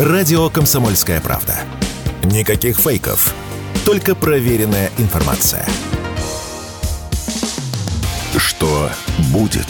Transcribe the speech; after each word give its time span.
Радио 0.00 0.48
«Комсомольская 0.48 1.20
правда». 1.20 1.58
Никаких 2.24 2.78
фейков, 2.78 3.34
только 3.84 4.14
проверенная 4.14 4.90
информация. 4.96 5.66
Что 8.34 8.90
будет? 9.30 9.68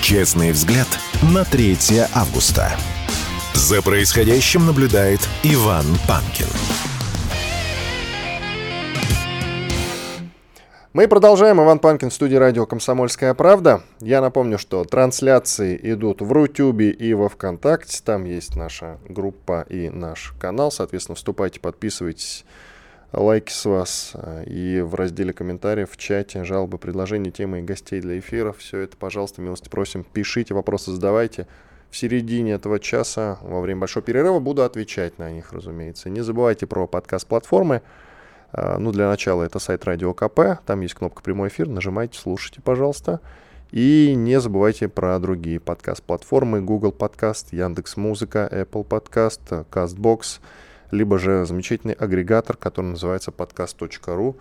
Честный 0.00 0.52
взгляд 0.52 0.86
на 1.20 1.44
3 1.44 1.76
августа. 2.14 2.78
За 3.54 3.82
происходящим 3.82 4.66
наблюдает 4.66 5.28
Иван 5.42 5.98
Панкин. 6.06 6.46
Мы 10.96 11.08
продолжаем. 11.08 11.60
Иван 11.60 11.78
Панкин 11.78 12.08
в 12.08 12.14
студии 12.14 12.36
радио 12.36 12.64
«Комсомольская 12.64 13.34
правда». 13.34 13.82
Я 14.00 14.22
напомню, 14.22 14.56
что 14.56 14.82
трансляции 14.84 15.78
идут 15.82 16.22
в 16.22 16.32
Рутюбе 16.32 16.88
и 16.88 17.12
во 17.12 17.28
Вконтакте. 17.28 18.00
Там 18.02 18.24
есть 18.24 18.56
наша 18.56 18.96
группа 19.06 19.66
и 19.68 19.90
наш 19.90 20.32
канал. 20.40 20.70
Соответственно, 20.70 21.16
вступайте, 21.16 21.60
подписывайтесь. 21.60 22.46
Лайки 23.12 23.52
с 23.52 23.66
вас. 23.66 24.14
И 24.46 24.80
в 24.80 24.94
разделе 24.94 25.34
комментариев, 25.34 25.90
в 25.90 25.98
чате, 25.98 26.44
жалобы, 26.44 26.78
предложения, 26.78 27.30
темы 27.30 27.58
и 27.58 27.62
гостей 27.62 28.00
для 28.00 28.18
эфиров. 28.18 28.56
Все 28.56 28.78
это, 28.78 28.96
пожалуйста, 28.96 29.42
милости 29.42 29.68
просим. 29.68 30.02
Пишите, 30.02 30.54
вопросы 30.54 30.92
задавайте. 30.92 31.46
В 31.90 31.96
середине 31.98 32.52
этого 32.52 32.80
часа, 32.80 33.36
во 33.42 33.60
время 33.60 33.80
большого 33.80 34.02
перерыва, 34.02 34.38
буду 34.40 34.62
отвечать 34.62 35.18
на 35.18 35.30
них, 35.30 35.52
разумеется. 35.52 36.08
Не 36.08 36.22
забывайте 36.22 36.66
про 36.66 36.86
подкаст-платформы. 36.86 37.82
А, 38.56 38.78
ну, 38.78 38.90
для 38.90 39.06
начала 39.08 39.42
это 39.42 39.58
сайт 39.58 39.84
Радио 39.84 40.14
КП, 40.14 40.64
там 40.64 40.80
есть 40.80 40.94
кнопка 40.94 41.22
«Прямой 41.22 41.48
эфир», 41.48 41.68
нажимайте, 41.68 42.18
слушайте, 42.18 42.62
пожалуйста. 42.62 43.20
И 43.70 44.14
не 44.16 44.40
забывайте 44.40 44.88
про 44.88 45.18
другие 45.18 45.60
подкаст-платформы, 45.60 46.62
Google 46.62 46.92
Подкаст, 46.92 47.52
Яндекс 47.52 47.98
Музыка, 47.98 48.48
Apple 48.50 48.84
Подкаст, 48.84 49.42
CastBox, 49.70 50.40
либо 50.90 51.18
же 51.18 51.44
замечательный 51.44 51.92
агрегатор, 51.92 52.56
который 52.56 52.86
называется 52.86 53.30
podcast.ru. 53.30 54.36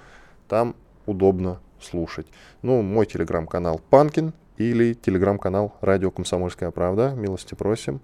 Там 0.48 0.78
удобно 1.06 1.60
слушать. 1.82 2.28
Ну, 2.62 2.82
мой 2.84 3.06
телеграм-канал 3.08 3.82
Панкин 3.90 4.32
или 4.56 4.94
телеграм-канал 4.94 5.76
Радио 5.82 6.10
Комсомольская 6.10 6.72
правда. 6.72 7.14
Милости 7.18 7.54
просим 7.54 8.00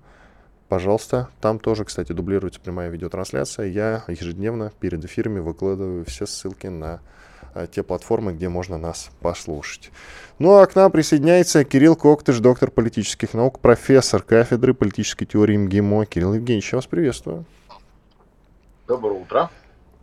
пожалуйста. 0.72 1.28
Там 1.42 1.60
тоже, 1.60 1.84
кстати, 1.84 2.14
дублируется 2.14 2.62
прямая 2.62 2.88
видеотрансляция. 2.88 3.68
Я 3.68 4.06
ежедневно 4.08 4.72
перед 4.80 5.04
эфирами 5.04 5.40
выкладываю 5.40 6.06
все 6.06 6.26
ссылки 6.26 6.68
на 6.68 7.02
а, 7.54 7.68
те 7.68 7.84
платформы, 7.84 8.32
где 8.32 8.48
можно 8.48 8.78
нас 8.78 9.10
послушать. 9.20 9.92
Ну 10.40 10.60
а 10.60 10.66
к 10.66 10.76
нам 10.76 10.90
присоединяется 10.90 11.66
Кирилл 11.66 11.98
Коктыш, 11.98 12.40
доктор 12.40 12.72
политических 12.72 13.34
наук, 13.34 13.60
профессор 13.60 14.22
кафедры 14.22 14.74
политической 14.74 15.26
теории 15.26 15.58
МГИМО. 15.58 16.06
Кирилл 16.06 16.36
Евгеньевич, 16.36 16.72
я 16.72 16.78
вас 16.78 16.86
приветствую. 16.86 17.44
Доброе 18.88 19.20
утро. 19.20 19.50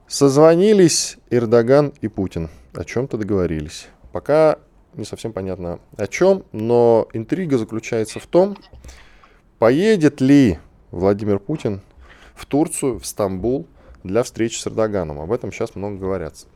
Созвонились 0.07 1.17
Эрдоган 1.31 1.95
и 2.03 2.09
Путин. 2.09 2.51
О 2.75 2.85
чем-то 2.85 3.17
договорились. 3.17 3.89
Пока 4.13 4.59
не 4.93 5.07
совсем 5.07 5.33
понятно 5.33 5.79
о 5.97 6.07
чем, 6.07 6.45
но 6.53 7.09
интрига 7.15 7.57
заключается 7.57 8.21
в 8.21 8.27
том, 8.27 8.59
Поедет 9.59 10.21
ли 10.21 10.61
Владимир 10.93 11.41
Путин 11.41 11.81
в 12.37 12.47
Турцию, 12.47 13.01
в 13.01 13.07
Стамбул 13.07 13.67
для 14.05 14.23
встречи 14.23 14.57
с 14.57 14.67
Эрдоганом? 14.69 15.21
Об 15.21 15.33
этом 15.33 15.51
сейчас 15.51 15.75
много 15.75 15.97
говорят. 15.97 16.47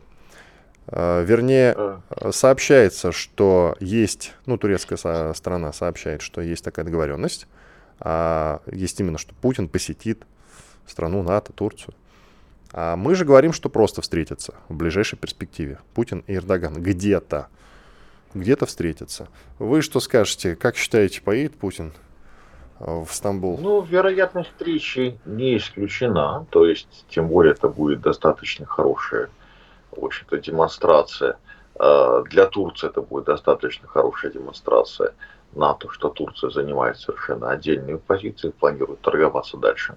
А, 0.87 1.23
вернее, 1.23 1.75
а. 1.77 2.31
сообщается, 2.31 3.11
что 3.11 3.77
есть, 3.81 4.35
ну, 4.47 4.57
турецкая 4.57 5.33
сторона 5.35 5.73
сообщает, 5.73 6.23
что 6.23 6.41
есть 6.41 6.63
такая 6.63 6.85
договоренность, 6.85 7.49
а 7.99 8.63
есть 8.71 9.01
именно, 9.01 9.19
что 9.19 9.35
Путин 9.35 9.69
посетит 9.69 10.23
страну 10.87 11.25
НАТО, 11.25 11.53
Турцию. 11.53 11.95
А 12.73 12.95
мы 12.95 13.17
же 13.17 13.25
говорим, 13.25 13.53
что 13.53 13.69
просто 13.69 14.01
встретятся 14.01 14.55
в 14.69 14.75
ближайшей 14.75 15.19
перспективе. 15.19 15.81
Путин 15.95 16.23
и 16.29 16.37
Эрдоган 16.37 16.81
где-то. 16.81 17.49
Где-то 18.33 18.65
встретятся. 18.65 19.29
Вы 19.59 19.83
что 19.83 19.99
скажете? 19.99 20.55
Как 20.55 20.77
считаете, 20.77 21.21
поедет 21.21 21.57
Путин 21.57 21.93
в 22.83 23.09
Стамбул? 23.11 23.59
Ну, 23.59 23.83
вероятность 23.83 24.51
встречи 24.51 25.19
не 25.25 25.57
исключена. 25.57 26.47
То 26.51 26.67
есть, 26.67 27.07
тем 27.09 27.29
более, 27.29 27.53
это 27.53 27.69
будет 27.69 28.01
достаточно 28.01 28.67
хорошая, 28.67 29.31
в 29.93 30.05
общем-то, 30.05 30.39
демонстрация. 30.39 31.37
А, 31.77 32.23
для 32.23 32.47
Турции 32.47 32.89
это 32.89 33.01
будет 33.01 33.25
достаточно 33.25 33.89
хорошая 33.89 34.33
демонстрация 34.33 35.15
НАТО, 35.55 35.89
что 35.91 36.09
Турция 36.09 36.51
занимает 36.51 36.99
совершенно 36.99 37.51
отдельную 37.51 37.99
позицию, 37.99 38.53
планирует 38.53 39.01
торговаться 39.01 39.57
дальше. 39.57 39.97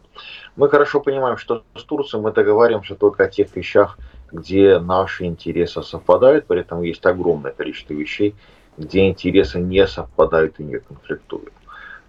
Мы 0.55 0.69
хорошо 0.69 0.99
понимаем, 0.99 1.37
что 1.37 1.63
с 1.75 1.83
Турцией 1.83 2.21
мы 2.21 2.31
договариваемся 2.31 2.95
только 2.95 3.23
о 3.23 3.29
тех 3.29 3.55
вещах, 3.55 3.97
где 4.31 4.79
наши 4.79 5.25
интересы 5.25 5.81
совпадают, 5.81 6.45
при 6.45 6.59
этом 6.59 6.81
есть 6.81 7.05
огромное 7.05 7.51
количество 7.51 7.93
вещей, 7.93 8.35
где 8.77 9.07
интересы 9.07 9.59
не 9.59 9.87
совпадают 9.87 10.59
и 10.59 10.63
не 10.63 10.79
конфликтуют. 10.79 11.53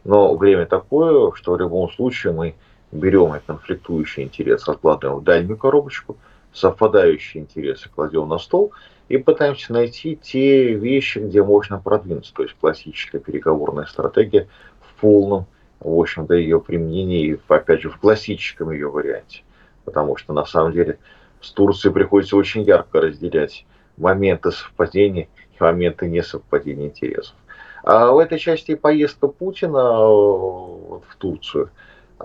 Но 0.06 0.36
время 0.36 0.66
такое, 0.66 1.32
что 1.32 1.54
в 1.54 1.58
любом 1.58 1.90
случае 1.90 2.32
мы 2.32 2.54
берем 2.92 3.34
и 3.34 3.40
конфликтующий 3.44 4.22
интерес, 4.22 4.68
откладываем 4.68 5.18
в 5.18 5.24
дальнюю 5.24 5.58
коробочку, 5.58 6.16
совпадающие 6.52 7.42
интересы 7.42 7.90
кладем 7.92 8.28
на 8.28 8.38
стол 8.38 8.72
и 9.08 9.16
пытаемся 9.16 9.72
найти 9.72 10.14
те 10.14 10.74
вещи, 10.74 11.18
где 11.18 11.42
можно 11.42 11.80
продвинуться. 11.80 12.32
То 12.34 12.44
есть 12.44 12.54
классическая 12.60 13.18
переговорная 13.18 13.86
стратегия 13.86 14.46
в 14.80 15.00
полном, 15.00 15.46
в 15.80 15.98
общем-то, 15.98 16.34
ее 16.34 16.60
применении, 16.60 17.32
и, 17.32 17.40
опять 17.48 17.82
же, 17.82 17.90
в 17.90 17.98
классическом 17.98 18.70
ее 18.70 18.88
варианте. 18.88 19.42
Потому 19.84 20.16
что, 20.16 20.32
на 20.32 20.44
самом 20.44 20.70
деле, 20.70 21.00
с 21.40 21.50
Турцией 21.50 21.92
приходится 21.92 22.36
очень 22.36 22.62
ярко 22.62 23.00
разделять 23.00 23.66
моменты 23.96 24.52
совпадения 24.52 25.26
и 25.52 25.56
моменты 25.58 26.08
несовпадения 26.08 26.86
интересов. 26.86 27.34
А 27.82 28.10
в 28.10 28.18
этой 28.18 28.38
части 28.38 28.74
поездка 28.74 29.28
Путина 29.28 29.78
э, 29.78 30.06
в 30.06 31.16
Турцию 31.18 31.70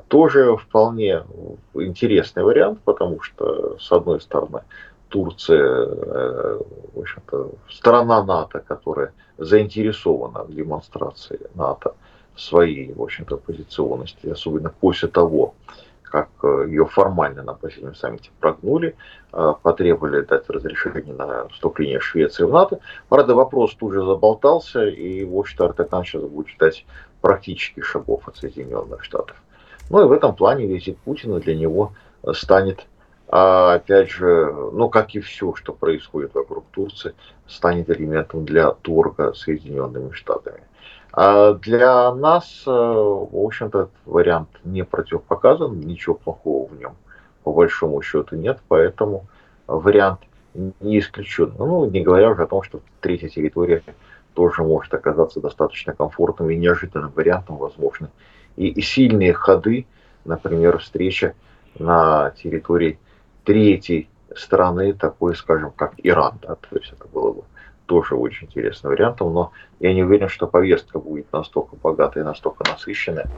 тоже 0.08 0.56
вполне 0.58 1.24
интересный 1.74 2.44
вариант, 2.44 2.80
потому 2.86 3.22
что, 3.22 3.78
с 3.80 3.92
одной 3.92 4.22
стороны, 4.22 4.62
Турция, 5.10 5.60
э, 5.60 6.60
в 6.94 7.00
общем-то, 7.00 7.52
страна 7.70 8.24
НАТО, 8.24 8.64
которая 8.66 9.14
заинтересована 9.38 10.44
в 10.44 10.54
демонстрации 10.54 11.40
НАТО 11.56 11.96
своей, 12.36 12.94
в 12.94 13.02
общем-то, 13.02 13.38
позиционности, 13.38 14.28
особенно 14.28 14.70
после 14.70 15.10
того, 15.10 15.54
как 16.12 16.30
э, 16.44 16.66
ее 16.68 16.86
формально 16.86 17.44
на 17.44 17.54
последнем 17.54 17.96
саммите 17.96 18.30
прогнули, 18.40 18.96
э, 19.32 19.54
потребовали 19.64 20.22
дать 20.22 20.50
разрешение 20.50 21.14
на 21.14 21.48
вступление 21.48 22.00
Швеции 22.00 22.44
в 22.44 22.52
НАТО. 22.52 22.80
Правда, 23.10 23.34
вопрос 23.34 23.74
тут 23.76 23.94
же 23.94 24.06
заболтался, 24.06 24.86
и, 24.86 25.24
в 25.24 25.38
общем-то, 25.38 25.66
Артакан 25.66 26.04
сейчас 26.04 26.24
будет 26.24 26.50
ждать 26.50 26.86
практических 27.22 27.86
шагов 27.86 28.28
от 28.28 28.38
Соединенных 28.38 29.04
Штатов. 29.04 29.38
Ну 29.90 30.02
и 30.02 30.06
в 30.06 30.12
этом 30.12 30.36
плане 30.36 30.68
визит 30.68 30.98
Путина 31.00 31.40
для 31.40 31.56
него 31.56 31.94
станет, 32.34 32.86
а, 33.28 33.76
опять 33.76 34.10
же, 34.10 34.54
ну 34.74 34.90
как 34.90 35.16
и 35.16 35.20
все, 35.20 35.54
что 35.56 35.74
происходит 35.74 36.34
вокруг 36.34 36.66
Турции, 36.72 37.14
станет 37.48 37.90
элементом 37.90 38.46
для 38.46 38.72
торга 38.72 39.34
Соединенными 39.34 40.12
Штатами. 40.12 40.62
А 41.14 41.54
для 41.54 42.14
нас, 42.14 42.64
э, 42.66 42.72
в 42.72 43.46
общем-то, 43.46 43.80
этот 43.80 43.92
вариант 44.06 44.50
не 44.64 44.84
противопоказан, 44.84 45.80
ничего 45.80 46.16
плохого 46.16 46.68
в 46.68 46.80
нем 46.80 46.96
по 47.44 47.52
большому 47.52 48.02
счету 48.02 48.36
нет, 48.36 48.60
поэтому 48.68 49.26
вариант 49.68 50.20
не 50.54 51.00
исключен. 51.00 51.54
Ну, 51.58 51.90
не 51.90 52.02
говоря 52.02 52.32
уже 52.32 52.44
о 52.44 52.48
том, 52.48 52.64
что 52.64 52.82
третья 53.00 53.30
территория 53.30 53.84
тоже 54.34 54.64
может 54.64 54.94
оказаться 54.94 55.40
достаточно 55.40 55.94
комфортным 55.94 56.50
и 56.50 56.56
неожиданным 56.56 57.12
вариантом, 57.12 57.58
возможно. 57.58 58.10
И, 58.56 58.68
и 58.68 58.82
сильные 58.82 59.34
ходы, 59.34 59.86
например, 60.26 60.80
встреча 60.80 61.34
на 61.80 62.32
территории 62.32 63.00
третьей 63.44 64.10
страны, 64.36 64.94
такой, 64.94 65.36
скажем, 65.36 65.72
как 65.72 65.94
Иран, 66.04 66.40
да, 66.42 66.56
то 66.56 66.78
есть 66.78 66.94
это 66.94 67.08
было 67.08 67.34
бы 67.34 67.44
тоже 67.92 68.16
очень 68.16 68.48
интересным 68.48 68.94
вариантом, 68.94 69.34
но 69.34 69.52
я 69.82 69.94
не 69.94 70.02
уверен, 70.02 70.30
что 70.30 70.48
повестка 70.48 70.98
будет 70.98 71.26
настолько 71.34 71.76
богатая 71.76 72.22
и 72.22 72.24
настолько 72.24 72.64
насыщенная, 72.64 73.30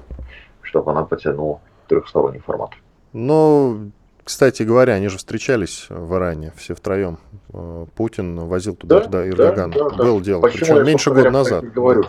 чтобы 0.61 0.91
она 0.91 1.03
потянула 1.05 1.59
трехсторонний 1.87 2.39
формат. 2.39 2.69
Ну, 3.13 3.89
кстати 4.23 4.61
говоря, 4.61 4.93
они 4.93 5.07
же 5.07 5.17
встречались 5.17 5.87
в 5.89 6.15
Иране 6.15 6.53
все 6.55 6.75
втроем. 6.75 7.17
Э, 7.51 7.87
Путин 7.95 8.41
возил 8.41 8.75
туда 8.75 8.99
да, 8.99 9.07
да, 9.07 9.27
Эрдоган. 9.27 9.71
Да, 9.71 9.89
да, 9.89 9.95
Был 9.95 10.19
да. 10.19 10.25
дело. 10.25 10.41
Почему 10.41 10.75
Причем 10.75 10.85
меньше 10.85 11.09
года 11.09 11.31
назад. 11.31 11.65
Говорю, 11.73 12.03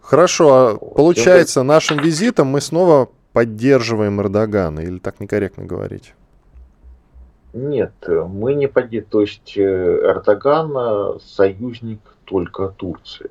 Хорошо, 0.00 0.48
а 0.54 0.78
получается, 0.78 1.62
нашим 1.62 1.98
визитом 1.98 2.46
мы 2.46 2.62
снова 2.62 3.10
поддерживаем 3.34 4.18
Эрдогана, 4.22 4.80
или 4.80 4.98
так 4.98 5.20
некорректно 5.20 5.66
говорить? 5.66 6.14
Нет, 7.52 7.92
мы 8.06 8.54
не 8.54 8.66
поддерживаем. 8.66 9.10
То 9.10 9.20
есть 9.20 9.56
э, 9.56 9.62
Эрдоган 9.62 11.20
союзник 11.20 12.00
только 12.24 12.68
Турции. 12.68 13.30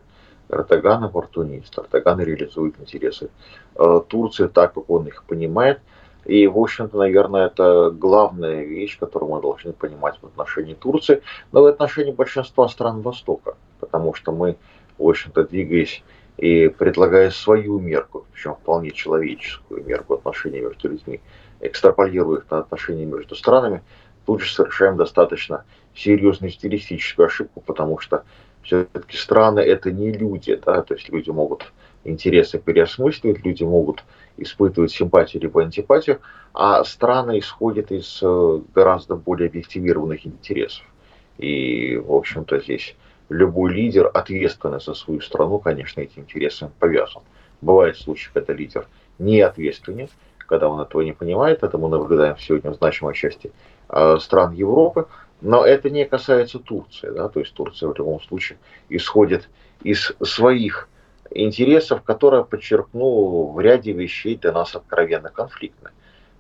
Эрдоган 0.50 1.04
оппортунист, 1.06 1.78
Эрдоган 1.78 2.20
реализует 2.20 2.76
интересы 2.80 3.30
э, 3.76 4.02
Турции 4.08 4.48
так, 4.48 4.74
как 4.74 4.90
он 4.90 5.08
их 5.08 5.24
понимает. 5.24 5.80
И, 6.26 6.46
в 6.46 6.60
общем-то, 6.60 6.98
наверное, 6.98 7.48
это 7.48 7.90
главная 7.90 8.64
вещь, 8.64 9.00
которую 9.00 9.32
мы 9.32 9.42
должны 9.42 9.74
понимать 9.74 10.20
в 10.22 10.26
отношении 10.28 10.76
Турции, 10.76 11.24
но 11.52 11.64
в 11.64 11.66
отношении 11.66 12.12
большинства 12.12 12.68
стран 12.68 13.02
Востока, 13.02 13.56
потому 13.80 14.14
что 14.14 14.32
мы, 14.32 14.58
в 15.00 15.08
общем-то, 15.08 15.46
двигаясь 15.46 16.04
и 16.38 16.68
предлагая 16.68 17.32
свою 17.32 17.80
мерку, 17.80 18.26
причем 18.34 18.54
вполне 18.56 18.92
человеческую 18.92 19.84
мерку 19.84 20.14
отношений 20.14 20.60
между 20.60 20.90
людьми, 20.90 21.22
экстраполируя 21.60 22.40
их 22.40 22.52
на 22.52 22.60
отношения 22.60 23.06
между 23.06 23.36
странами, 23.36 23.82
тут 24.26 24.42
же 24.42 24.54
совершаем 24.54 24.98
достаточно 24.98 25.66
серьезную 25.96 26.52
стилистическую 26.52 27.28
ошибку, 27.28 27.62
потому 27.62 28.00
что 28.00 28.24
все-таки 28.64 29.18
страны 29.18 29.60
это 29.60 29.92
не 29.92 30.12
люди, 30.12 30.56
да, 30.56 30.82
то 30.82 30.94
есть 30.94 31.10
люди 31.10 31.30
могут 31.30 31.72
интересы 32.04 32.60
переосмысливать, 32.60 33.44
люди 33.44 33.64
могут 33.64 34.04
испытывать 34.38 34.92
симпатию 34.92 35.42
либо 35.44 35.62
антипатию, 35.62 36.20
а 36.54 36.84
страны 36.84 37.40
исходят 37.40 37.92
из 37.92 38.20
э, 38.22 38.62
гораздо 38.74 39.16
более 39.16 39.48
объективированных 39.48 40.26
интересов. 40.26 40.86
И, 41.38 41.98
в 41.98 42.14
общем-то, 42.14 42.60
здесь 42.60 42.96
любой 43.30 43.74
лидер, 43.74 44.10
ответственный 44.14 44.80
за 44.80 44.94
свою 44.94 45.22
страну, 45.22 45.60
конечно, 45.60 46.02
этим 46.02 46.24
интересам 46.24 46.72
повязан. 46.80 47.22
Бывают 47.62 47.98
случаи, 47.98 48.30
когда 48.34 48.54
лидер 48.54 48.88
не 49.20 49.42
ответственен, 49.42 50.10
когда 50.52 50.68
он 50.68 50.82
этого 50.82 51.02
не 51.02 51.14
понимает, 51.14 51.64
это 51.64 51.78
мы 51.78 51.88
наблюдаем 51.88 52.38
сегодня 52.38 52.72
в 52.72 52.76
значимой 52.76 53.14
части 53.14 53.54
э, 53.88 54.18
стран 54.20 54.52
Европы, 54.52 55.08
но 55.40 55.66
это 55.66 55.90
не 55.90 56.04
касается 56.04 56.60
Турции, 56.60 57.10
да, 57.10 57.30
то 57.30 57.40
есть 57.40 57.54
Турция 57.54 57.88
в 57.88 57.98
любом 57.98 58.20
случае 58.20 58.58
исходит 58.90 59.48
из 59.82 60.12
своих 60.22 60.90
интересов, 61.30 62.04
которые, 62.04 62.44
подчеркну, 62.44 63.54
в 63.54 63.62
ряде 63.62 63.94
вещей 63.94 64.36
для 64.36 64.52
нас 64.52 64.76
откровенно 64.76 65.30
конфликтны. 65.30 65.92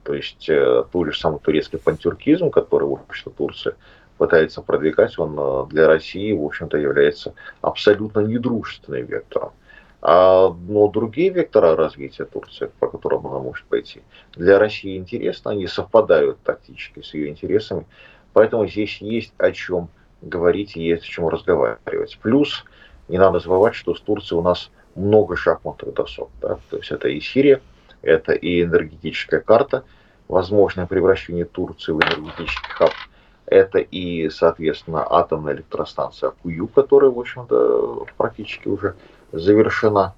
То 0.03 0.13
есть 0.13 0.49
э, 0.49 0.83
тот 0.91 1.05
же 1.07 1.17
самый 1.17 1.39
турецкий 1.39 1.79
пантюркизм, 1.79 2.49
который, 2.49 2.89
в 2.89 2.99
общем 3.07 3.31
Турция 3.31 3.75
пытается 4.17 4.61
продвигать, 4.61 5.17
он 5.19 5.37
э, 5.39 5.67
для 5.69 5.87
России, 5.87 6.33
в 6.33 6.43
общем-то, 6.43 6.77
является 6.77 7.33
абсолютно 7.61 8.19
недружественным 8.19 9.05
вектором. 9.05 9.53
А, 10.01 10.49
но 10.49 10.87
другие 10.87 11.29
вектора 11.29 11.75
развития 11.75 12.25
Турции, 12.25 12.71
по 12.79 12.87
которым 12.87 13.27
она 13.27 13.39
может 13.39 13.65
пойти, 13.65 14.01
для 14.33 14.57
России 14.57 14.97
интересны, 14.97 15.49
они 15.49 15.67
совпадают 15.67 16.39
тактически 16.43 17.01
с 17.01 17.13
ее 17.13 17.29
интересами, 17.29 17.85
поэтому 18.33 18.67
здесь 18.67 18.97
есть 18.99 19.33
о 19.37 19.51
чем 19.51 19.89
говорить 20.21 20.75
и 20.75 20.81
есть 20.81 21.03
о 21.03 21.07
чем 21.07 21.27
разговаривать. 21.27 22.17
Плюс 22.21 22.65
не 23.07 23.19
надо 23.19 23.39
забывать, 23.39 23.75
что 23.75 23.93
с 23.93 24.01
Турцией 24.01 24.39
у 24.39 24.41
нас 24.41 24.71
много 24.95 25.35
шахматных 25.35 25.93
досок. 25.93 26.29
Да? 26.41 26.57
То 26.69 26.77
есть 26.77 26.91
это 26.91 27.07
и 27.07 27.19
Сирия, 27.19 27.61
это 28.01 28.33
и 28.33 28.63
энергетическая 28.63 29.39
карта, 29.39 29.83
возможное 30.27 30.87
превращение 30.87 31.45
Турции 31.45 31.91
в 31.91 31.97
энергетический 31.97 32.69
хаб, 32.69 32.91
это 33.45 33.79
и, 33.79 34.29
соответственно, 34.29 35.05
атомная 35.07 35.53
электростанция 35.53 36.31
Кую, 36.41 36.67
которая, 36.67 37.11
в 37.11 37.19
общем-то, 37.19 38.05
практически 38.17 38.69
уже 38.69 38.95
завершена. 39.31 40.13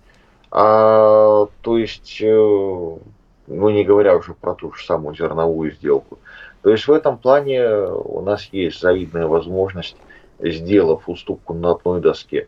А, 0.52 1.48
то 1.62 1.78
есть, 1.78 2.22
э, 2.22 2.28
ну 2.28 3.70
не 3.70 3.84
говоря 3.84 4.16
уже 4.16 4.34
про 4.34 4.54
ту 4.54 4.72
же 4.74 4.86
самую 4.86 5.16
зерновую 5.16 5.72
сделку. 5.72 6.20
То 6.62 6.70
есть 6.70 6.88
в 6.88 6.92
этом 6.92 7.18
плане 7.18 7.66
у 7.66 8.22
нас 8.22 8.50
есть 8.52 8.80
завидная 8.80 9.26
возможность, 9.26 9.98
сделав 10.40 11.10
уступку 11.10 11.54
на 11.54 11.72
одной 11.72 12.02
доске, 12.02 12.48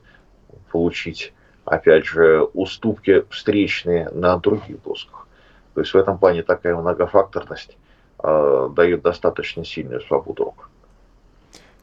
получить 0.72 1.34
опять 1.66 2.06
же, 2.06 2.44
уступки 2.54 3.26
встречные 3.32 4.10
на 4.12 4.38
других 4.38 4.82
досках. 4.84 5.28
То 5.74 5.82
есть 5.82 5.94
в 5.94 5.98
этом 5.98 6.18
плане 6.20 6.44
такая 6.44 6.76
многофакторность 6.76 7.76
э, 8.24 8.70
дает 8.76 9.02
достаточно 9.02 9.66
сильную 9.66 10.02
свободу 10.02 10.46
рук. 10.46 10.70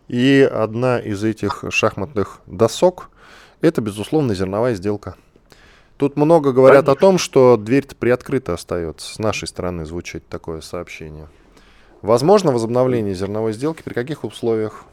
И 0.06 0.48
одна 0.50 1.00
из 1.00 1.24
этих 1.24 1.64
шахматных 1.70 2.40
досок– 2.46 3.10
это, 3.62 3.80
безусловно, 3.80 4.34
зерновая 4.34 4.74
сделка. 4.74 5.16
Тут 5.96 6.16
много 6.16 6.52
говорят 6.52 6.86
Конечно. 6.86 6.92
о 6.92 7.00
том, 7.00 7.18
что 7.18 7.56
дверь-то 7.56 7.94
приоткрыта 7.96 8.54
остается. 8.54 9.14
С 9.14 9.18
нашей 9.18 9.48
стороны 9.48 9.86
звучит 9.86 10.26
такое 10.28 10.60
сообщение. 10.60 11.28
Возможно 12.02 12.50
возобновление 12.50 13.14
зерновой 13.14 13.52
сделки 13.52 13.82
при 13.82 13.94
каких 13.94 14.24
условиях? 14.24 14.84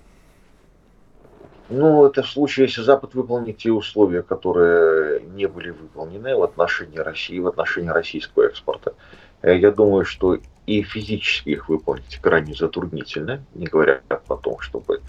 Ну, 1.70 2.06
это 2.06 2.24
в 2.24 2.30
случае, 2.30 2.68
если 2.68 2.82
Запад 2.82 3.14
выполнит 3.14 3.58
те 3.58 3.72
условия, 3.72 4.22
которые 4.22 5.22
не 5.22 5.48
были 5.48 5.72
выполнены 5.72 6.36
в 6.36 6.44
отношении 6.44 6.98
России, 6.98 7.40
в 7.40 7.48
отношении 7.48 7.90
российского 7.90 8.44
экспорта. 8.44 8.94
Э, 9.42 9.58
я 9.58 9.72
думаю, 9.72 10.06
что 10.06 10.38
и 10.66 10.82
физически 10.84 11.50
их 11.50 11.70
выполнить 11.70 12.20
крайне 12.22 12.54
затруднительно, 12.54 13.44
не 13.54 13.66
говоря 13.66 14.02
о 14.10 14.36
том, 14.36 14.60
чтобы 14.60 15.02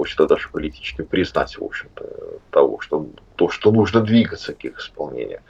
общем-то, 0.00 0.26
даже 0.26 0.48
политически 0.50 1.02
признать, 1.02 1.58
в 1.58 1.64
общем-то, 1.64 2.04
того, 2.50 2.80
что 2.80 3.06
то, 3.36 3.48
что 3.48 3.70
нужно 3.72 4.00
двигаться 4.00 4.54
к 4.54 4.64
их 4.64 4.78
исполнению. 4.78 5.40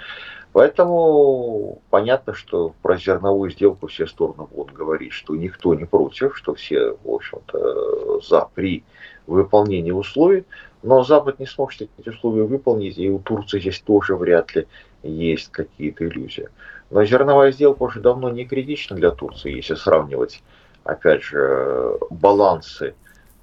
Поэтому 0.53 1.81
понятно, 1.89 2.35
что 2.35 2.75
про 2.83 2.99
зерновую 2.99 3.51
сделку 3.51 3.87
все 3.87 4.07
стороны 4.07 4.47
будут 4.51 4.75
говорить, 4.75 5.13
что 5.13 5.35
никто 5.35 5.75
не 5.75 5.87
против, 5.87 6.37
что 6.37 6.55
все, 6.55 6.97
в 7.05 7.11
общем-то, 7.11 8.21
за 8.21 8.49
при 8.55 8.85
выполнении 9.27 9.93
условий, 9.93 10.45
но 10.83 11.05
Запад 11.05 11.39
не 11.39 11.47
сможет 11.47 11.89
эти 11.99 12.09
условия 12.09 12.43
выполнить, 12.43 12.99
и 12.99 13.09
у 13.09 13.19
Турции 13.19 13.61
здесь 13.61 13.81
тоже 13.81 14.15
вряд 14.17 14.55
ли 14.55 14.67
есть 15.03 15.51
какие-то 15.51 16.07
иллюзии. 16.07 16.49
Но 16.91 17.05
зерновая 17.05 17.53
сделка 17.53 17.85
уже 17.85 18.01
давно 18.01 18.29
не 18.29 18.45
критична 18.45 18.97
для 18.97 19.11
Турции, 19.11 19.57
если 19.57 19.75
сравнивать, 19.75 20.43
опять 20.85 21.23
же, 21.23 21.97
балансы, 22.11 22.95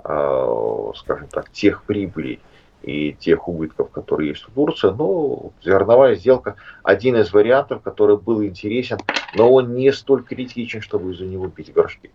скажем 0.04 1.28
так, 1.30 1.50
тех 1.52 1.84
прибылей, 1.84 2.40
и 2.82 3.14
тех 3.14 3.48
убытков, 3.48 3.90
которые 3.92 4.30
есть 4.30 4.44
в 4.44 4.52
Турции. 4.54 4.94
Ну, 4.98 5.52
зерновая 5.64 6.16
сделка 6.16 6.56
один 6.84 7.18
из 7.18 7.34
вариантов, 7.34 7.82
который 7.82 8.18
был 8.18 8.44
интересен, 8.44 8.98
но 9.36 9.52
он 9.52 9.76
не 9.76 9.92
столь 9.92 10.24
критичен, 10.24 10.82
чтобы 10.82 11.12
из-за 11.12 11.26
него 11.26 11.48
бить 11.48 11.74
горшки. 11.74 12.12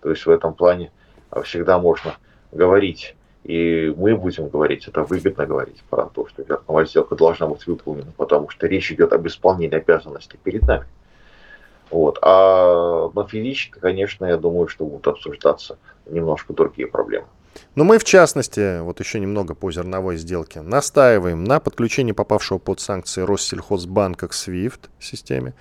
То 0.00 0.10
есть 0.10 0.26
в 0.26 0.30
этом 0.30 0.54
плане 0.54 0.90
всегда 1.44 1.78
можно 1.78 2.16
говорить, 2.52 3.16
и 3.44 3.94
мы 3.96 4.16
будем 4.16 4.48
говорить, 4.48 4.88
это 4.88 5.02
выгодно 5.02 5.46
говорить 5.46 5.82
про 5.90 6.06
то, 6.06 6.26
что 6.26 6.42
зерновая 6.42 6.86
сделка 6.86 7.14
должна 7.14 7.46
быть 7.46 7.66
выполнена, 7.66 8.12
потому 8.16 8.48
что 8.48 8.66
речь 8.66 8.90
идет 8.90 9.12
об 9.12 9.26
исполнении 9.26 9.76
обязанностей 9.76 10.38
перед 10.42 10.62
нами. 10.62 10.86
Вот. 11.94 12.18
А 12.22 13.08
на 13.14 13.24
физически, 13.24 13.78
конечно, 13.78 14.24
я 14.24 14.36
думаю, 14.36 14.66
что 14.66 14.84
будут 14.84 15.06
обсуждаться 15.06 15.78
немножко 16.10 16.52
другие 16.52 16.88
проблемы. 16.88 17.26
Но 17.76 17.84
мы, 17.84 17.98
в 17.98 18.04
частности, 18.04 18.80
вот 18.80 18.98
еще 18.98 19.20
немного 19.20 19.54
по 19.54 19.70
зерновой 19.70 20.16
сделке, 20.16 20.60
настаиваем 20.60 21.44
на 21.44 21.60
подключении 21.60 22.10
попавшего 22.10 22.58
под 22.58 22.80
санкции 22.80 23.22
Россельхозбанка 23.22 24.26
к 24.26 24.32
SWIFT 24.32 24.88
системе, 24.98 25.54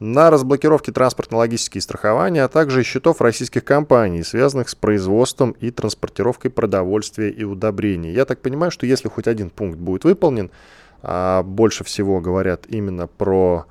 на 0.00 0.30
разблокировке 0.30 0.90
транспортно-логистики 0.90 1.78
и 1.78 1.80
страхования, 1.80 2.42
а 2.42 2.48
также 2.48 2.82
счетов 2.82 3.20
российских 3.20 3.64
компаний, 3.64 4.24
связанных 4.24 4.70
с 4.70 4.74
производством 4.74 5.52
и 5.60 5.70
транспортировкой 5.70 6.50
продовольствия 6.50 7.30
и 7.30 7.44
удобрений. 7.44 8.10
Я 8.10 8.24
так 8.24 8.40
понимаю, 8.40 8.72
что 8.72 8.84
если 8.84 9.08
хоть 9.08 9.28
один 9.28 9.50
пункт 9.50 9.78
будет 9.78 10.02
выполнен, 10.02 10.50
а 11.02 11.44
больше 11.44 11.84
всего 11.84 12.20
говорят 12.20 12.66
именно 12.66 13.06
про 13.06 13.66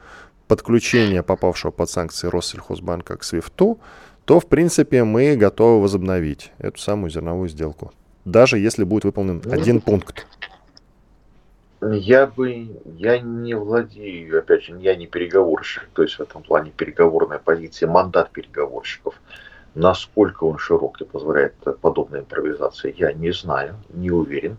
подключение 0.48 1.24
попавшего 1.24 1.72
под 1.72 1.90
санкции 1.90 2.28
Россельхозбанка 2.28 3.18
к 3.18 3.24
SWIFT, 3.24 3.80
то, 4.26 4.40
в 4.40 4.48
принципе, 4.48 5.04
мы 5.04 5.36
готовы 5.36 5.82
возобновить 5.82 6.52
эту 6.58 6.80
самую 6.80 7.10
зерновую 7.10 7.50
сделку. 7.50 7.94
Даже 8.26 8.58
если 8.58 8.84
будет 8.84 9.06
выполнен 9.06 9.42
ну, 9.44 9.52
один 9.54 9.80
пункт. 9.80 10.28
Я 11.82 12.26
бы, 12.28 12.68
я 12.98 13.20
не 13.20 13.54
владею, 13.54 14.40
опять 14.40 14.64
же, 14.64 14.78
я 14.80 14.96
не 14.96 15.08
переговорщик, 15.08 15.88
то 15.94 16.02
есть 16.02 16.16
в 16.16 16.22
этом 16.22 16.42
плане 16.44 16.72
переговорная 16.76 17.40
позиция, 17.40 17.88
мандат 17.88 18.32
переговорщиков, 18.32 19.14
насколько 19.76 20.44
он 20.44 20.58
широкий 20.58 21.06
позволяет 21.06 21.54
подобной 21.82 22.22
импровизации, 22.22 22.96
я 22.98 23.14
не 23.14 23.32
знаю, 23.32 23.76
не 23.94 24.10
уверен, 24.10 24.58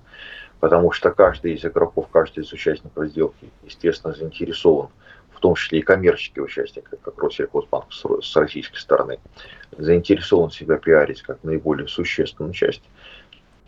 потому 0.61 0.93
что 0.93 1.11
каждый 1.11 1.55
из 1.55 1.65
игроков, 1.65 2.07
каждый 2.11 2.45
из 2.45 2.53
участников 2.53 3.09
сделки, 3.09 3.51
естественно, 3.65 4.15
заинтересован 4.15 4.87
в 4.87 5.08
том 5.41 5.55
числе 5.55 5.81
и 5.81 5.83
коммерческие 5.83 6.45
участники, 6.45 6.87
как 7.03 7.23
Россельхозбанк 7.23 7.87
с 7.93 8.37
российской 8.37 8.79
стороны, 8.79 9.19
заинтересован 9.77 10.51
себя 10.51 10.77
пиарить 10.77 11.23
как 11.23 11.43
наиболее 11.45 11.89
существенную 11.89 12.53
часть 12.53 12.83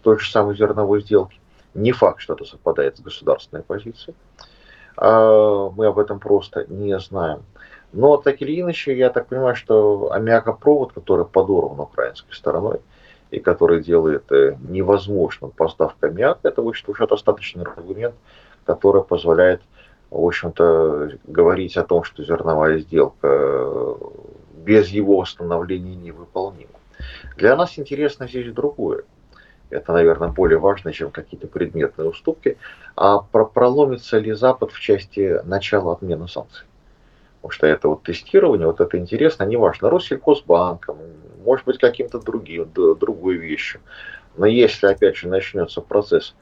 той 0.03 0.19
же 0.19 0.31
самой 0.31 0.57
зерновой 0.57 1.03
сделки. 1.03 1.39
Не 1.75 1.93
факт, 1.93 2.21
что 2.21 2.35
это 2.35 2.45
совпадает 2.45 2.97
с 2.97 3.01
государственной 3.01 3.63
позицией. 3.63 4.17
А 4.97 5.71
мы 5.71 5.87
об 5.87 5.99
этом 5.99 6.19
просто 6.19 6.65
не 6.69 6.99
знаем. 6.99 7.43
Но 7.93 8.17
так 8.17 8.41
или 8.43 8.61
иначе, 8.61 8.97
я 8.97 9.11
так 9.11 9.29
понимаю, 9.29 9.57
что 9.57 10.11
аммиакопровод, 10.13 10.93
который 10.93 11.25
подорван 11.25 11.81
украинской 11.81 12.33
стороной, 12.33 12.81
и 13.31 13.39
который 13.39 13.83
делает 13.83 14.31
э, 14.33 14.57
невозможным 14.69 15.53
поставку 15.53 16.07
аммиака, 16.07 16.41
это, 16.49 16.63
в 16.63 16.69
общем 16.69 16.87
уже 16.89 17.07
достаточный 17.07 17.63
аргумент 17.63 18.15
которая 18.65 19.03
позволяет, 19.03 19.63
в 20.11 20.25
общем-то, 20.25 21.13
говорить 21.27 21.77
о 21.77 21.85
том, 21.85 22.05
что 22.05 22.25
зерновая 22.25 22.79
сделка 22.79 23.97
без 24.57 24.89
его 24.89 25.19
восстановления 25.19 25.95
невыполнима. 25.95 26.71
Для 27.37 27.57
нас 27.57 27.79
интересно 27.79 28.29
здесь 28.29 28.53
другое. 28.53 29.05
Это, 29.71 29.93
наверное, 29.93 30.29
более 30.29 30.59
важно, 30.59 30.93
чем 30.93 31.11
какие-то 31.11 31.47
предметные 31.47 32.09
уступки. 32.09 32.59
А 32.97 33.19
про 33.19 33.45
проломится 33.45 34.19
ли 34.19 34.33
Запад 34.33 34.73
в 34.73 34.81
части 34.81 35.41
начала 35.45 35.93
отмены 35.93 36.29
санкций? 36.29 36.67
Потому 37.37 37.53
что 37.53 37.67
это 37.67 37.89
вот 37.89 38.03
тестирование, 38.03 38.67
вот 38.67 38.81
это 38.81 38.99
интересно, 38.99 39.45
неважно, 39.45 39.89
Россельхозбанком, 39.89 40.99
может 41.45 41.65
быть, 41.65 41.79
каким-то 41.79 42.19
другим, 42.19 42.69
другой 42.75 43.37
вещью. 43.37 43.81
Но 44.37 44.45
если, 44.45 44.89
опять 44.89 45.17
же, 45.17 45.29
начнется 45.29 45.81
процесс 45.81 46.35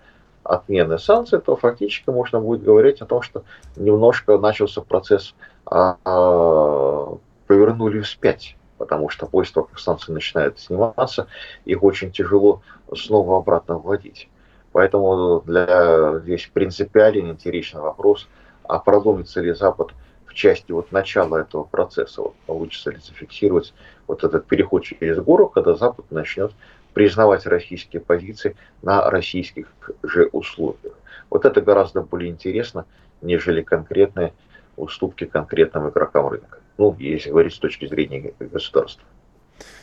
отмены 0.49 0.99
санкций, 0.99 1.40
то 1.40 1.57
фактически 1.57 2.11
можно 2.11 2.40
будет 2.40 2.62
говорить 2.62 3.02
о 3.02 3.07
том, 3.07 3.23
что 3.23 3.45
немножко 3.76 4.38
начался 4.38 4.81
процесс, 4.81 5.35
а, 5.67 5.99
а, 6.05 7.17
повернули 7.47 8.00
вспять. 8.00 8.57
Потому 8.78 9.09
что 9.09 9.26
после 9.26 9.55
того, 9.55 9.67
как 9.67 9.78
санкции 9.78 10.12
начинают 10.12 10.59
сниматься, 10.59 11.26
их 11.64 11.83
очень 11.83 12.12
тяжело 12.12 12.62
снова 12.95 13.38
обратно 13.38 13.76
вводить. 13.76 14.28
Поэтому 14.73 15.43
для 15.45 16.21
здесь 16.21 16.49
принципиален 16.52 17.31
интересный 17.31 17.81
вопрос, 17.81 18.28
а 18.62 18.78
проломится 18.78 19.40
ли 19.40 19.52
Запад 19.52 19.90
в 20.26 20.35
части 20.35 20.71
вот 20.71 20.93
начала 20.93 21.38
этого 21.38 21.64
процесса, 21.64 22.23
вот 22.23 22.35
получится 22.47 22.90
ли 22.90 22.99
зафиксировать 22.99 23.75
вот 24.07 24.23
этот 24.25 24.47
переход 24.47 24.85
через 24.85 25.19
гору, 25.19 25.49
когда 25.49 25.75
Запад 25.75 26.07
начнет 26.11 26.52
признавать 26.99 27.47
российские 27.47 28.02
позиции 28.02 28.57
на 28.83 29.09
российских 29.09 29.69
же 30.02 30.28
условиях. 30.33 30.95
Вот 31.31 31.45
это 31.45 31.61
гораздо 31.61 32.00
более 32.00 32.28
интересно, 32.28 32.87
нежели 33.23 33.62
конкретные 33.62 34.33
уступки 34.76 35.25
конкретным 35.25 35.90
игрокам 35.90 36.26
рынка. 36.26 36.59
Ну, 36.76 36.97
если 36.99 37.31
говорить 37.31 37.55
с 37.55 37.59
точки 37.61 37.87
зрения 37.87 38.35
государства. 38.40 39.05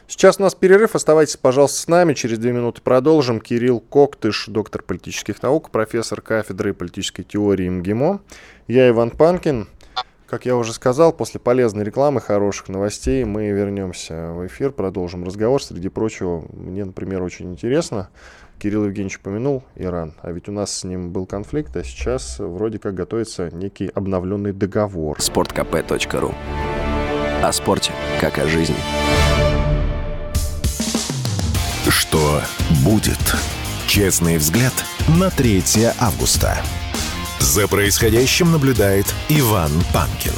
Сейчас 0.07 0.41
у 0.41 0.43
нас 0.43 0.55
перерыв. 0.55 0.93
Оставайтесь, 0.93 1.37
пожалуйста, 1.37 1.79
с 1.79 1.87
нами. 1.87 2.13
Через 2.15 2.37
две 2.37 2.51
минуты 2.51 2.81
продолжим. 2.81 3.39
Кирилл 3.39 3.79
Коктыш, 3.79 4.47
доктор 4.47 4.81
политических 4.81 5.41
наук, 5.41 5.69
профессор 5.69 6.19
кафедры 6.19 6.73
политической 6.73 7.23
теории 7.23 7.69
МГИМО. 7.69 8.19
Я 8.67 8.89
Иван 8.89 9.11
Панкин. 9.11 9.69
Как 10.27 10.45
я 10.47 10.55
уже 10.55 10.73
сказал, 10.73 11.13
после 11.13 11.39
полезной 11.39 11.83
рекламы, 11.83 12.19
хороших 12.19 12.69
новостей 12.69 13.23
мы 13.25 13.49
вернемся 13.49 14.31
в 14.31 14.47
эфир, 14.47 14.71
продолжим 14.71 15.23
разговор. 15.23 15.61
Среди 15.61 15.87
прочего, 15.89 16.43
мне, 16.51 16.83
например, 16.83 17.21
очень 17.21 17.51
интересно, 17.51 18.09
Кирилл 18.57 18.85
Евгеньевич 18.85 19.17
упомянул 19.17 19.63
Иран, 19.75 20.15
а 20.21 20.31
ведь 20.31 20.49
у 20.49 20.51
нас 20.51 20.75
с 20.75 20.83
ним 20.83 21.11
был 21.11 21.27
конфликт, 21.27 21.75
а 21.77 21.83
сейчас 21.83 22.39
вроде 22.39 22.79
как 22.79 22.95
готовится 22.95 23.51
некий 23.51 23.87
обновленный 23.93 24.51
договор. 24.51 25.17
sportkp.ru 25.19 26.33
О 27.43 27.51
спорте, 27.51 27.91
как 28.19 28.39
о 28.39 28.47
жизни. 28.47 28.75
Что 31.87 32.41
будет? 32.83 33.35
Честный 33.85 34.37
взгляд 34.37 34.73
на 35.19 35.29
3 35.29 35.61
августа. 35.99 36.57
За 37.45 37.67
происходящим 37.67 38.51
наблюдает 38.51 39.05
Иван 39.29 39.69
Панкин. 39.93 40.31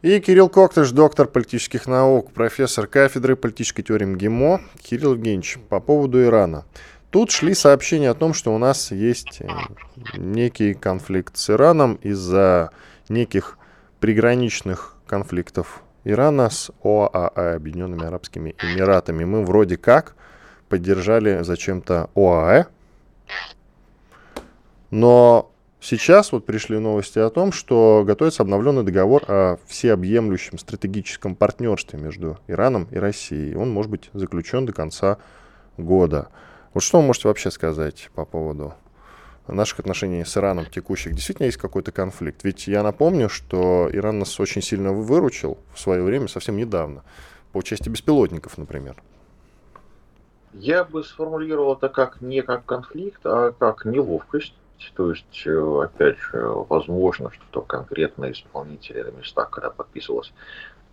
И 0.00 0.18
Кирилл 0.18 0.48
Коктыш, 0.48 0.90
доктор 0.90 1.26
политических 1.28 1.86
наук, 1.86 2.32
профессор 2.32 2.86
кафедры 2.86 3.36
политической 3.36 3.82
теории 3.82 4.06
МГИМО. 4.06 4.62
Кирилл 4.80 5.12
Евгеньевич, 5.12 5.58
по 5.68 5.78
поводу 5.78 6.24
Ирана. 6.24 6.64
Тут 7.10 7.30
шли 7.30 7.52
сообщения 7.52 8.08
о 8.08 8.14
том, 8.14 8.32
что 8.32 8.54
у 8.54 8.56
нас 8.56 8.92
есть 8.92 9.42
э, 9.42 9.48
некий 10.16 10.72
конфликт 10.72 11.36
с 11.36 11.50
Ираном 11.50 11.96
из-за 11.96 12.70
неких 13.10 13.58
приграничных 14.00 14.96
конфликтов 15.06 15.82
Ирана 16.04 16.48
с 16.48 16.70
ОАЭ, 16.82 17.56
Объединенными 17.56 18.06
Арабскими 18.06 18.56
Эмиратами. 18.58 19.24
Мы 19.24 19.44
вроде 19.44 19.76
как 19.76 20.16
поддержали 20.70 21.42
зачем-то 21.42 22.08
ОАЭ, 22.14 22.64
но 24.90 25.50
сейчас 25.80 26.32
вот 26.32 26.46
пришли 26.46 26.78
новости 26.78 27.18
о 27.18 27.28
том, 27.28 27.52
что 27.52 28.04
готовится 28.06 28.42
обновленный 28.42 28.84
договор 28.84 29.24
о 29.28 29.58
всеобъемлющем 29.66 30.58
стратегическом 30.58 31.34
партнерстве 31.34 31.98
между 31.98 32.38
Ираном 32.46 32.88
и 32.90 32.96
Россией. 32.98 33.56
Он 33.56 33.70
может 33.70 33.90
быть 33.90 34.10
заключен 34.14 34.64
до 34.64 34.72
конца 34.72 35.18
года. 35.76 36.28
Вот 36.72 36.82
что 36.82 37.00
вы 37.00 37.06
можете 37.06 37.28
вообще 37.28 37.50
сказать 37.50 38.08
по 38.14 38.24
поводу 38.24 38.74
наших 39.48 39.80
отношений 39.80 40.24
с 40.24 40.36
Ираном 40.36 40.66
текущих? 40.66 41.14
Действительно 41.14 41.46
есть 41.46 41.58
какой-то 41.58 41.90
конфликт? 41.90 42.44
Ведь 42.44 42.68
я 42.68 42.84
напомню, 42.84 43.28
что 43.28 43.90
Иран 43.92 44.20
нас 44.20 44.38
очень 44.38 44.62
сильно 44.62 44.92
выручил 44.92 45.58
в 45.74 45.80
свое 45.80 46.02
время, 46.02 46.28
совсем 46.28 46.56
недавно, 46.56 47.02
по 47.52 47.60
части 47.62 47.88
беспилотников, 47.88 48.56
например. 48.56 49.02
Я 50.52 50.84
бы 50.84 51.04
сформулировал 51.04 51.74
это 51.74 51.88
как 51.88 52.20
не 52.20 52.42
как 52.42 52.64
конфликт, 52.64 53.20
а 53.24 53.52
как 53.52 53.84
неловкость. 53.84 54.54
То 54.94 55.10
есть, 55.10 55.42
э, 55.46 55.82
опять 55.84 56.18
же, 56.18 56.42
возможно, 56.42 57.30
что 57.30 57.60
конкретные 57.60 58.32
исполнители 58.32 59.02
на 59.02 59.10
местах, 59.10 59.50
когда 59.50 59.70
подписывалась 59.70 60.32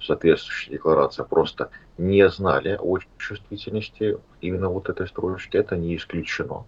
соответствующая 0.01 0.71
декларация, 0.71 1.23
просто 1.23 1.69
не 1.97 2.27
знали 2.29 2.77
о 2.79 2.99
чувствительности 3.17 4.19
именно 4.41 4.69
вот 4.69 4.89
этой 4.89 5.07
строчки. 5.07 5.57
Это 5.57 5.77
не 5.77 5.95
исключено. 5.95 6.65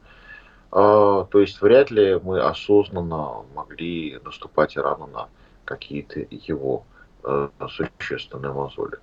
А, 0.71 1.25
то 1.25 1.39
есть, 1.39 1.61
вряд 1.61 1.91
ли 1.91 2.19
мы 2.23 2.41
осознанно 2.41 3.43
могли 3.53 4.19
наступать 4.23 4.77
Ирану 4.77 5.07
на 5.07 5.27
какие-то 5.65 6.19
его 6.31 6.85
э, 7.23 7.49
существенные 7.69 8.53
мозоли. 8.53 8.97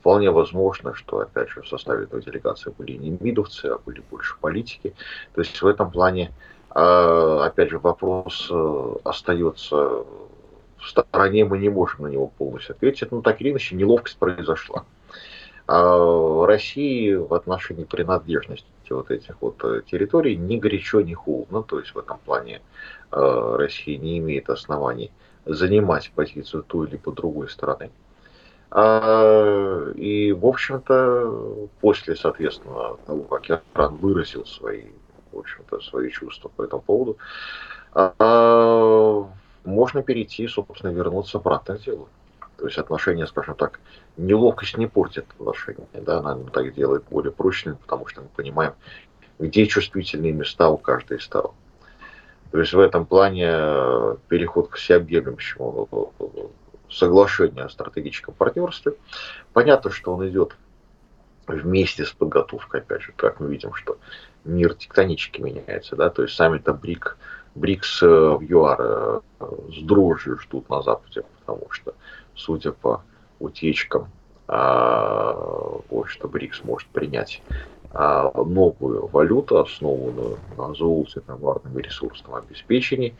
Вполне 0.00 0.30
возможно, 0.30 0.94
что, 0.94 1.18
опять 1.20 1.50
же, 1.50 1.60
в 1.60 1.68
составе 1.68 2.04
этой 2.04 2.22
делегации 2.22 2.72
были 2.76 2.92
не 2.92 3.16
мидовцы, 3.20 3.66
а 3.66 3.78
были 3.84 4.02
больше 4.10 4.34
политики. 4.40 4.94
То 5.34 5.42
есть 5.42 5.60
в 5.60 5.66
этом 5.66 5.90
плане, 5.90 6.32
а, 6.70 7.44
опять 7.44 7.68
же, 7.68 7.78
вопрос 7.78 8.48
э, 8.50 8.94
остается 9.04 9.76
в 9.76 10.86
стороне, 10.88 11.44
мы 11.44 11.58
не 11.58 11.68
можем 11.68 12.04
на 12.04 12.06
него 12.06 12.28
полностью 12.28 12.74
ответить. 12.76 13.12
Но 13.12 13.20
так 13.20 13.42
или 13.42 13.50
иначе, 13.50 13.76
неловкость 13.76 14.16
произошла. 14.16 14.84
А 15.66 16.46
России 16.46 17.12
в 17.14 17.34
отношении 17.34 17.84
принадлежности 17.84 18.66
вот 18.88 19.10
этих 19.10 19.36
вот 19.42 19.62
э, 19.64 19.82
территорий 19.86 20.34
ни 20.34 20.56
горячо, 20.56 21.02
ни 21.02 21.12
холодно. 21.12 21.62
То 21.62 21.78
есть 21.78 21.94
в 21.94 21.98
этом 21.98 22.18
плане 22.24 22.62
э, 23.12 23.56
Россия 23.58 23.98
не 23.98 24.16
имеет 24.18 24.48
оснований 24.48 25.12
занимать 25.44 26.10
позицию 26.14 26.62
той 26.62 26.88
либо 26.88 27.12
другой 27.12 27.50
стороны. 27.50 27.90
А, 28.70 29.90
и, 29.96 30.32
в 30.32 30.46
общем-то, 30.46 31.68
после, 31.80 32.14
соответственно, 32.14 32.96
того, 33.06 33.22
как 33.24 33.50
Иран 33.74 33.96
выразил 33.96 34.46
свои, 34.46 34.84
в 35.32 35.38
общем-то, 35.38 35.80
свои 35.80 36.10
чувства 36.10 36.50
по 36.54 36.62
этому 36.62 36.82
поводу, 36.82 37.18
а, 37.92 39.26
можно 39.64 40.02
перейти, 40.02 40.46
собственно, 40.46 40.92
вернуться 40.92 41.38
обратно 41.38 41.78
к 41.78 41.82
делу. 41.82 42.08
То 42.56 42.66
есть 42.66 42.78
отношения, 42.78 43.26
скажем 43.26 43.56
так, 43.56 43.80
неловкость 44.16 44.76
не 44.76 44.86
портит 44.86 45.26
отношения, 45.38 45.86
да, 45.94 46.18
она 46.18 46.36
так 46.52 46.74
делает 46.74 47.04
более 47.10 47.32
прочными, 47.32 47.76
потому 47.76 48.06
что 48.06 48.20
мы 48.20 48.28
понимаем, 48.28 48.74
где 49.38 49.66
чувствительные 49.66 50.32
места 50.32 50.68
у 50.68 50.76
каждой 50.76 51.16
из 51.18 51.24
сторон. 51.24 51.52
То 52.52 52.58
есть 52.58 52.72
в 52.72 52.78
этом 52.78 53.06
плане 53.06 53.46
переход 54.28 54.68
к 54.68 54.76
всеобъемлющему 54.76 56.12
соглашение 56.90 57.64
о 57.64 57.68
стратегическом 57.68 58.34
партнерстве. 58.34 58.94
Понятно, 59.52 59.90
что 59.90 60.14
он 60.14 60.28
идет 60.28 60.56
вместе 61.46 62.04
с 62.04 62.12
подготовкой, 62.12 62.80
опять 62.80 63.02
же, 63.02 63.12
как 63.16 63.40
мы 63.40 63.48
видим, 63.48 63.74
что 63.74 63.98
мир 64.44 64.74
тектонически 64.74 65.40
меняется, 65.40 65.96
да, 65.96 66.10
то 66.10 66.22
есть 66.22 66.34
сами-то 66.34 66.72
БРИК, 66.72 67.16
БРИКС 67.54 68.02
в 68.02 68.40
ЮАР 68.40 68.80
э, 68.80 69.20
с 69.72 69.82
дрожью 69.82 70.38
ждут 70.38 70.68
на 70.70 70.82
Западе, 70.82 71.24
потому 71.40 71.66
что, 71.70 71.94
судя 72.34 72.72
по 72.72 73.02
утечкам, 73.40 74.08
а, 74.52 75.32
вот, 75.90 76.08
что 76.08 76.26
БРИКС 76.26 76.64
может 76.64 76.88
принять 76.88 77.40
а, 77.92 78.32
новую 78.34 79.06
валюту, 79.06 79.58
основанную 79.58 80.38
на 80.56 80.74
золоте, 80.74 81.20
товарном 81.20 81.78
и 81.78 81.82
ресурсном 81.82 82.34
обеспечении, 82.34 83.14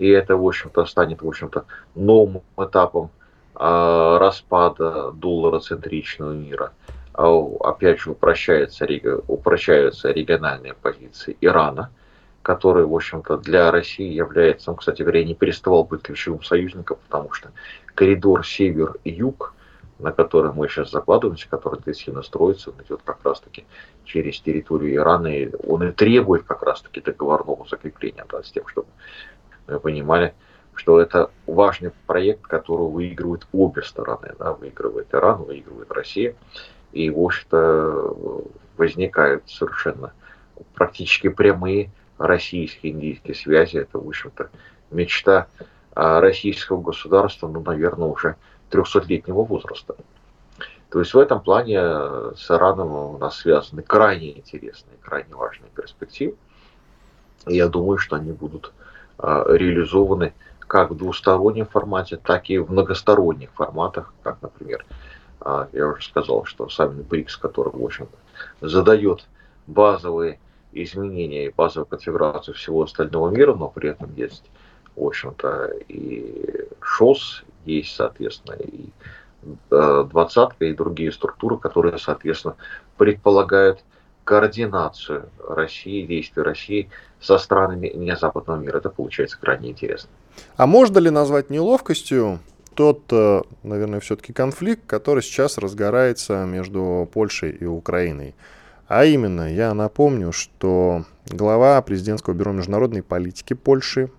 и 0.00 0.08
это, 0.08 0.36
в 0.36 0.46
общем-то, 0.46 0.86
станет, 0.86 1.20
в 1.20 1.28
общем-то, 1.28 1.66
новым 1.94 2.40
этапом 2.56 3.10
э, 3.54 4.16
распада 4.18 5.12
доллара 5.12 5.60
центричного 5.60 6.32
мира. 6.32 6.72
Э, 7.14 7.42
опять 7.60 8.00
же, 8.00 8.12
упрощается, 8.12 8.86
упрощаются 9.28 10.10
региональные 10.10 10.72
позиции 10.72 11.36
Ирана, 11.42 11.90
который, 12.40 12.86
в 12.86 12.94
общем-то, 12.94 13.36
для 13.36 13.70
России 13.70 14.10
является, 14.10 14.70
он, 14.70 14.78
кстати 14.78 15.02
говоря, 15.02 15.22
не 15.22 15.34
переставал 15.34 15.84
быть 15.84 16.00
ключевым 16.00 16.42
союзником, 16.42 16.96
потому 17.06 17.32
что 17.32 17.50
коридор 17.94 18.46
север-юг 18.46 19.54
на 20.00 20.12
который 20.12 20.52
мы 20.52 20.68
сейчас 20.68 20.90
закладываемся, 20.90 21.48
который 21.48 21.78
интенсивно 21.78 22.22
строится, 22.22 22.70
он 22.70 22.76
идет 22.82 23.00
как 23.04 23.18
раз-таки 23.22 23.66
через 24.04 24.40
территорию 24.40 24.94
Ирана, 24.94 25.26
и 25.26 25.50
он 25.66 25.82
и 25.82 25.92
требует 25.92 26.44
как 26.44 26.62
раз-таки 26.62 27.00
договорного 27.00 27.66
закрепления, 27.68 28.24
да, 28.30 28.42
с 28.42 28.50
тем, 28.50 28.66
чтобы 28.66 28.88
мы 29.70 29.80
понимали, 29.80 30.34
что 30.74 31.00
это 31.00 31.30
важный 31.46 31.92
проект, 32.06 32.42
который 32.42 32.88
выигрывают 32.88 33.46
обе 33.52 33.82
стороны. 33.82 34.34
Да, 34.38 34.52
выигрывает 34.52 35.08
Иран, 35.12 35.42
выигрывает 35.42 35.90
Россия. 35.92 36.34
И, 36.92 37.10
в 37.10 37.20
общем-то, 37.20 38.14
возникают 38.76 39.48
совершенно 39.48 40.12
практически 40.74 41.28
прямые 41.28 41.90
российские 42.18 42.92
индийские 42.92 43.34
связи. 43.34 43.76
Это, 43.76 43.98
в 43.98 44.08
общем-то, 44.08 44.50
мечта 44.90 45.46
а, 45.94 46.20
российского 46.20 46.80
государства, 46.80 47.48
ну, 47.48 47.60
наверное, 47.60 48.08
уже 48.08 48.36
300-летнего 48.70 49.44
возраста. 49.44 49.96
То 50.90 50.98
есть 50.98 51.14
в 51.14 51.18
этом 51.18 51.40
плане 51.40 51.78
э, 51.80 52.32
с 52.36 52.50
Ираном 52.50 52.92
у 52.92 53.18
нас 53.18 53.36
связаны 53.36 53.82
крайне 53.82 54.36
интересные, 54.36 54.96
крайне 55.00 55.34
важные 55.34 55.70
перспективы. 55.70 56.34
И 57.46 57.56
я 57.56 57.68
думаю, 57.68 57.98
что 57.98 58.16
они 58.16 58.32
будут 58.32 58.72
а, 58.72 58.89
реализованы 59.22 60.32
как 60.70 60.92
в 60.92 60.96
двустороннем 60.96 61.66
формате, 61.66 62.16
так 62.16 62.48
и 62.48 62.58
в 62.58 62.70
многосторонних 62.70 63.50
форматах, 63.50 64.14
как, 64.22 64.40
например, 64.40 64.84
а, 65.40 65.68
я 65.72 65.88
уже 65.88 66.04
сказал, 66.04 66.44
что 66.44 66.68
саммит 66.68 67.06
БРИКС, 67.06 67.38
который, 67.38 67.72
в 67.72 67.84
общем 67.84 68.08
задает 68.60 69.26
базовые 69.66 70.38
изменения 70.72 71.46
и 71.46 71.52
базовую 71.52 71.86
конфигурацию 71.86 72.54
всего 72.54 72.82
остального 72.82 73.30
мира, 73.30 73.54
но 73.54 73.68
при 73.68 73.90
этом 73.90 74.14
есть, 74.14 74.44
в 74.94 75.04
общем-то, 75.04 75.72
и 75.88 76.68
ШОС, 76.80 77.42
есть, 77.64 77.96
соответственно, 77.96 78.54
и 78.54 78.90
э, 79.70 80.04
двадцатка, 80.08 80.64
и 80.64 80.74
другие 80.74 81.10
структуры, 81.12 81.56
которые, 81.56 81.98
соответственно, 81.98 82.54
предполагают 82.96 83.80
координацию 84.24 85.28
России, 85.48 86.06
действий 86.06 86.42
России 86.42 86.90
со 87.20 87.38
странами 87.38 87.92
не 87.94 88.16
западного 88.16 88.58
мира. 88.58 88.78
Это 88.78 88.90
получается 88.90 89.38
крайне 89.40 89.70
интересно. 89.70 90.10
А 90.56 90.66
можно 90.66 90.98
ли 90.98 91.10
назвать 91.10 91.50
неловкостью 91.50 92.40
тот, 92.74 93.02
э, 93.10 93.42
наверное, 93.62 94.00
все-таки 94.00 94.32
конфликт, 94.32 94.86
который 94.86 95.22
сейчас 95.22 95.58
разгорается 95.58 96.44
между 96.44 97.08
Польшей 97.12 97.50
и 97.50 97.64
Украиной? 97.64 98.34
А 98.88 99.04
именно, 99.04 99.52
я 99.52 99.74
напомню, 99.74 100.32
что 100.32 101.04
глава 101.26 101.80
президентского 101.82 102.34
бюро 102.34 102.52
международной 102.52 103.02
политики 103.02 103.54
Польши 103.54 104.10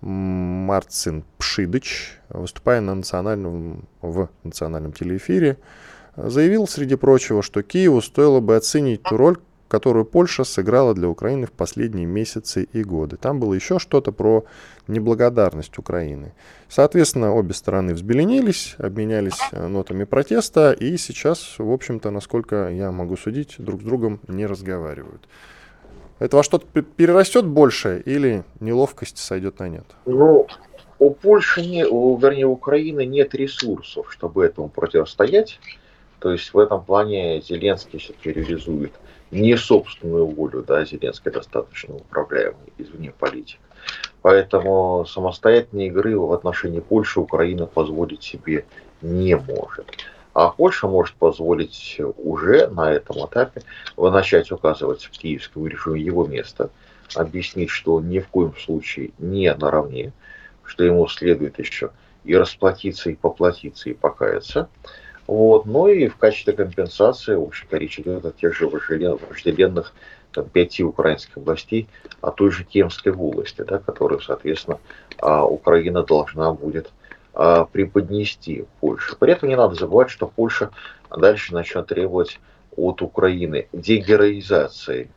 Марцин 0.00 1.24
Пшидыч, 1.38 2.18
выступая 2.28 2.80
на 2.80 2.94
национальном, 2.94 3.88
в 4.02 4.28
национальном 4.44 4.92
телеэфире, 4.92 5.56
заявил, 6.16 6.66
среди 6.66 6.96
прочего, 6.96 7.42
что 7.42 7.62
Киеву 7.62 8.00
стоило 8.00 8.40
бы 8.40 8.56
оценить 8.56 9.02
ту 9.02 9.16
роль, 9.16 9.38
которую 9.68 10.04
Польша 10.04 10.44
сыграла 10.44 10.94
для 10.94 11.08
Украины 11.08 11.46
в 11.46 11.52
последние 11.52 12.06
месяцы 12.06 12.68
и 12.72 12.84
годы. 12.84 13.16
Там 13.16 13.40
было 13.40 13.54
еще 13.54 13.78
что-то 13.78 14.12
про 14.12 14.44
неблагодарность 14.86 15.78
Украины. 15.78 16.32
Соответственно, 16.68 17.34
обе 17.34 17.52
стороны 17.52 17.94
взбеленились, 17.94 18.76
обменялись 18.78 19.38
э, 19.52 19.66
нотами 19.66 20.04
протеста, 20.04 20.72
и 20.72 20.96
сейчас, 20.96 21.56
в 21.58 21.70
общем-то, 21.70 22.10
насколько 22.10 22.70
я 22.70 22.92
могу 22.92 23.16
судить, 23.16 23.56
друг 23.58 23.82
с 23.82 23.84
другом 23.84 24.20
не 24.28 24.46
разговаривают. 24.46 25.26
Это 26.18 26.36
во 26.36 26.42
что-то 26.42 26.66
перерастет 26.82 27.44
больше 27.44 28.02
или 28.06 28.44
неловкость 28.60 29.18
сойдет 29.18 29.58
на 29.58 29.68
нет? 29.68 29.84
Ну, 30.06 30.46
у 30.98 31.10
Польши, 31.10 31.66
не, 31.66 31.86
у, 31.86 32.16
вернее, 32.16 32.46
у 32.46 32.52
Украины 32.52 33.04
нет 33.04 33.34
ресурсов, 33.34 34.10
чтобы 34.10 34.44
этому 34.44 34.68
противостоять. 34.68 35.60
То 36.18 36.32
есть 36.32 36.52
в 36.54 36.58
этом 36.58 36.84
плане 36.84 37.40
Зеленский 37.40 37.98
все-таки 37.98 38.32
реализует 38.32 38.92
не 39.30 39.56
собственную 39.56 40.26
волю, 40.26 40.62
да, 40.66 40.84
Зеленский 40.84 41.30
достаточно 41.30 41.96
управляемый 41.96 42.72
извне 42.78 43.12
политик. 43.12 43.58
Поэтому 44.22 45.04
самостоятельной 45.06 45.86
игры 45.86 46.18
в 46.18 46.32
отношении 46.32 46.80
Польши 46.80 47.20
Украина 47.20 47.66
позволить 47.66 48.22
себе 48.22 48.64
не 49.02 49.36
может. 49.36 49.86
А 50.34 50.50
Польша 50.50 50.86
может 50.86 51.14
позволить 51.14 51.98
уже 52.18 52.66
на 52.68 52.92
этом 52.92 53.24
этапе 53.26 53.62
начать 53.96 54.52
указывать 54.52 55.04
в 55.04 55.10
киевскому 55.10 55.66
режиме 55.66 56.00
его 56.00 56.26
место, 56.26 56.70
объяснить, 57.14 57.70
что 57.70 57.94
он 57.94 58.08
ни 58.08 58.18
в 58.18 58.28
коем 58.28 58.54
случае 58.56 59.12
не 59.18 59.54
наравне, 59.54 60.12
что 60.64 60.84
ему 60.84 61.06
следует 61.08 61.58
еще 61.58 61.90
и 62.24 62.36
расплатиться, 62.36 63.10
и 63.10 63.14
поплатиться, 63.14 63.88
и 63.88 63.94
покаяться. 63.94 64.68
Вот. 65.26 65.66
Ну 65.66 65.88
и 65.88 66.08
в 66.08 66.16
качестве 66.16 66.52
компенсации, 66.52 67.34
в 67.34 67.42
общем-то, 67.42 67.76
речь 67.76 67.98
идет 67.98 68.24
о 68.24 68.32
тех 68.32 68.54
же 68.54 68.68
вожделенных 68.68 69.92
там, 70.32 70.48
пяти 70.48 70.84
украинских 70.84 71.36
областей, 71.36 71.88
а 72.20 72.30
той 72.30 72.50
же 72.50 72.64
Кемской 72.64 73.12
области, 73.12 73.62
да, 73.62 73.78
которую, 73.78 74.20
соответственно, 74.20 74.78
а, 75.18 75.44
Украина 75.44 76.02
должна 76.02 76.52
будет 76.52 76.92
а, 77.34 77.64
преподнести 77.64 78.66
Польше. 78.80 79.16
При 79.18 79.32
этом 79.32 79.48
не 79.48 79.56
надо 79.56 79.74
забывать, 79.74 80.10
что 80.10 80.26
Польша 80.26 80.70
дальше 81.10 81.54
начнет 81.54 81.86
требовать 81.86 82.38
от 82.76 83.02
Украины 83.02 83.68
дегероизации 83.72 85.08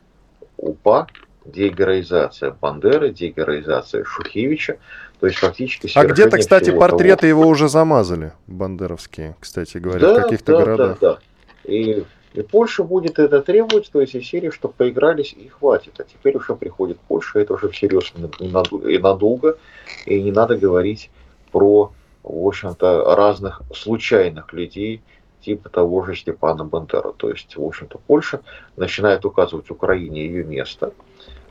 УПА, 0.56 1.06
дегероизация 1.44 2.50
Бандеры, 2.50 3.10
дегероизация 3.10 4.04
Шухевича, 4.04 4.78
то 5.20 5.26
есть 5.26 5.38
фактически... 5.38 5.90
А 5.94 6.04
где-то, 6.04 6.38
кстати, 6.38 6.70
портреты 6.70 7.28
того, 7.28 7.28
его 7.28 7.46
уже 7.46 7.68
замазали, 7.68 8.32
бандеровские, 8.46 9.36
кстати 9.40 9.78
говоря, 9.78 10.00
да, 10.00 10.14
в 10.14 10.22
каких-то 10.22 10.52
да, 10.52 10.58
городах. 10.58 10.98
Да, 11.00 11.12
да. 11.14 11.18
И, 11.64 12.04
и 12.34 12.42
Польша 12.42 12.84
будет 12.84 13.18
это 13.18 13.42
требовать, 13.42 13.90
то 13.92 14.00
есть 14.00 14.14
из 14.14 14.26
серии, 14.26 14.50
что 14.50 14.68
поигрались 14.68 15.32
и 15.32 15.48
хватит. 15.48 15.94
А 15.98 16.04
теперь 16.04 16.36
уже 16.36 16.54
приходит 16.54 16.98
Польша, 17.00 17.40
это 17.40 17.54
уже 17.54 17.68
всерьез 17.68 18.12
и 18.38 18.98
надолго, 18.98 19.58
и 20.06 20.22
не 20.22 20.32
надо 20.32 20.56
говорить 20.56 21.10
про, 21.52 21.92
в 22.22 22.46
общем-то, 22.46 23.14
разных 23.14 23.62
случайных 23.74 24.52
людей, 24.52 25.02
типа 25.40 25.68
того 25.68 26.04
же 26.04 26.14
Степана 26.14 26.64
Бандера. 26.64 27.12
То 27.12 27.30
есть, 27.30 27.56
в 27.56 27.62
общем-то, 27.62 27.98
Польша 28.06 28.40
начинает 28.76 29.24
указывать 29.24 29.70
Украине 29.70 30.26
ее 30.26 30.44
место, 30.44 30.92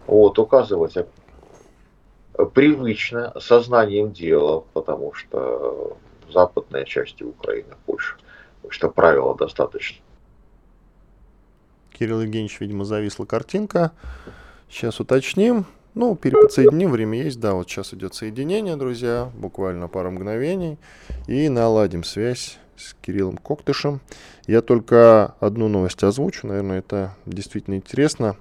вот, 0.08 0.40
указывать 0.40 0.96
привычно, 2.54 3.34
сознанием 3.40 4.12
дела, 4.12 4.64
потому 4.74 5.14
что 5.14 5.98
западная 6.32 6.86
часть 6.86 7.22
Украины, 7.22 7.76
Польша, 7.86 8.16
что 8.70 8.90
правила 8.90 9.36
достаточно. 9.36 9.98
Кирилл 11.92 12.22
Евгеньевич, 12.22 12.62
видимо, 12.62 12.86
зависла 12.86 13.26
картинка. 13.26 13.92
Сейчас 14.70 15.02
уточним. 15.02 15.66
Ну, 15.96 16.16
переподсоединим, 16.16 16.92
время 16.92 17.22
есть. 17.22 17.42
Да, 17.42 17.56
вот 17.56 17.68
сейчас 17.68 17.94
идет 17.94 18.14
соединение, 18.14 18.78
друзья, 18.78 19.30
буквально 19.36 19.90
пару 19.90 20.12
мгновений. 20.12 20.78
И 21.28 21.50
наладим 21.50 22.06
связь 22.06 22.58
с 22.80 22.96
Кириллом 23.02 23.38
Коктышем. 23.38 24.02
Я 24.48 24.62
только 24.62 25.36
одну 25.40 25.68
новость 25.68 26.04
озвучу, 26.04 26.48
наверное, 26.48 26.80
это 26.80 27.16
действительно 27.26 27.76
интересно 27.76 28.38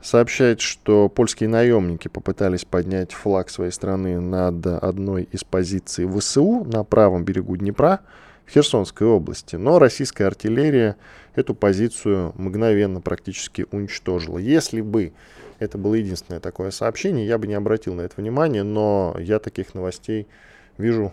сообщает, 0.00 0.60
что 0.60 1.08
польские 1.08 1.48
наемники 1.48 2.08
попытались 2.08 2.64
поднять 2.64 3.12
флаг 3.12 3.50
своей 3.50 3.72
страны 3.72 4.20
над 4.20 4.64
одной 4.66 5.24
из 5.32 5.42
позиций 5.44 6.06
ВСУ 6.06 6.64
на 6.64 6.84
правом 6.84 7.24
берегу 7.24 7.56
Днепра 7.56 8.00
в 8.46 8.50
Херсонской 8.50 9.06
области. 9.06 9.56
Но 9.56 9.78
российская 9.78 10.26
артиллерия 10.26 10.96
эту 11.34 11.54
позицию 11.54 12.32
мгновенно 12.36 13.00
практически 13.00 13.66
уничтожила. 13.72 14.38
Если 14.38 14.80
бы 14.80 15.12
это 15.58 15.78
было 15.78 15.94
единственное 15.94 16.40
такое 16.40 16.70
сообщение, 16.70 17.26
я 17.26 17.38
бы 17.38 17.46
не 17.46 17.54
обратил 17.54 17.94
на 17.94 18.02
это 18.02 18.20
внимание, 18.20 18.62
но 18.62 19.16
я 19.18 19.38
таких 19.38 19.74
новостей 19.74 20.28
вижу 20.76 21.12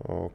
э, 0.00 0.28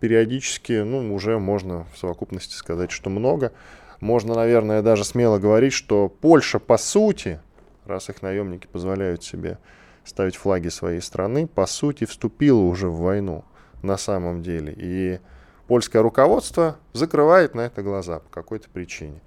периодически, 0.00 0.82
ну, 0.82 1.14
уже 1.14 1.38
можно 1.38 1.86
в 1.92 1.98
совокупности 1.98 2.54
сказать, 2.54 2.90
что 2.90 3.10
много 3.10 3.52
можно, 4.00 4.34
наверное, 4.34 4.82
даже 4.82 5.04
смело 5.04 5.38
говорить, 5.38 5.72
что 5.72 6.08
Польша, 6.08 6.58
по 6.58 6.76
сути, 6.76 7.40
раз 7.84 8.08
их 8.08 8.22
наемники 8.22 8.66
позволяют 8.66 9.24
себе 9.24 9.58
ставить 10.04 10.36
флаги 10.36 10.68
своей 10.68 11.00
страны, 11.00 11.46
по 11.46 11.66
сути, 11.66 12.04
вступила 12.04 12.60
уже 12.60 12.88
в 12.88 12.98
войну 12.98 13.44
на 13.82 13.96
самом 13.96 14.42
деле. 14.42 14.74
И 14.76 15.20
польское 15.66 16.02
руководство 16.02 16.76
закрывает 16.92 17.54
на 17.54 17.62
это 17.62 17.82
глаза 17.82 18.20
по 18.20 18.28
какой-то 18.30 18.68
причине. 18.70 19.20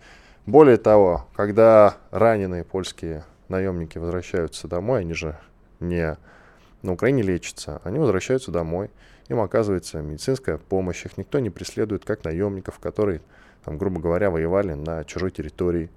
Более 0.46 0.78
того, 0.78 1.28
когда 1.36 1.98
раненые 2.10 2.64
польские 2.64 3.26
наемники 3.48 3.98
возвращаются 3.98 4.68
домой, 4.68 5.02
они 5.02 5.14
же 5.14 5.38
не 5.80 6.18
на 6.82 6.94
Украине 6.94 7.22
лечатся, 7.22 7.80
они 7.84 8.00
возвращаются 8.00 8.52
домой, 8.52 8.90
им 9.28 9.40
оказывается 9.40 10.02
медицинская 10.02 10.58
помощь, 10.58 11.06
их 11.06 11.18
никто 11.18 11.40
не 11.40 11.50
преследует 11.50 12.06
как 12.06 12.24
наемников, 12.24 12.80
которые 12.80 13.22
там, 13.64 13.78
грубо 13.78 14.00
говоря, 14.00 14.30
воевали 14.30 14.74
на 14.74 15.04
чужой 15.04 15.32
территории. 15.32 15.90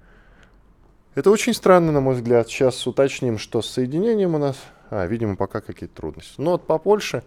Это 1.15 1.31
очень 1.31 1.53
странно, 1.53 1.91
на 1.91 2.01
мой 2.01 2.15
взгляд. 2.15 2.47
Сейчас 2.49 2.85
уточним, 2.85 3.37
что 3.37 3.61
с 3.61 3.69
соединением 3.69 4.35
у 4.35 4.37
нас. 4.37 4.57
А, 4.89 5.07
видимо, 5.07 5.35
пока 5.35 5.61
какие-то 5.61 5.95
трудности. 5.95 6.35
Но 6.39 6.51
вот 6.51 6.67
по 6.67 6.77
Польше, 6.77 7.23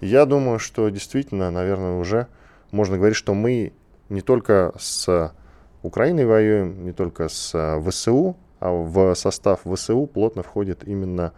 я 0.00 0.26
думаю, 0.26 0.58
что 0.58 0.88
действительно, 0.90 1.50
наверное, 1.50 1.98
уже 1.98 2.28
можно 2.70 2.96
говорить, 2.96 3.16
что 3.16 3.34
мы 3.34 3.72
не 4.08 4.20
только 4.20 4.72
с 4.78 5.34
Украиной 5.82 6.26
воюем, 6.26 6.84
не 6.84 6.92
только 6.92 7.28
с 7.28 7.80
ВСУ, 7.88 8.36
а 8.60 8.70
в 8.70 9.14
состав 9.14 9.60
ВСУ 9.64 10.06
плотно 10.06 10.42
входит 10.42 10.86
именно 10.86 11.32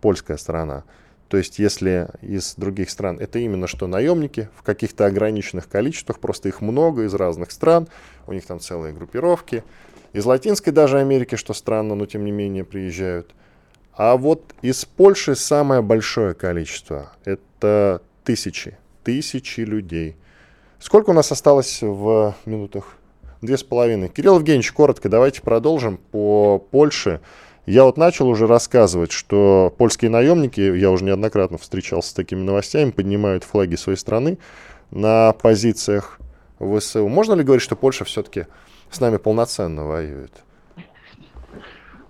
польская 0.00 0.36
сторона. 0.36 0.84
То 1.28 1.36
есть 1.36 1.58
если 1.58 2.08
из 2.22 2.54
других 2.54 2.88
стран 2.90 3.18
это 3.18 3.38
именно 3.38 3.66
что 3.66 3.86
наемники 3.86 4.48
в 4.56 4.62
каких-то 4.62 5.06
ограниченных 5.06 5.68
количествах, 5.68 6.18
просто 6.20 6.48
их 6.48 6.60
много 6.60 7.04
из 7.04 7.14
разных 7.14 7.50
стран, 7.50 7.88
у 8.26 8.32
них 8.32 8.46
там 8.46 8.60
целые 8.60 8.94
группировки. 8.94 9.62
Из 10.14 10.24
Латинской 10.24 10.72
даже 10.72 10.98
Америки, 10.98 11.34
что 11.34 11.52
странно, 11.52 11.94
но 11.94 12.06
тем 12.06 12.24
не 12.24 12.32
менее 12.32 12.64
приезжают. 12.64 13.34
А 13.92 14.16
вот 14.16 14.54
из 14.62 14.84
Польши 14.84 15.34
самое 15.34 15.82
большое 15.82 16.32
количество. 16.32 17.12
Это 17.24 18.00
тысячи, 18.24 18.78
тысячи 19.04 19.60
людей. 19.60 20.16
Сколько 20.78 21.10
у 21.10 21.12
нас 21.12 21.30
осталось 21.30 21.82
в 21.82 22.34
минутах? 22.46 22.96
Две 23.42 23.58
с 23.58 23.62
половиной. 23.62 24.08
Кирилл 24.08 24.36
Евгеньевич, 24.36 24.72
коротко, 24.72 25.08
давайте 25.08 25.42
продолжим 25.42 25.98
по 25.98 26.58
Польше. 26.58 27.20
Я 27.68 27.84
вот 27.84 27.98
начал 27.98 28.28
уже 28.28 28.46
рассказывать, 28.46 29.12
что 29.12 29.74
польские 29.76 30.10
наемники, 30.10 30.58
я 30.58 30.90
уже 30.90 31.04
неоднократно 31.04 31.58
встречался 31.58 32.08
с 32.08 32.12
такими 32.14 32.40
новостями, 32.40 32.92
поднимают 32.92 33.44
флаги 33.44 33.74
своей 33.74 33.98
страны 33.98 34.38
на 34.90 35.34
позициях 35.34 36.18
ВСУ. 36.58 37.06
Можно 37.08 37.34
ли 37.34 37.44
говорить, 37.44 37.62
что 37.62 37.76
Польша 37.76 38.06
все-таки 38.06 38.46
с 38.90 39.00
нами 39.00 39.18
полноценно 39.18 39.84
воюет? 39.84 40.32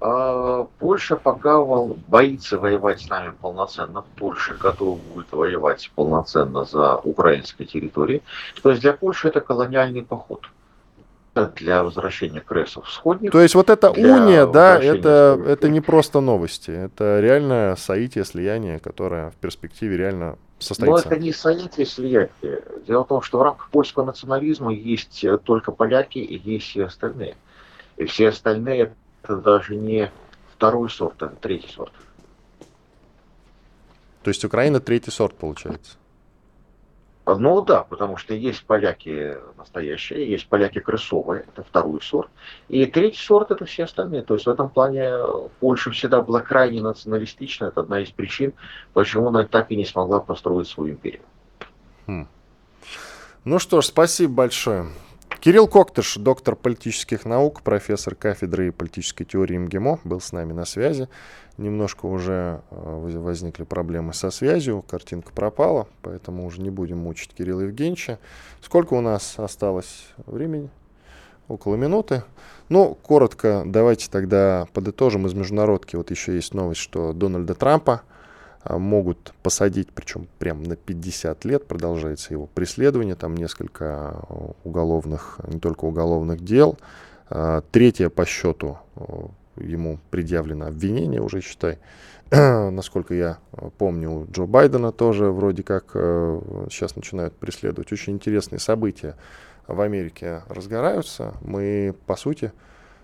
А, 0.00 0.68
Польша 0.78 1.16
пока 1.16 1.60
боится 1.60 2.56
воевать 2.56 3.00
с 3.00 3.08
нами 3.08 3.32
полноценно. 3.40 4.04
Польша 4.16 4.54
готова 4.54 4.96
будет 5.12 5.32
воевать 5.32 5.90
полноценно 5.96 6.66
за 6.66 6.98
украинской 6.98 7.64
территорией. 7.64 8.22
То 8.62 8.70
есть 8.70 8.80
для 8.80 8.92
Польши 8.92 9.26
это 9.26 9.40
колониальный 9.40 10.04
поход 10.04 10.48
для 11.46 11.82
возвращения 11.82 12.40
кресов 12.40 12.86
всходних. 12.86 13.32
То 13.32 13.40
есть 13.40 13.54
вот 13.54 13.70
эта 13.70 13.90
уния, 13.90 14.46
да, 14.46 14.78
это, 14.78 15.40
это 15.46 15.68
не 15.68 15.80
просто 15.80 16.20
новости, 16.20 16.70
это 16.70 17.20
реальное 17.20 17.76
соитие, 17.76 18.24
слияние, 18.24 18.78
которое 18.78 19.30
в 19.30 19.36
перспективе 19.36 19.96
реально 19.96 20.36
состоится. 20.58 21.08
Но 21.08 21.14
это 21.14 21.22
не 21.22 21.32
соитие, 21.32 21.86
слияние. 21.86 22.30
Дело 22.86 23.04
в 23.04 23.08
том, 23.08 23.22
что 23.22 23.38
в 23.38 23.42
рамках 23.42 23.70
польского 23.70 24.04
национализма 24.04 24.72
есть 24.72 25.24
только 25.44 25.72
поляки 25.72 26.18
и 26.18 26.38
есть 26.38 26.76
и 26.76 26.80
остальные. 26.80 27.36
И 27.96 28.04
все 28.04 28.28
остальные 28.28 28.92
это 29.22 29.36
даже 29.36 29.76
не 29.76 30.10
второй 30.54 30.90
сорт, 30.90 31.22
а 31.22 31.28
третий 31.28 31.70
сорт. 31.72 31.92
То 34.22 34.30
есть 34.30 34.44
Украина 34.44 34.80
третий 34.80 35.10
сорт 35.10 35.34
получается? 35.34 35.96
Ну 37.36 37.60
да, 37.62 37.84
потому 37.84 38.16
что 38.16 38.34
есть 38.34 38.64
поляки 38.64 39.36
настоящие, 39.56 40.30
есть 40.30 40.48
поляки 40.48 40.78
крысовые, 40.78 41.44
это 41.48 41.62
второй 41.62 42.00
сорт. 42.00 42.30
И 42.68 42.86
третий 42.86 43.18
сорт 43.18 43.50
это 43.50 43.66
все 43.66 43.84
остальные. 43.84 44.22
То 44.22 44.34
есть 44.34 44.46
в 44.46 44.50
этом 44.50 44.70
плане 44.70 45.12
Польша 45.60 45.90
всегда 45.90 46.22
была 46.22 46.40
крайне 46.40 46.80
националистична. 46.80 47.66
Это 47.66 47.80
одна 47.80 48.00
из 48.00 48.10
причин, 48.10 48.54
почему 48.94 49.28
она 49.28 49.44
так 49.44 49.70
и 49.70 49.76
не 49.76 49.84
смогла 49.84 50.20
построить 50.20 50.68
свою 50.68 50.94
империю. 50.94 51.22
Хм. 52.06 52.26
Ну 53.44 53.58
что 53.58 53.80
ж, 53.80 53.86
спасибо 53.86 54.32
большое. 54.32 54.86
Кирилл 55.40 55.68
Коктыш, 55.68 56.16
доктор 56.16 56.56
политических 56.56 57.24
наук, 57.24 57.62
профессор 57.62 58.14
кафедры 58.14 58.72
политической 58.72 59.24
теории 59.24 59.56
МГИМО, 59.56 60.00
был 60.02 60.20
с 60.20 60.32
нами 60.32 60.52
на 60.52 60.64
связи. 60.64 61.08
Немножко 61.58 62.06
уже 62.06 62.62
э, 62.70 63.18
возникли 63.18 63.62
проблемы 63.62 64.14
со 64.14 64.30
связью, 64.30 64.82
картинка 64.82 65.32
пропала, 65.32 65.86
поэтому 66.02 66.44
уже 66.44 66.60
не 66.60 66.70
будем 66.70 66.98
мучить 66.98 67.34
Кирилла 67.34 67.62
Евгеньевича. 67.62 68.18
Сколько 68.60 68.94
у 68.94 69.00
нас 69.00 69.38
осталось 69.38 70.08
времени? 70.26 70.70
Около 71.46 71.76
минуты. 71.76 72.24
Ну, 72.68 72.96
коротко, 73.00 73.62
давайте 73.64 74.10
тогда 74.10 74.66
подытожим 74.72 75.26
из 75.26 75.34
международки. 75.34 75.96
Вот 75.96 76.10
еще 76.10 76.34
есть 76.34 76.52
новость, 76.52 76.80
что 76.80 77.12
Дональда 77.12 77.54
Трампа 77.54 78.02
могут 78.76 79.32
посадить, 79.42 79.88
причем 79.94 80.28
прям 80.38 80.62
на 80.62 80.76
50 80.76 81.44
лет 81.46 81.66
продолжается 81.66 82.34
его 82.34 82.46
преследование, 82.46 83.14
там 83.14 83.36
несколько 83.36 83.84
а, 83.84 84.52
уголовных, 84.64 85.40
не 85.48 85.58
только 85.58 85.86
уголовных 85.86 86.44
дел. 86.44 86.76
А, 87.30 87.62
третье 87.72 88.10
по 88.10 88.26
счету 88.26 88.78
ему 89.56 89.98
предъявлено 90.10 90.66
обвинение 90.66 91.22
уже, 91.22 91.40
считай. 91.40 91.78
Насколько 92.30 93.14
я 93.14 93.38
помню, 93.78 94.26
Джо 94.30 94.44
Байдена 94.44 94.92
тоже 94.92 95.30
вроде 95.30 95.62
как 95.62 95.92
сейчас 96.70 96.94
начинают 96.94 97.34
преследовать. 97.34 97.90
Очень 97.90 98.14
интересные 98.14 98.58
события 98.58 99.16
в 99.66 99.80
Америке 99.80 100.42
разгораются. 100.48 101.34
Мы, 101.40 101.94
по 102.06 102.16
сути, 102.16 102.52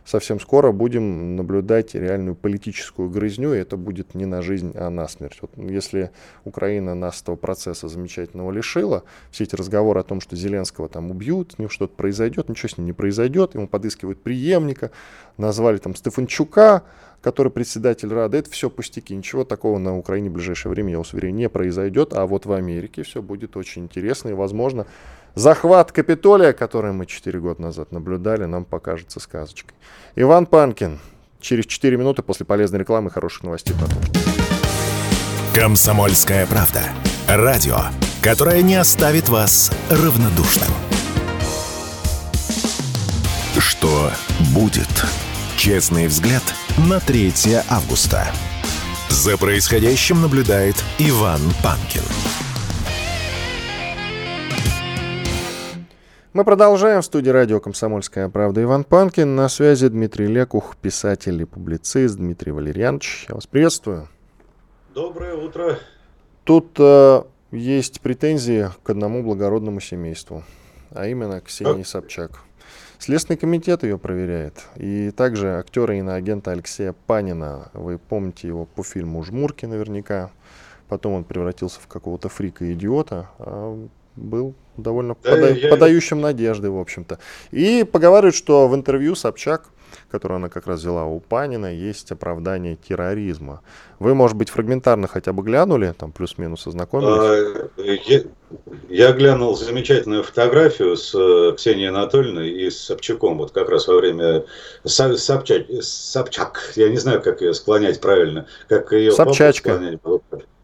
совсем 0.05 0.38
скоро 0.40 0.73
будем 0.73 1.37
наблюдать 1.37 1.95
реальную 1.95 2.37
политическую 2.37 3.09
грызню, 3.09 3.55
и 3.55 3.59
это 3.59 3.77
будет 3.77 4.14
не 4.14 4.27
на 4.27 4.43
жизнь, 4.43 4.73
а 4.75 4.90
на 4.90 5.09
смерть. 5.09 5.38
Вот 5.40 5.51
если 5.57 6.11
Украина 6.45 6.95
нас 6.95 7.23
этого 7.23 7.37
процесса 7.37 7.88
замечательного 7.88 8.51
лишила, 8.51 9.05
все 9.31 9.45
эти 9.45 9.55
разговоры 9.55 10.01
о 10.01 10.05
том, 10.05 10.21
что 10.21 10.37
Зеленского 10.37 10.88
там 10.88 11.11
убьют, 11.11 11.53
с 11.53 11.59
ним 11.59 11.71
что-то 11.71 11.95
произойдет, 11.95 12.49
ничего 12.49 12.69
с 12.69 12.79
ним 12.79 12.87
не 12.87 12.93
произойдет, 12.93 13.55
ему 13.55 13.67
подыскивают 13.67 14.23
преемника, 14.23 14.90
назвали 15.37 15.79
там 15.79 15.95
Стефанчука, 15.95 16.83
который 17.25 17.51
председатель 17.51 18.12
Рады, 18.12 18.37
это 18.37 18.51
все 18.51 18.69
пустяки. 18.69 19.17
Ничего 19.17 19.45
такого 19.45 19.79
на 19.79 19.97
Украине 19.97 20.29
в 20.29 20.35
ближайшее 20.35 20.71
время, 20.71 20.93
я 20.93 21.01
уверен, 21.01 21.35
не 21.37 21.49
произойдет, 21.49 22.12
а 22.12 22.27
вот 22.27 22.45
в 22.45 22.53
Америке 22.53 23.03
все 23.03 23.23
будет 23.23 23.57
очень 23.57 23.85
интересно, 23.85 24.29
и, 24.29 24.33
возможно, 24.35 24.87
Захват 25.35 25.90
Капитолия, 25.90 26.53
который 26.53 26.92
мы 26.92 27.07
4 27.07 27.40
года 27.40 27.61
назад 27.61 27.90
наблюдали, 27.90 28.44
нам 28.44 28.64
покажется 28.64 29.18
сказочкой. 29.18 29.75
Иван 30.14 30.47
Панкин. 30.47 31.01
Через 31.40 31.66
4 31.66 31.97
минуты 31.97 32.23
после 32.23 32.47
полезной 32.47 32.79
рекламы 32.79 33.11
хороших 33.11 33.42
новостей 33.42 33.75
потом. 33.79 33.99
Комсомольская 35.53 36.47
правда. 36.47 36.83
Радио, 37.29 37.79
которое 38.23 38.62
не 38.62 38.77
оставит 38.77 39.29
вас 39.29 39.73
равнодушным. 39.90 40.68
Что 43.59 44.11
будет? 44.55 45.05
Честный 45.57 46.07
взгляд 46.07 46.42
на 46.88 47.01
3 47.01 47.33
августа. 47.68 48.27
За 49.09 49.37
происходящим 49.37 50.23
наблюдает 50.23 50.77
Иван 50.99 51.40
Панкин. 51.62 52.03
Мы 56.35 56.42
продолжаем 56.42 57.01
в 57.01 57.05
студии 57.05 57.31
радио 57.31 57.61
«Комсомольская 57.61 58.29
правда» 58.29 58.61
Иван 58.61 58.83
Панкин. 58.83 59.37
На 59.37 59.49
связи 59.49 59.87
Дмитрий 59.87 60.27
Лекух, 60.27 60.77
писатель 60.77 61.40
и 61.40 61.44
публицист 61.44 62.16
Дмитрий 62.16 62.51
Валерьянович. 62.51 63.27
Я 63.29 63.37
вас 63.37 63.47
приветствую. 63.47 64.09
Доброе 64.97 65.35
утро. 65.37 65.79
Тут 66.42 66.75
э, 66.81 67.23
есть 67.53 68.01
претензии 68.01 68.68
к 68.83 68.90
одному 68.90 69.23
благородному 69.23 69.79
семейству, 69.79 70.42
а 70.90 71.07
именно 71.07 71.40
к 71.40 71.44
Ксении 71.44 71.85
Собчак. 71.85 72.40
Следственный 72.99 73.37
комитет 73.37 73.85
ее 73.85 73.97
проверяет. 73.97 74.64
И 74.75 75.12
также 75.12 75.57
актера 75.57 75.94
и 75.94 76.01
иноагента 76.01 76.51
Алексея 76.51 76.97
Панина. 77.07 77.70
Вы 77.75 77.97
помните 77.97 78.49
его 78.49 78.64
по 78.64 78.83
фильму 78.83 79.23
«Жмурки» 79.23 79.66
наверняка. 79.66 80.33
Потом 80.88 81.12
он 81.12 81.23
превратился 81.23 81.79
в 81.79 81.87
какого-то 81.87 82.29
фрика-идиота. 82.29 83.29
Был 84.16 84.55
довольно 84.77 85.16
да, 85.22 85.31
пода- 85.31 85.53
я... 85.53 85.68
подающим 85.68 86.20
надежды, 86.20 86.70
в 86.70 86.79
общем-то. 86.79 87.18
И 87.50 87.85
поговаривают, 87.85 88.35
что 88.35 88.68
в 88.68 88.74
интервью 88.74 89.14
Собчак, 89.14 89.64
которую 90.11 90.37
она 90.37 90.48
как 90.48 90.66
раз 90.66 90.81
взяла 90.81 91.05
у 91.05 91.20
Панина, 91.20 91.72
есть 91.72 92.11
оправдание 92.12 92.77
терроризма. 92.77 93.62
Вы, 93.98 94.14
может 94.14 94.37
быть, 94.37 94.50
фрагментарно 94.50 95.09
хотя 95.09 95.33
бы 95.33 95.42
глянули, 95.42 95.94
там 95.96 96.12
плюс-минус 96.12 96.66
ознакомились? 96.66 97.70
А, 97.77 97.83
я, 97.83 98.22
я 98.88 99.12
глянул 99.12 99.57
замечательную 99.57 100.22
фотографию 100.22 100.96
с 100.96 101.14
э, 101.14 101.55
Ксенией 101.57 101.88
Анатольевной 101.88 102.50
и 102.50 102.70
с 102.70 102.79
Собчаком, 102.81 103.38
вот 103.38 103.53
как 103.53 103.68
раз 103.68 103.88
во 103.88 103.96
время 103.96 104.44
Собчак, 104.85 105.66
Собчак, 105.81 106.72
я 106.77 106.88
не 106.88 106.98
знаю, 106.98 107.22
как 107.22 107.40
ее 107.40 107.55
склонять 107.55 108.00
правильно, 108.00 108.46
как 108.68 108.92
ее 108.92 109.12
Собчачка. 109.12 109.98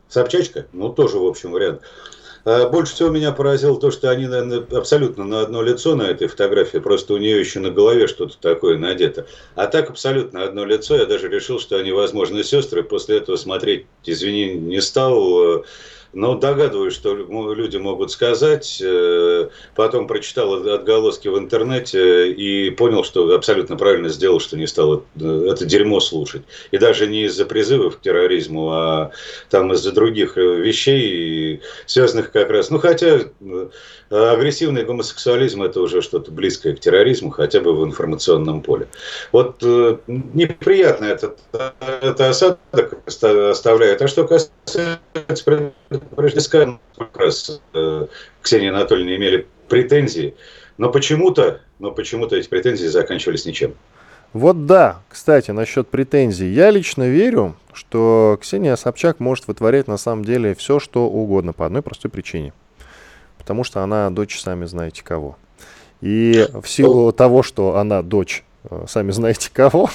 Собчачка? 0.09 0.67
Ну, 0.73 0.89
тоже, 0.89 1.19
в 1.19 1.25
общем, 1.25 1.53
вариант. 1.53 1.83
А 2.45 2.69
больше 2.69 2.95
всего 2.95 3.11
меня 3.11 3.33
поразило 3.33 3.79
то, 3.79 3.91
что 3.91 4.11
они, 4.11 4.27
наверное, 4.27 4.65
абсолютно 4.73 5.25
на 5.25 5.41
одно 5.41 5.63
лицо 5.63 5.95
на 5.95 6.05
этой 6.05 6.29
фотографии, 6.29 6.79
просто 6.79 7.15
у 7.15 7.19
нее 7.19 7.39
еще 7.39 7.61
на 7.61 7.71
голове 7.71 8.07
что-то 8.07 8.39
такое 8.39 8.79
надето. 8.79 9.27
А 9.55 9.67
так 9.67 9.91
абсолютно 9.91 10.45
одно 10.45 10.65
лицо, 10.65 10.97
я 10.97 11.07
даже 11.07 11.29
решил, 11.29 11.59
что 11.61 11.77
они, 11.77 11.93
возможно, 11.93 12.43
сестры. 12.43 12.83
После 12.83 13.19
этого 13.19 13.37
смотреть, 13.37 13.87
извини, 14.05 14.55
не 14.55 14.81
стал. 14.81 15.65
Но 16.13 16.35
догадываюсь, 16.35 16.95
что 16.95 17.15
люди 17.15 17.77
могут 17.77 18.11
сказать. 18.11 18.83
Э, 18.85 19.49
потом 19.77 20.07
прочитал 20.07 20.55
отголоски 20.55 21.29
в 21.29 21.39
интернете 21.39 22.33
и 22.33 22.71
понял, 22.71 23.05
что 23.05 23.33
абсолютно 23.35 23.77
правильно 23.77 24.09
сделал, 24.09 24.41
что 24.41 24.57
не 24.57 24.67
стал 24.67 25.05
это 25.17 25.65
дерьмо 25.65 26.01
слушать. 26.01 26.43
И 26.71 26.79
даже 26.79 27.07
не 27.07 27.25
из-за 27.25 27.45
призывов 27.45 27.99
к 27.99 28.01
терроризму, 28.01 28.71
а 28.73 29.11
там 29.51 29.73
из-за 29.73 29.93
других 29.93 30.37
вещей, 30.37 31.61
связанных 31.87 32.33
как 32.33 32.51
раз... 32.51 32.71
Ну, 32.71 32.79
хотя 32.79 33.21
агрессивный 34.11 34.85
гомосексуализм– 34.85 35.63
это 35.65 35.81
уже 35.81 36.03
что-то 36.03 36.33
близкое 36.33 36.75
к 36.75 36.81
терроризму, 36.81 37.31
хотя 37.31 37.61
бы 37.61 37.75
в 37.75 37.85
информационном 37.85 38.63
поле. 38.63 38.89
Вот 39.31 39.63
неприятно 40.07 41.05
этот, 41.05 41.39
это 41.79 42.29
осадок 42.29 42.99
оставляет. 43.07 44.03
А 44.03 44.09
что 44.09 44.27
касается 44.27 45.01
прежде 46.17 46.41
сказано, 46.41 46.79
как 46.97 47.17
раз 47.17 47.61
э, 47.75 48.07
Ксения 48.43 48.71
Анатольевна 48.71 49.17
имели 49.17 49.47
претензии, 49.69 50.35
но 50.79 50.91
почему-то, 50.91 51.61
но 51.79 51.93
почему-то 51.93 52.37
эти 52.37 52.49
претензии 52.49 52.87
заканчивались 52.87 53.47
ничем. 53.47 53.75
Вот 54.33 54.67
да, 54.67 55.01
кстати, 55.09 55.51
насчет 55.51 55.89
претензий. 55.89 56.47
Я 56.47 56.71
лично 56.71 57.09
верю, 57.09 57.57
что 57.73 58.39
Ксения 58.41 58.77
Собчак 58.77 59.19
может 59.19 59.49
вытворять 59.49 59.89
на 59.89 59.97
самом 59.97 60.25
деле 60.25 60.55
все, 60.55 60.79
что 60.79 61.09
угодно 61.09 61.53
по 61.53 61.67
одной 61.67 61.83
простой 61.83 62.11
причине. 62.11 62.53
Потому 63.39 63.65
что 63.65 63.83
она 63.83 64.09
дочь, 64.11 64.41
сами 64.41 64.67
знаете 64.67 65.03
кого. 65.03 65.37
И 66.01 66.47
в 66.63 66.69
силу 66.69 67.13
того, 67.13 67.43
что 67.43 67.77
она 67.77 68.03
дочь, 68.03 68.45
э, 68.65 68.85
сами 68.89 69.11
знаете 69.11 69.51
кого, 69.53 69.91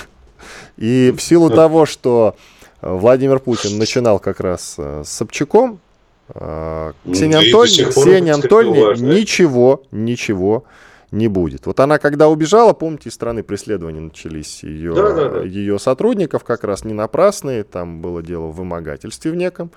и 0.78 1.14
в 1.16 1.22
силу 1.22 1.50
того, 1.50 1.86
что 1.86 2.36
Владимир 2.82 3.40
Путин 3.40 3.78
начинал 3.78 4.20
как 4.20 4.40
раз 4.40 4.76
э, 4.78 5.04
с 5.06 5.10
Собчаком, 5.10 5.80
Ксения, 6.28 7.40
ну, 7.40 7.46
Антонь... 7.46 7.70
Ксения 7.70 8.34
Антоньевна 8.34 8.96
ничего, 8.96 9.84
ничего 9.92 10.66
не 11.12 11.28
будет. 11.28 11.66
Вот 11.68 11.80
она, 11.80 12.00
когда 12.00 12.30
убежала, 12.30 12.74
помните, 12.74 13.10
из 13.10 13.14
страны 13.14 13.44
преследования 13.44 14.00
начались 14.00 14.64
ее, 14.64 14.94
да, 14.94 15.14
да, 15.14 15.30
да. 15.30 15.42
ее 15.44 15.78
сотрудников, 15.78 16.44
как 16.44 16.64
раз 16.64 16.84
не 16.84 16.94
напрасные, 16.94 17.64
там 17.64 18.02
было 18.02 18.24
дело 18.24 18.48
в 18.48 18.56
вымогательстве 18.56 19.32
в 19.32 19.36
неком 19.36 19.72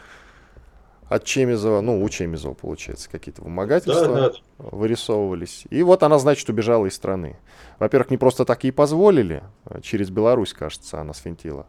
от 1.09 1.25
Чемизова, 1.25 1.81
ну, 1.81 2.03
у 2.03 2.09
Чемизова, 2.09 2.55
получается, 2.55 3.09
какие-то 3.11 3.43
вымогательства 3.43 4.15
да, 4.15 4.31
да. 4.31 4.37
вырисовывались. 4.59 5.65
И 5.71 5.83
вот 5.83 6.03
она, 6.03 6.19
значит, 6.19 6.49
убежала 6.51 6.87
из 6.87 6.95
страны. 6.95 7.39
Во-первых, 7.79 8.11
не 8.11 8.19
просто 8.19 8.45
так 8.45 8.65
ей 8.65 8.73
позволили, 8.73 9.43
через 9.83 10.11
Беларусь, 10.11 10.53
кажется, 10.53 11.01
она 11.01 11.15
свинтила. 11.15 11.67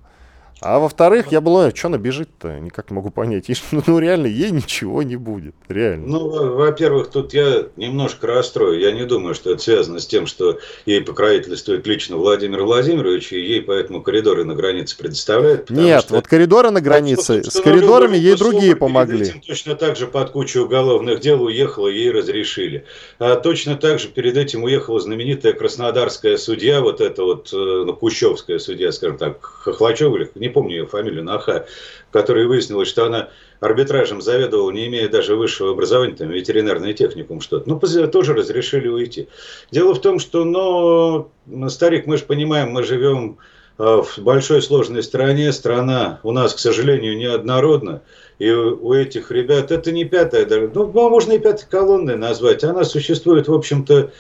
А 0.62 0.80
во-вторых, 0.80 1.32
я 1.32 1.40
был, 1.40 1.74
что 1.74 1.88
она 1.88 1.98
бежит-то, 1.98 2.60
никак 2.60 2.90
не 2.92 2.96
могу 2.96 3.12
понять. 3.12 3.48
Ну, 3.72 3.84
ну, 3.86 4.00
реально, 4.00 4.28
ей 4.28 4.52
ничего 4.52 5.04
не 5.04 5.16
будет, 5.16 5.56
реально. 5.68 6.08
Ну, 6.08 6.56
во-первых, 6.56 7.10
тут 7.10 7.34
я 7.34 7.68
немножко 7.78 8.28
расстрою. 8.28 8.80
Я 8.80 8.92
не 8.92 9.06
думаю, 9.06 9.36
что 9.36 9.52
это 9.52 9.62
связано 9.62 10.00
с 10.00 10.08
тем, 10.08 10.26
что 10.26 10.60
ей 10.86 11.02
покровительствует 11.02 11.86
лично 11.88 12.18
Владимир 12.18 12.64
Владимирович, 12.64 13.32
и 13.32 13.40
ей 13.40 13.62
поэтому 13.62 14.02
коридоры 14.02 14.44
на 14.44 14.56
границе 14.56 14.98
предоставляют. 14.98 15.70
Нет, 15.70 16.02
что... 16.02 16.16
вот 16.16 16.28
коридоры 16.28 16.72
на 16.72 16.82
границе, 16.82 17.44
с 17.44 17.60
коридорами 17.62 18.18
ей 18.18 18.36
другие 18.36 18.76
помогли. 18.76 19.28
Этим 19.28 19.42
точно 19.42 19.76
так 19.76 19.96
же 19.96 20.08
под 20.08 20.32
кучу 20.32 20.64
уголовных 20.64 21.20
дел 21.20 21.42
уехала, 21.44 21.88
ей 21.88 22.12
разрешили. 22.12 22.86
А 23.20 23.36
точно 23.36 23.76
так 23.76 24.00
же 24.00 24.08
перед 24.08 24.36
этим 24.36 24.64
уехала 24.64 25.00
знаменитая 25.00 25.54
краснодарская 25.54 26.38
судья, 26.38 26.82
вот 26.82 27.02
эта 27.02 27.24
вот, 27.24 27.50
э, 27.54 27.56
ну, 27.56 27.94
Кущевская 27.94 28.60
судья, 28.60 28.92
скажем 28.92 29.18
так, 29.18 29.42
Хохлачева, 29.42 30.28
не 30.36 30.49
не 30.50 30.54
помню 30.54 30.78
ее 30.78 30.86
фамилию, 30.86 31.24
Наха, 31.24 31.66
которая 32.12 32.48
выяснилось, 32.48 32.88
что 32.88 33.06
она 33.06 33.30
арбитражем 33.60 34.22
заведовала, 34.22 34.72
не 34.72 34.88
имея 34.88 35.08
даже 35.08 35.36
высшего 35.36 35.72
образования, 35.72 36.16
там, 36.16 36.30
ветеринарный 36.30 36.94
техникум 36.94 37.42
что-то. 37.42 37.70
Ну, 37.70 37.80
тоже 37.80 38.34
разрешили 38.34 38.88
уйти. 38.88 39.28
Дело 39.72 39.94
в 39.94 40.02
том, 40.02 40.20
что, 40.20 40.44
ну, 40.44 41.70
старик, 41.70 42.06
мы 42.08 42.18
же 42.18 42.26
понимаем, 42.26 42.72
мы 42.72 42.84
живем 42.84 43.38
а, 43.78 44.02
в 44.02 44.20
большой 44.20 44.62
сложной 44.62 45.04
стране, 45.04 45.52
страна 45.54 46.20
у 46.24 46.32
нас, 46.32 46.54
к 46.54 46.60
сожалению, 46.60 47.18
неоднородна, 47.18 48.02
и 48.38 48.50
у 48.52 48.94
этих 48.94 49.32
ребят, 49.32 49.72
это 49.72 49.92
не 49.92 50.06
пятая, 50.06 50.48
ну, 50.74 50.92
можно 50.92 51.34
и 51.34 51.40
пятой 51.40 51.68
колонной 51.70 52.18
назвать, 52.18 52.64
она 52.64 52.84
существует, 52.84 53.48
в 53.48 53.54
общем-то, 53.54 54.12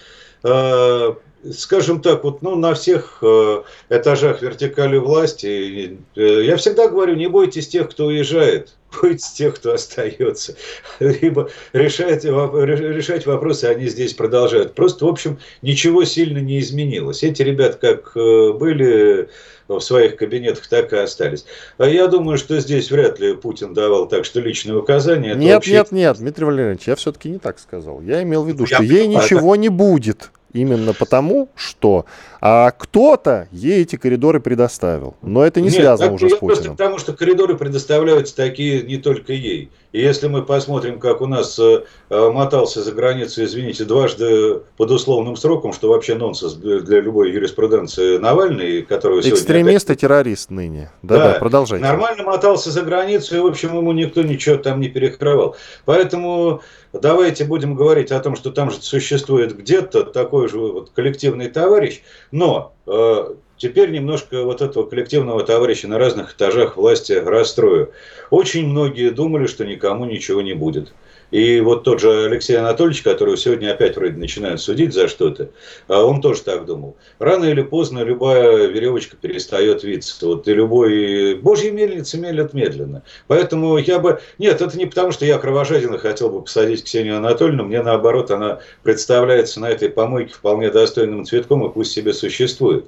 а, 0.43 1.17
скажем 1.51 2.01
так, 2.01 2.23
вот, 2.23 2.41
ну, 2.41 2.55
на 2.55 2.73
всех 2.73 3.19
э, 3.21 3.63
этажах 3.89 4.41
вертикали 4.41 4.97
власти, 4.97 5.97
э, 6.15 6.43
я 6.43 6.57
всегда 6.57 6.87
говорю, 6.87 7.15
не 7.15 7.27
бойтесь 7.27 7.67
тех, 7.67 7.89
кто 7.89 8.07
уезжает, 8.07 8.75
бойтесь 9.01 9.31
тех, 9.31 9.55
кто 9.55 9.73
остается. 9.73 10.55
Либо 10.99 11.49
решайте, 11.73 12.29
решать 12.29 13.25
вопросы, 13.25 13.65
они 13.65 13.87
здесь 13.87 14.13
продолжают. 14.13 14.75
Просто, 14.75 15.05
в 15.05 15.09
общем, 15.09 15.39
ничего 15.61 16.03
сильно 16.03 16.39
не 16.39 16.59
изменилось. 16.59 17.23
Эти 17.23 17.41
ребята 17.41 17.77
как 17.77 18.11
э, 18.15 18.53
были 18.53 19.29
в 19.67 19.79
своих 19.81 20.15
кабинетах, 20.15 20.67
так 20.67 20.91
и 20.93 20.97
остались. 20.97 21.45
А 21.77 21.87
я 21.87 22.07
думаю, 22.07 22.37
что 22.37 22.59
здесь 22.59 22.89
вряд 22.89 23.19
ли 23.19 23.35
Путин 23.35 23.73
давал 23.73 24.07
так, 24.07 24.25
что 24.25 24.39
личные 24.39 24.77
указания. 24.77 25.35
Нет, 25.35 25.55
вообще... 25.55 25.71
нет, 25.73 25.91
нет, 25.91 26.17
Дмитрий 26.17 26.45
Валерьевич, 26.45 26.87
я 26.87 26.95
все-таки 26.95 27.29
не 27.29 27.37
так 27.37 27.59
сказал. 27.59 28.01
Я 28.01 28.23
имел 28.23 28.43
в 28.43 28.47
виду, 28.47 28.65
я 28.67 28.77
что 28.77 28.83
ей 28.83 29.07
ничего 29.07 29.55
не 29.55 29.69
будет. 29.69 30.31
Именно 30.53 30.93
потому, 30.93 31.49
что 31.55 32.05
а 32.41 32.71
кто-то 32.71 33.47
ей 33.51 33.81
эти 33.81 33.95
коридоры 33.95 34.39
предоставил. 34.39 35.15
Но 35.21 35.45
это 35.45 35.61
не 35.61 35.67
Нет, 35.67 35.75
связано 35.75 36.13
уже 36.13 36.29
с 36.29 36.33
Путиным. 36.33 36.47
Просто 36.47 36.71
потому, 36.71 36.97
что 36.97 37.13
коридоры 37.13 37.57
предоставляются 37.57 38.35
такие 38.35 38.81
не 38.83 38.97
только 38.97 39.33
ей. 39.33 39.69
И 39.91 39.99
если 40.01 40.27
мы 40.27 40.43
посмотрим, 40.43 40.99
как 40.99 41.19
у 41.21 41.25
нас 41.25 41.57
э, 41.57 41.83
э, 42.09 42.29
мотался 42.29 42.83
за 42.83 42.91
границу, 42.91 43.43
извините, 43.43 43.85
дважды 43.85 44.61
под 44.77 44.91
условным 44.91 45.35
сроком, 45.35 45.73
что 45.73 45.89
вообще 45.89 46.13
нонсенс 46.13 46.53
для 46.53 47.01
любой 47.01 47.31
юриспруденции 47.31 48.19
Навальный, 48.19 48.83
который 48.83 49.19
Экстремист 49.21 49.87
опять... 49.87 49.97
и 49.97 50.01
террорист 50.01 50.51
ныне. 50.51 50.91
Да-да, 51.01 51.33
да, 51.33 51.39
продолжайте. 51.39 51.83
Нормально 51.83 52.21
мотался 52.21 52.69
за 52.69 52.83
границу, 52.83 53.35
и, 53.35 53.39
в 53.39 53.47
общем, 53.47 53.75
ему 53.75 53.91
никто 53.93 54.21
ничего 54.21 54.57
там 54.57 54.79
не 54.79 54.89
перекрывал. 54.89 55.55
Поэтому 55.85 56.61
давайте 56.93 57.45
будем 57.45 57.73
говорить 57.73 58.11
о 58.11 58.19
том, 58.19 58.35
что 58.35 58.51
там 58.51 58.69
же 58.69 58.77
существует 58.81 59.57
где-то 59.57 60.03
такой 60.03 60.49
же 60.49 60.59
вот 60.59 60.91
коллективный 60.91 61.49
товарищ, 61.49 62.01
но 62.31 62.73
э, 62.85 63.33
Теперь 63.59 63.91
немножко 63.91 64.45
вот 64.45 64.61
этого 64.61 64.85
коллективного 64.85 65.43
товарища 65.43 65.89
на 65.89 65.99
разных 65.99 66.33
этажах 66.33 66.77
власти 66.77 67.11
расстрою. 67.11 67.91
Очень 68.29 68.67
многие 68.67 69.09
думали, 69.09 69.47
что 69.47 69.65
никому 69.65 70.05
ничего 70.05 70.41
не 70.41 70.53
будет. 70.53 70.93
И 71.31 71.59
вот 71.61 71.83
тот 71.83 71.99
же 71.99 72.25
Алексей 72.25 72.57
Анатольевич, 72.57 73.03
которого 73.03 73.37
сегодня 73.37 73.71
опять 73.71 73.95
вроде 73.95 74.17
начинают 74.17 74.61
судить 74.61 74.93
за 74.93 75.07
что-то, 75.07 75.49
а 75.87 76.03
он 76.03 76.21
тоже 76.21 76.41
так 76.41 76.65
думал. 76.65 76.97
Рано 77.19 77.45
или 77.45 77.61
поздно 77.61 77.99
любая 78.03 78.67
веревочка 78.67 79.15
перестает 79.15 79.83
виться. 79.83 80.25
Вот 80.25 80.47
и 80.47 80.53
любой... 80.53 81.35
Божьи 81.35 81.69
мельницы 81.69 82.17
мелят 82.17 82.53
медленно. 82.53 83.03
Поэтому 83.27 83.77
я 83.77 83.99
бы... 83.99 84.19
Нет, 84.37 84.61
это 84.61 84.77
не 84.77 84.85
потому, 84.85 85.11
что 85.11 85.25
я 85.25 85.37
кровожаден 85.37 85.93
и 85.93 85.99
хотел 85.99 86.29
бы 86.29 86.41
посадить 86.41 86.83
Ксению 86.83 87.17
Анатольевну. 87.17 87.65
Мне 87.65 87.81
наоборот, 87.81 88.31
она 88.31 88.59
представляется 88.83 89.59
на 89.59 89.69
этой 89.69 89.89
помойке 89.89 90.33
вполне 90.33 90.71
достойным 90.71 91.25
цветком 91.25 91.65
и 91.65 91.73
пусть 91.73 91.91
себе 91.91 92.13
существует. 92.13 92.85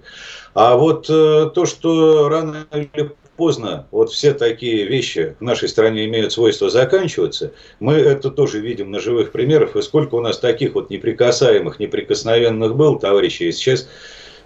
А 0.54 0.76
вот 0.76 1.10
э, 1.10 1.50
то, 1.54 1.66
что 1.66 2.28
рано 2.28 2.68
или 2.74 3.12
поздно 3.42 3.88
вот 3.90 4.12
все 4.12 4.36
такие 4.36 4.86
вещи 4.86 5.36
в 5.40 5.44
нашей 5.44 5.68
стране 5.68 6.06
имеют 6.06 6.32
свойство 6.32 6.70
заканчиваться, 6.70 7.54
мы 7.80 7.96
это 7.96 8.30
тоже 8.30 8.60
видим 8.60 8.92
на 8.92 9.00
живых 9.00 9.32
примерах, 9.32 9.76
и 9.76 9.82
сколько 9.82 10.14
у 10.14 10.22
нас 10.22 10.38
таких 10.38 10.76
вот 10.76 10.92
неприкасаемых, 10.92 11.80
неприкосновенных 11.80 12.76
был, 12.76 13.00
товарищи, 13.00 13.42
и 13.42 13.52
сейчас 13.52 13.90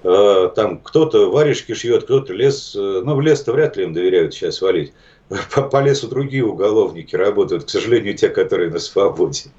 э, 0.03 0.49
там 0.55 0.79
кто-то 0.79 1.29
варежки 1.29 1.73
шьет, 1.73 2.05
кто-то 2.05 2.31
лес, 2.31 2.73
э, 2.73 3.01
ну 3.03 3.15
в 3.15 3.19
лес-то 3.19 3.51
вряд 3.51 3.75
ли 3.75 3.83
им 3.83 3.91
доверяют 3.91 4.33
сейчас 4.33 4.61
валить, 4.61 4.93
по, 5.53 5.63
по 5.63 5.81
лесу 5.81 6.07
другие 6.07 6.45
уголовники 6.45 7.17
работают, 7.17 7.65
к 7.65 7.69
сожалению, 7.69 8.15
те, 8.15 8.29
которые 8.29 8.69
на 8.69 8.79
свободе. 8.79 9.49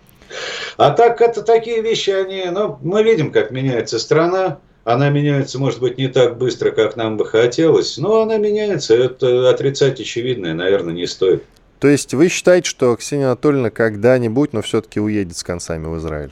А 0.79 0.93
так 0.93 1.21
это 1.21 1.43
такие 1.43 1.83
вещи, 1.83 2.09
они, 2.09 2.47
ну, 2.51 2.79
мы 2.81 3.03
видим, 3.03 3.31
как 3.31 3.51
меняется 3.51 3.99
страна, 3.99 4.61
она 4.87 5.11
меняется, 5.11 5.59
может 5.59 5.81
быть, 5.81 5.99
не 5.99 6.07
так 6.07 6.39
быстро, 6.39 6.71
как 6.71 6.95
нам 6.95 7.17
бы 7.17 7.27
хотелось, 7.27 7.99
но 7.99 8.23
она 8.23 8.39
меняется. 8.39 8.95
Это 8.95 9.51
отрицать 9.51 10.01
очевидное, 10.01 10.55
наверное, 10.55 10.95
не 10.95 11.09
стоит. 11.09 11.43
То 11.81 11.89
есть 11.89 12.15
вы 12.15 12.29
считаете, 12.29 12.71
что 12.71 12.95
Ксения 12.95 13.27
Анатольевна 13.27 13.71
когда-нибудь, 13.71 14.53
но 14.53 14.63
все-таки 14.63 15.01
уедет 15.01 15.37
с 15.37 15.43
концами 15.43 15.87
в 15.89 15.99
Израиль? 15.99 16.31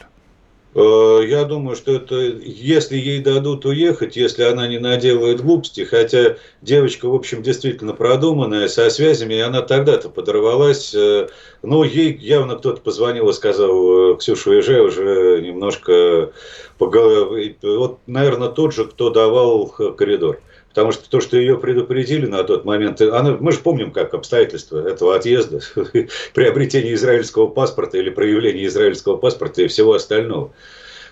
Э, 0.75 1.21
я 1.25 1.45
думаю, 1.45 1.77
что 1.77 1.93
это, 1.93 2.17
если 2.17 2.97
ей 2.97 3.21
дадут 3.21 3.65
уехать, 3.65 4.17
если 4.17 4.43
она 4.43 4.67
не 4.67 4.79
наделает 4.79 5.41
глупости, 5.41 5.85
хотя 5.85 6.37
девочка, 6.63 7.09
в 7.09 7.15
общем, 7.15 7.43
действительно 7.43 7.93
продуманная, 7.93 8.67
со 8.69 8.91
связями, 8.91 9.35
и 9.35 9.41
она 9.41 9.63
тогда-то 9.63 10.09
подорвалась, 10.09 10.93
э, 10.95 11.29
ну, 11.63 11.85
ей 11.85 12.17
явно 12.19 12.57
кто-то 12.57 12.81
позвонил 12.81 13.29
и 13.29 13.33
сказал, 13.33 14.15
«Э, 14.15 14.17
Ксюша, 14.17 14.51
уезжай 14.51 14.81
уже 14.81 15.41
немножко, 15.43 16.33
вот, 16.81 17.99
наверное, 18.07 18.49
тот 18.49 18.75
же, 18.75 18.85
кто 18.87 19.11
давал 19.11 19.69
коридор. 19.69 20.41
Потому 20.75 20.91
что 20.91 21.09
то, 21.09 21.21
что 21.21 21.37
ее 21.37 21.57
предупредили 21.57 22.27
на 22.27 22.43
тот 22.43 22.65
момент, 22.65 23.01
она, 23.01 23.37
мы 23.39 23.53
же 23.53 23.61
помним, 23.61 23.93
как 23.93 24.13
обстоятельства 24.13 24.85
этого 24.85 25.15
отъезда, 25.15 25.61
приобретение 26.35 26.95
израильского 26.95 27.47
паспорта 27.47 27.97
или 27.99 28.11
проявление 28.11 28.67
израильского 28.67 29.17
паспорта 29.17 29.63
и 29.63 29.69
всего 29.69 29.95
остального. 29.95 30.51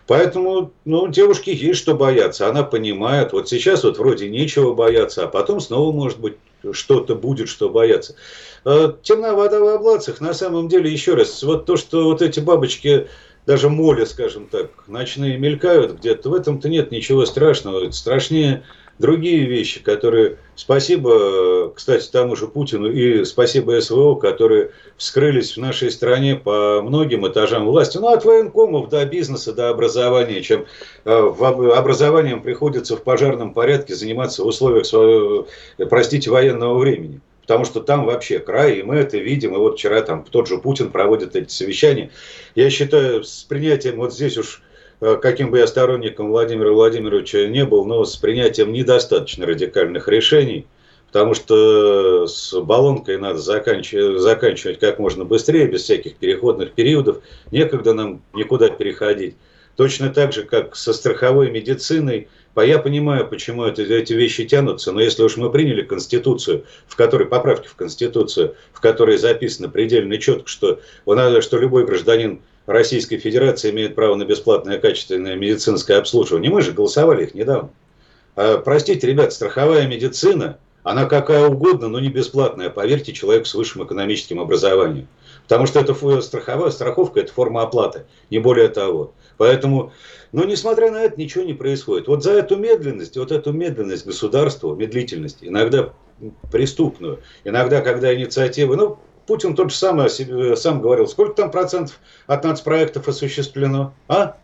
Поэтому, 0.09 0.73
ну, 0.85 1.07
девушке 1.07 1.53
есть 1.53 1.79
что 1.79 1.95
бояться, 1.95 2.49
она 2.49 2.65
понимает. 2.65 3.33
Вот 3.33 3.49
сейчас 3.49 3.85
вот 3.85 3.99
вроде 3.99 4.29
нечего 4.29 4.75
бояться, 4.75 5.25
а 5.25 5.29
потом 5.29 5.61
снова, 5.61 5.93
может 5.93 6.19
быть, 6.19 6.35
что-то 6.73 7.15
будет, 7.15 7.49
что 7.49 7.69
бояться. 7.69 8.17
А, 8.65 8.97
темная 9.01 9.35
вода 9.35 9.61
в 9.61 9.69
облацах, 9.69 10.21
на 10.21 10.35
самом 10.35 10.67
деле, 10.67 10.91
еще 10.91 11.15
раз, 11.15 11.41
вот 11.45 11.67
то, 11.67 11.77
что 11.77 12.07
вот 12.07 12.21
эти 12.21 12.41
бабочки, 12.41 13.07
даже 13.47 13.69
моли, 13.69 14.05
скажем 14.07 14.47
так, 14.47 14.71
ночные 14.89 15.39
мелькают 15.39 15.99
где-то, 15.99 16.31
в 16.31 16.35
этом-то 16.35 16.69
нет 16.69 16.91
ничего 16.91 17.25
страшного. 17.25 17.91
Страшнее 17.93 18.65
другие 18.99 19.47
вещи, 19.47 19.83
которые, 19.83 20.39
спасибо, 20.55 21.73
кстати, 21.75 22.09
тому 22.11 22.37
же 22.37 22.47
Путину 22.47 22.91
и 22.91 23.25
спасибо 23.25 23.81
СВО, 23.81 24.15
которые 24.15 24.71
вскрылись 24.97 25.57
в 25.57 25.61
нашей 25.61 25.91
стране 25.91 26.37
по 26.37 26.81
многим 26.83 27.27
этажам 27.27 27.67
власти, 27.67 27.99
ну, 27.99 28.09
от 28.09 28.25
военкомов 28.25 28.89
до 28.89 29.05
бизнеса, 29.05 29.53
до 29.53 29.71
образования, 29.71 30.43
чем 30.43 30.67
э, 31.05 31.11
образованием 31.11 32.43
приходится 32.43 32.97
в 32.97 33.03
пожарном 33.03 33.55
порядке 33.55 33.95
заниматься 33.95 34.43
в 34.45 34.47
условиях 34.47 34.87
своего, 34.87 35.47
простите, 35.91 36.31
военного 36.31 36.79
времени. 36.79 37.21
Потому 37.43 37.65
что 37.65 37.81
там 37.81 38.07
вообще 38.07 38.39
край, 38.39 38.77
и 38.77 38.83
мы 38.85 38.95
это 38.95 39.19
видим. 39.19 39.55
И 39.55 39.59
вот 39.59 39.77
вчера 39.77 40.01
там 40.03 40.25
тот 40.25 40.47
же 40.47 40.59
Путин 40.59 40.93
проводит 40.93 41.35
эти 41.35 41.51
совещания. 41.51 42.11
Я 42.55 42.71
считаю, 42.71 43.25
с 43.25 43.43
принятием 43.43 43.97
вот 43.97 44.15
здесь 44.15 44.39
уж 44.39 44.63
Э, 44.63 44.72
каким 45.21 45.51
бы 45.51 45.59
я 45.59 45.67
сторонником 45.67 46.29
Владимира 46.29 46.71
Владимировича 46.71 47.47
не 47.49 47.65
был, 47.65 47.85
но 47.85 48.05
с 48.05 48.17
принятием 48.17 48.73
недостаточно 48.73 49.47
радикальных 49.47 50.07
решений, 50.07 50.67
потому 51.09 51.35
что 51.35 52.27
с 52.29 52.59
баллонкой 52.61 53.19
надо 53.19 53.39
заканчивать, 53.39 54.21
заканчивать 54.21 54.79
как 54.79 55.01
можно 55.01 55.25
быстрее, 55.25 55.67
без 55.67 55.83
всяких 55.83 56.17
переходных 56.17 56.73
периодов. 56.73 57.19
Некогда 57.51 57.95
нам 57.95 58.23
никуда 58.33 58.69
переходить. 58.69 59.35
Точно 59.75 60.11
так 60.11 60.33
же, 60.33 60.45
как 60.45 60.77
со 60.77 60.93
страховой 60.93 61.51
медициной. 61.51 62.29
Я 62.55 62.79
понимаю, 62.79 63.27
почему 63.27 63.65
это, 63.65 63.83
эти 63.83 64.13
вещи 64.13 64.45
тянутся, 64.45 64.93
но 64.93 65.01
если 65.01 65.23
уж 65.23 65.39
мы 65.39 65.51
приняли 65.51 65.83
Конституцию, 65.83 66.65
в 66.87 66.95
которой 66.95 67.27
поправки 67.27 67.67
в 67.67 67.75
Конституцию, 67.75 68.55
в 68.73 68.81
которой 68.81 69.17
записано 69.17 69.71
предельно 69.71 70.19
четко, 70.19 70.47
что, 70.47 70.81
что 71.41 71.59
любой 71.59 71.87
гражданин 71.87 72.43
Российской 72.67 73.19
Федерации 73.19 73.71
имеют 73.71 73.95
право 73.95 74.15
на 74.15 74.25
бесплатное 74.25 74.79
качественное 74.79 75.37
медицинское 75.37 75.97
обслуживание. 75.97 76.51
Мы 76.51 76.63
же 76.63 76.73
голосовали 76.73 77.25
их 77.25 77.35
недавно. 77.35 77.71
А, 78.37 78.59
простите, 78.59 79.07
ребят, 79.07 79.33
страховая 79.33 79.87
медицина, 79.87 80.59
она 80.83 81.07
какая 81.07 81.49
угодно, 81.49 81.89
но 81.89 82.01
не 82.01 82.09
бесплатная, 82.09 82.71
поверьте, 82.71 83.13
человеку 83.13 83.47
с 83.47 83.55
высшим 83.55 83.85
экономическим 83.85 84.41
образованием. 84.41 85.09
Потому 85.45 85.67
что 85.67 85.81
это 85.81 85.95
страховая 86.23 86.71
страховка, 86.71 87.21
это 87.21 87.33
форма 87.33 87.63
оплаты, 87.63 88.05
не 88.31 88.39
более 88.39 88.69
того. 88.69 89.13
Поэтому, 89.39 89.93
но 90.31 90.45
несмотря 90.45 90.91
на 90.91 91.03
это, 91.03 91.21
ничего 91.21 91.45
не 91.45 91.55
происходит. 91.55 92.07
Вот 92.09 92.23
за 92.23 92.33
эту 92.33 92.57
медленность, 92.57 93.17
вот 93.17 93.33
эту 93.33 93.53
медленность 93.53 94.07
государства, 94.07 94.75
медлительность, 94.75 95.39
иногда 95.41 95.93
преступную, 96.53 97.21
иногда, 97.45 97.81
когда 97.81 98.15
инициативы, 98.15 98.77
ну, 98.77 98.99
Путин 99.27 99.55
тот 99.55 99.71
же 99.71 99.77
самый 99.77 100.09
себе, 100.09 100.57
сам 100.57 100.81
говорил, 100.81 101.07
сколько 101.07 101.35
там 101.35 101.51
процентов 101.51 101.99
от 102.27 102.45
нацпроектов 102.45 103.09
осуществлено, 103.09 103.95
а? 104.09 104.37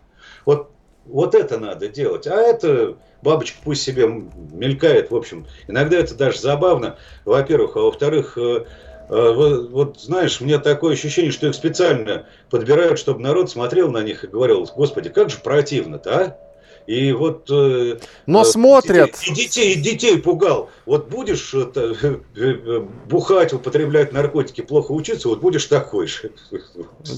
Вот, 0.45 0.71
вот 1.05 1.35
это 1.35 1.57
надо 1.57 1.87
делать. 1.87 2.27
А 2.27 2.35
это 2.35 2.95
бабочка 3.21 3.57
пусть 3.63 3.83
себе 3.83 4.07
мелькает, 4.07 5.11
в 5.11 5.15
общем. 5.15 5.45
Иногда 5.67 5.97
это 5.97 6.15
даже 6.15 6.39
забавно, 6.39 6.97
во-первых. 7.25 7.75
А 7.75 7.81
во-вторых, 7.81 8.37
э, 8.37 8.65
э, 9.09 9.31
вот, 9.33 9.69
вот 9.69 9.99
знаешь, 9.99 10.39
у 10.39 10.45
меня 10.45 10.59
такое 10.59 10.93
ощущение, 10.93 11.31
что 11.31 11.47
их 11.47 11.55
специально 11.55 12.25
подбирают, 12.49 12.99
чтобы 12.99 13.21
народ 13.21 13.49
смотрел 13.49 13.91
на 13.91 14.01
них 14.01 14.23
и 14.23 14.27
говорил, 14.27 14.67
господи, 14.75 15.09
как 15.09 15.29
же 15.29 15.37
противно-то, 15.43 16.17
а? 16.17 16.48
И 16.89 17.11
вот... 17.11 17.47
Э, 17.51 17.99
Но 18.25 18.41
э, 18.41 18.45
смотрят. 18.45 19.11
И 19.23 19.31
детей, 19.31 19.75
и 19.75 19.79
детей 19.79 20.17
пугал. 20.17 20.71
Вот 20.87 21.07
будешь 21.07 21.53
это, 21.53 21.93
э, 22.35 22.79
бухать, 23.07 23.53
употреблять 23.53 24.11
наркотики, 24.11 24.61
плохо 24.61 24.93
учиться, 24.93 25.27
вот 25.27 25.39
будешь 25.39 25.67
такой 25.67 26.07
же. 26.07 26.31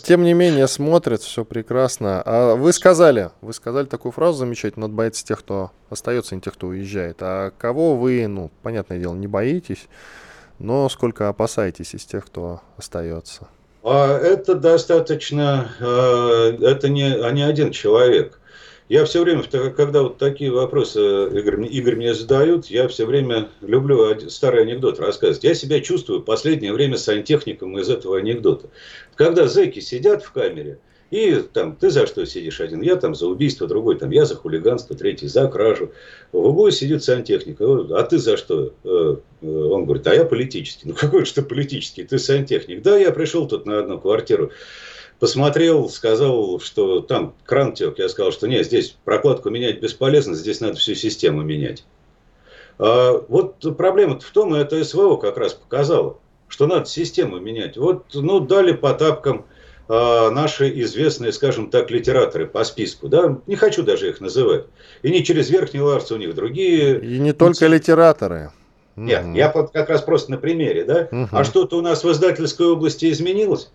Тем 0.03 0.25
не 0.25 0.33
менее, 0.33 0.67
смотрят, 0.67 1.21
все 1.21 1.45
прекрасно. 1.45 2.21
А 2.25 2.55
вы 2.55 2.73
сказали, 2.73 3.29
вы 3.39 3.53
сказали 3.53 3.85
такую 3.85 4.11
фразу 4.11 4.39
замечательную, 4.39 4.89
надо 4.89 4.97
бояться 4.97 5.25
тех, 5.25 5.39
кто 5.39 5.71
остается, 5.89 6.35
не 6.35 6.41
тех, 6.41 6.53
кто 6.55 6.67
уезжает. 6.67 7.19
А 7.21 7.51
кого 7.57 7.95
вы, 7.95 8.27
ну, 8.27 8.51
понятное 8.63 8.99
дело, 8.99 9.13
не 9.13 9.27
боитесь, 9.27 9.87
но 10.59 10.89
сколько 10.89 11.29
опасаетесь 11.29 11.95
из 11.95 12.03
тех, 12.03 12.25
кто 12.25 12.59
остается? 12.75 13.47
А 13.83 14.17
это 14.17 14.55
достаточно, 14.55 15.71
это 15.79 16.89
не, 16.89 17.05
а 17.05 17.31
не 17.31 17.43
один 17.43 17.71
человек. 17.71 18.40
Я 18.91 19.05
все 19.05 19.23
время, 19.23 19.41
когда 19.43 20.01
вот 20.01 20.17
такие 20.17 20.51
вопросы 20.51 20.99
Игорь, 20.99 21.65
Игорь 21.65 21.95
мне 21.95 22.13
задают, 22.13 22.65
я 22.65 22.89
все 22.89 23.05
время 23.05 23.47
люблю 23.61 24.19
старый 24.29 24.63
анекдот 24.63 24.99
рассказывать. 24.99 25.45
Я 25.45 25.53
себя 25.53 25.79
чувствую 25.79 26.19
в 26.19 26.25
последнее 26.25 26.73
время 26.73 26.97
сантехником 26.97 27.79
из 27.79 27.89
этого 27.89 28.17
анекдота. 28.17 28.67
Когда 29.15 29.47
зэки 29.47 29.79
сидят 29.79 30.23
в 30.23 30.33
камере, 30.33 30.77
и 31.09 31.35
там, 31.53 31.77
ты 31.77 31.89
за 31.89 32.05
что 32.05 32.25
сидишь 32.25 32.59
один? 32.59 32.81
Я 32.81 32.97
там 32.97 33.15
за 33.15 33.27
убийство, 33.27 33.65
другой 33.65 33.97
там, 33.97 34.09
я 34.11 34.25
за 34.25 34.35
хулиганство, 34.35 34.93
третий 34.93 35.27
за 35.27 35.47
кражу. 35.47 35.93
В 36.33 36.39
углу 36.39 36.69
сидит 36.71 37.01
сантехник. 37.01 37.61
А 37.61 38.03
ты 38.03 38.17
за 38.17 38.35
что? 38.35 38.73
Э, 38.83 39.15
э, 39.41 39.47
он 39.47 39.85
говорит, 39.85 40.05
а 40.07 40.13
я 40.13 40.25
политический. 40.25 40.89
Ну 40.89 40.95
какой 40.95 41.23
же 41.23 41.33
ты 41.33 41.43
политический? 41.43 42.03
Ты 42.03 42.19
сантехник. 42.19 42.81
Да, 42.81 42.97
я 42.97 43.11
пришел 43.11 43.47
тут 43.47 43.65
на 43.65 43.79
одну 43.79 44.01
квартиру 44.01 44.51
посмотрел, 45.21 45.87
сказал, 45.87 46.59
что 46.59 46.99
там 46.99 47.35
кран 47.45 47.73
тек. 47.73 47.99
Я 47.99 48.09
сказал, 48.09 48.31
что 48.31 48.47
нет, 48.47 48.65
здесь 48.65 48.97
прокладку 49.05 49.51
менять 49.51 49.79
бесполезно, 49.79 50.33
здесь 50.33 50.59
надо 50.61 50.77
всю 50.77 50.95
систему 50.95 51.43
менять. 51.43 51.85
А 52.79 53.23
вот 53.29 53.63
проблема 53.77 54.19
в 54.19 54.31
том, 54.31 54.55
и 54.55 54.59
это 54.59 54.83
СВО 54.83 55.17
как 55.17 55.37
раз 55.37 55.53
показало, 55.53 56.17
что 56.47 56.65
надо 56.65 56.85
систему 56.85 57.39
менять. 57.39 57.77
Вот, 57.77 58.05
ну, 58.15 58.39
дали 58.39 58.71
по 58.71 58.95
тапкам 58.95 59.45
а, 59.87 60.31
наши 60.31 60.71
известные, 60.81 61.31
скажем 61.33 61.69
так, 61.69 61.91
литераторы 61.91 62.47
по 62.47 62.63
списку, 62.63 63.07
да, 63.07 63.37
не 63.45 63.55
хочу 63.55 63.83
даже 63.83 64.09
их 64.09 64.21
называть. 64.21 64.65
И 65.03 65.11
не 65.11 65.23
через 65.23 65.51
верхний 65.51 65.81
ларц 65.81 66.11
у 66.11 66.17
них 66.17 66.33
другие. 66.33 66.99
И 66.99 67.19
не 67.19 67.33
только 67.33 67.67
литераторы. 67.67 68.49
Нет, 68.95 69.23
mm-hmm. 69.23 69.37
я 69.37 69.49
как 69.49 69.89
раз 69.89 70.01
просто 70.01 70.31
на 70.31 70.37
примере, 70.37 70.83
да. 70.83 71.03
Mm-hmm. 71.11 71.29
А 71.31 71.43
что-то 71.43 71.77
у 71.77 71.81
нас 71.81 72.03
в 72.03 72.11
издательской 72.11 72.65
области 72.65 73.11
изменилось? 73.11 73.69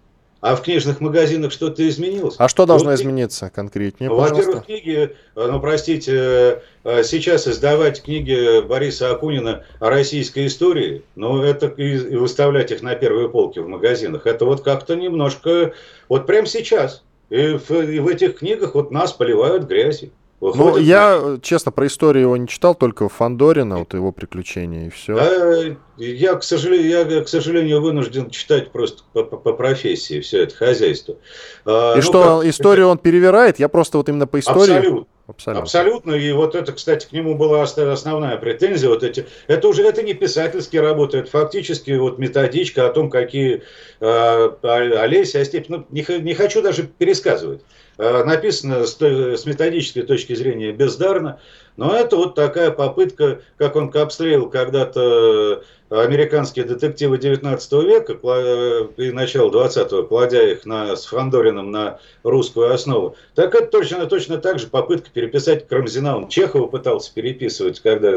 А 0.46 0.54
в 0.54 0.62
книжных 0.62 1.00
магазинах 1.00 1.50
что-то 1.50 1.88
изменилось? 1.88 2.36
А 2.38 2.46
что 2.46 2.66
должно 2.66 2.90
вот, 2.90 3.00
измениться 3.00 3.50
конкретнее, 3.50 4.08
Во-первых, 4.08 4.66
книги, 4.66 5.10
э, 5.34 5.46
ну, 5.50 5.58
простите, 5.58 6.62
э, 6.84 7.02
сейчас 7.02 7.48
издавать 7.48 8.00
книги 8.00 8.60
Бориса 8.60 9.10
Акунина 9.10 9.64
о 9.80 9.90
российской 9.90 10.46
истории, 10.46 11.02
ну, 11.16 11.42
это 11.42 11.66
и 11.66 12.14
выставлять 12.14 12.70
их 12.70 12.80
на 12.82 12.94
первые 12.94 13.28
полки 13.28 13.58
в 13.58 13.66
магазинах, 13.66 14.24
это 14.24 14.44
вот 14.44 14.62
как-то 14.62 14.94
немножко, 14.94 15.72
вот 16.08 16.28
прямо 16.28 16.46
сейчас. 16.46 17.02
И 17.28 17.58
в, 17.58 17.72
и 17.72 17.98
в 17.98 18.06
этих 18.06 18.38
книгах 18.38 18.76
вот 18.76 18.92
нас 18.92 19.12
поливают 19.12 19.64
грязью. 19.64 20.12
Выходит, 20.38 20.74
ну, 20.74 20.76
я, 20.76 21.38
честно, 21.40 21.72
про 21.72 21.86
историю 21.86 22.24
его 22.24 22.36
не 22.36 22.46
читал, 22.46 22.74
только 22.74 23.08
Фандорина, 23.08 23.78
вот 23.78 23.94
его 23.94 24.12
приключения 24.12 24.88
и 24.88 24.90
все. 24.90 25.16
А, 25.16 25.76
я, 25.96 26.34
к 26.34 26.42
сожалению, 26.42 27.08
я, 27.08 27.24
к 27.24 27.28
сожалению, 27.28 27.80
вынужден 27.80 28.28
читать 28.28 28.70
просто 28.70 29.02
по, 29.14 29.24
по, 29.24 29.38
по 29.38 29.54
профессии 29.54 30.20
все 30.20 30.42
это 30.42 30.54
хозяйство. 30.54 31.16
А, 31.64 31.94
и 31.94 31.96
ну, 31.96 32.02
что, 32.02 32.40
как, 32.40 32.50
историю 32.50 32.88
он 32.88 32.98
перевирает? 32.98 33.58
Я 33.58 33.68
просто 33.68 33.96
вот 33.96 34.10
именно 34.10 34.26
по 34.26 34.38
истории... 34.38 34.74
Абсолютно. 34.74 35.06
Абсолютно. 35.26 35.62
Абсолютно. 35.62 36.12
И 36.12 36.32
вот 36.32 36.54
это, 36.54 36.72
кстати, 36.72 37.06
к 37.06 37.12
нему 37.12 37.34
была 37.34 37.62
основная 37.62 38.36
претензия. 38.36 38.88
Вот 38.88 39.02
эти, 39.02 39.26
это 39.48 39.66
уже 39.66 39.82
это 39.82 40.02
не 40.02 40.14
писательские 40.14 40.82
работы, 40.82 41.18
это 41.18 41.30
фактически 41.30 41.90
вот 41.92 42.18
методичка 42.18 42.86
о 42.86 42.92
том, 42.92 43.10
какие 43.10 43.62
э, 44.00 44.48
Олеся 44.62 45.40
Остепь, 45.40 45.68
ну, 45.68 45.84
не, 45.90 46.06
не 46.20 46.34
хочу 46.34 46.62
даже 46.62 46.84
пересказывать. 46.84 47.62
Э, 47.98 48.24
написано 48.24 48.86
с, 48.86 49.00
методической 49.00 50.02
точки 50.02 50.34
зрения 50.34 50.72
бездарно, 50.72 51.40
но 51.76 51.96
это 51.96 52.16
вот 52.16 52.34
такая 52.34 52.70
попытка, 52.70 53.40
как 53.56 53.76
он 53.76 53.90
обстрелил 53.94 54.50
когда-то 54.50 55.62
американские 55.88 56.64
детективы 56.64 57.16
19 57.16 57.72
века 57.84 58.18
э, 58.22 58.88
и 58.98 59.10
начала 59.12 59.50
20-го, 59.50 60.02
кладя 60.04 60.42
их 60.42 60.66
на, 60.66 60.94
с 60.94 61.06
Фандорином 61.06 61.70
на 61.70 61.98
русскую 62.22 62.72
основу. 62.72 63.16
Так 63.34 63.54
это 63.54 63.68
точно, 63.68 64.04
точно 64.06 64.38
так 64.38 64.58
же 64.58 64.66
попытка 64.66 65.08
переписать 65.10 65.66
Карамзина. 65.66 66.18
Он 66.18 66.28
Чехова 66.28 66.66
пытался 66.66 67.14
переписывать. 67.14 67.80
Когда 67.80 68.10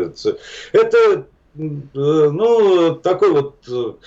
это, 0.73 1.25
ну, 1.53 2.95
такой 2.95 3.31
вот... 3.31 3.55
Ну, 3.67 3.97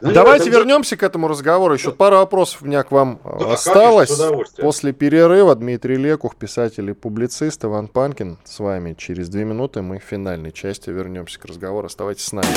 Давайте 0.00 0.50
вернемся 0.50 0.96
к 0.96 1.02
этому 1.02 1.28
разговору. 1.28 1.74
Еще 1.74 1.92
пара 1.92 2.16
вопросов 2.16 2.62
у 2.62 2.66
меня 2.66 2.82
к 2.82 2.90
вам 2.90 3.20
да, 3.24 3.52
осталось. 3.52 4.16
Конечно, 4.16 4.62
После 4.62 4.92
перерыва 4.92 5.54
Дмитрий 5.54 5.96
Лекух, 5.96 6.36
писатель 6.36 6.90
и 6.90 6.92
публицист, 6.92 7.64
Иван 7.64 7.88
Панкин 7.88 8.38
с 8.44 8.58
вами. 8.58 8.94
Через 8.98 9.28
две 9.28 9.44
минуты 9.44 9.82
мы 9.82 9.98
в 9.98 10.02
финальной 10.02 10.52
части 10.52 10.90
вернемся 10.90 11.38
к 11.38 11.44
разговору. 11.44 11.86
Оставайтесь 11.86 12.24
с 12.24 12.32
нами. 12.32 12.48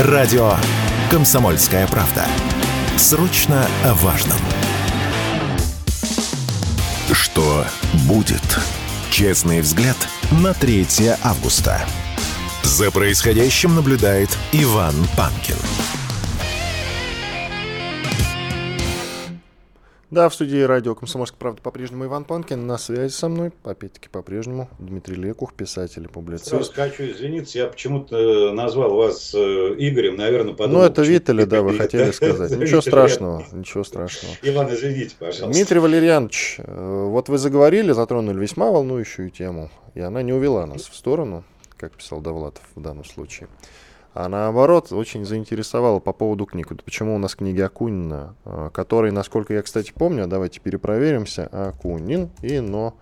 Радио 0.00 0.52
«Комсомольская 1.10 1.86
правда». 1.88 2.24
Срочно 2.96 3.66
о 3.84 3.94
важном. 3.94 4.38
Что 7.12 7.64
будет? 8.08 8.58
Честный 9.10 9.60
взгляд 9.60 9.96
на 10.42 10.52
3 10.54 10.86
августа. 11.22 11.80
За 12.66 12.90
происходящим 12.90 13.76
наблюдает 13.76 14.28
Иван 14.52 14.92
Панкин. 15.16 15.54
Да, 20.10 20.28
в 20.28 20.34
студии 20.34 20.62
радио 20.62 20.96
«Комсомольская 20.96 21.38
правда» 21.38 21.62
по-прежнему 21.62 22.06
Иван 22.06 22.24
Панкин. 22.24 22.66
На 22.66 22.76
связи 22.76 23.12
со 23.12 23.28
мной, 23.28 23.52
опять-таки, 23.62 24.08
по-прежнему 24.08 24.68
Дмитрий 24.80 25.14
Лекух, 25.14 25.54
писатель 25.54 26.06
и 26.06 26.08
публицист. 26.08 26.48
Сразу 26.48 26.72
хочу 26.74 27.04
извиниться, 27.04 27.58
я 27.58 27.66
почему-то 27.68 28.52
назвал 28.52 28.96
вас 28.96 29.32
э, 29.32 29.38
Игорем, 29.38 30.16
наверное, 30.16 30.54
подумал. 30.54 30.80
Ну, 30.80 30.86
это 30.86 31.02
Витали, 31.02 31.44
да, 31.44 31.62
вы 31.62 31.74
хотели 31.78 32.10
сказать. 32.10 32.50
Ничего 32.50 32.80
страшного, 32.80 33.44
ничего 33.52 33.84
страшного. 33.84 34.34
Иван, 34.42 34.74
извините, 34.74 35.14
пожалуйста. 35.16 35.52
Дмитрий 35.52 35.78
Валерьянович, 35.78 36.56
э, 36.58 37.04
вот 37.10 37.28
вы 37.28 37.38
заговорили, 37.38 37.92
затронули 37.92 38.40
весьма 38.40 38.72
волнующую 38.72 39.30
тему, 39.30 39.70
и 39.94 40.00
она 40.00 40.22
не 40.22 40.32
увела 40.32 40.66
нас 40.66 40.82
в 40.82 40.96
сторону, 40.96 41.44
как 41.76 41.92
писал 41.92 42.20
Довлатов 42.20 42.64
в 42.74 42.80
данном 42.80 43.04
случае 43.04 43.48
а 44.16 44.30
наоборот 44.30 44.92
очень 44.92 45.26
заинтересовало 45.26 45.98
по 45.98 46.14
поводу 46.14 46.46
книг. 46.46 46.68
Почему 46.86 47.14
у 47.14 47.18
нас 47.18 47.34
книги 47.34 47.60
Акунина, 47.60 48.34
а, 48.46 48.70
который, 48.70 49.12
насколько 49.12 49.52
я, 49.52 49.60
кстати, 49.60 49.92
помню, 49.94 50.26
давайте 50.26 50.58
перепроверимся, 50.58 51.48
Акунин 51.52 52.30
и 52.40 52.60
но 52.60 52.96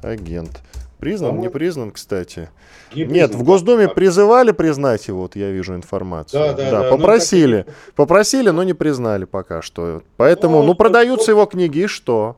агент. 0.00 0.62
Признан, 1.00 1.40
не 1.40 1.50
признан, 1.50 1.90
кстати. 1.90 2.50
Не 2.94 3.04
признан, 3.04 3.14
Нет, 3.14 3.34
в 3.34 3.42
Госдуме 3.42 3.88
да. 3.88 3.94
призывали 3.94 4.52
признать 4.52 5.08
его, 5.08 5.22
вот 5.22 5.34
я 5.34 5.50
вижу 5.50 5.74
информацию. 5.74 6.40
Да, 6.40 6.52
да, 6.52 6.70
да, 6.70 6.82
да 6.82 6.90
попросили. 6.90 7.64
Ну. 7.66 7.72
Попросили, 7.96 8.50
но 8.50 8.62
не 8.62 8.74
признали 8.74 9.24
пока 9.24 9.60
что. 9.60 10.04
Поэтому, 10.16 10.60
ну, 10.60 10.68
ну 10.68 10.74
продаются 10.76 11.32
ну, 11.32 11.38
его 11.38 11.46
книги, 11.46 11.86
что? 11.86 12.36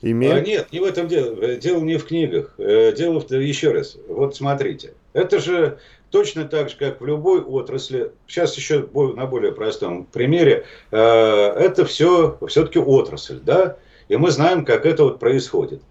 Имеют... 0.00 0.38
А, 0.38 0.40
нет, 0.40 0.72
не 0.72 0.80
в 0.80 0.84
этом 0.84 1.06
дело. 1.06 1.36
Дело 1.56 1.80
не 1.82 1.98
в 1.98 2.06
книгах. 2.06 2.54
Э, 2.56 2.92
дело 2.96 3.20
в... 3.20 3.30
Еще 3.30 3.72
раз. 3.72 3.98
Вот 4.08 4.34
смотрите. 4.34 4.94
Это 5.12 5.38
же 5.38 5.78
точно 6.10 6.44
так 6.44 6.70
же, 6.70 6.76
как 6.76 7.00
в 7.00 7.06
любой 7.06 7.40
отрасли, 7.40 8.12
сейчас 8.26 8.56
еще 8.56 8.88
на 8.94 9.26
более 9.26 9.52
простом 9.52 10.04
примере, 10.04 10.64
э, 10.90 10.96
это 10.96 11.84
все 11.84 12.38
все-таки 12.46 12.78
отрасль, 12.78 13.40
да, 13.40 13.76
и 14.08 14.16
мы 14.16 14.30
знаем, 14.30 14.64
как 14.64 14.86
это 14.86 15.04
вот 15.04 15.18
происходит. 15.18 15.82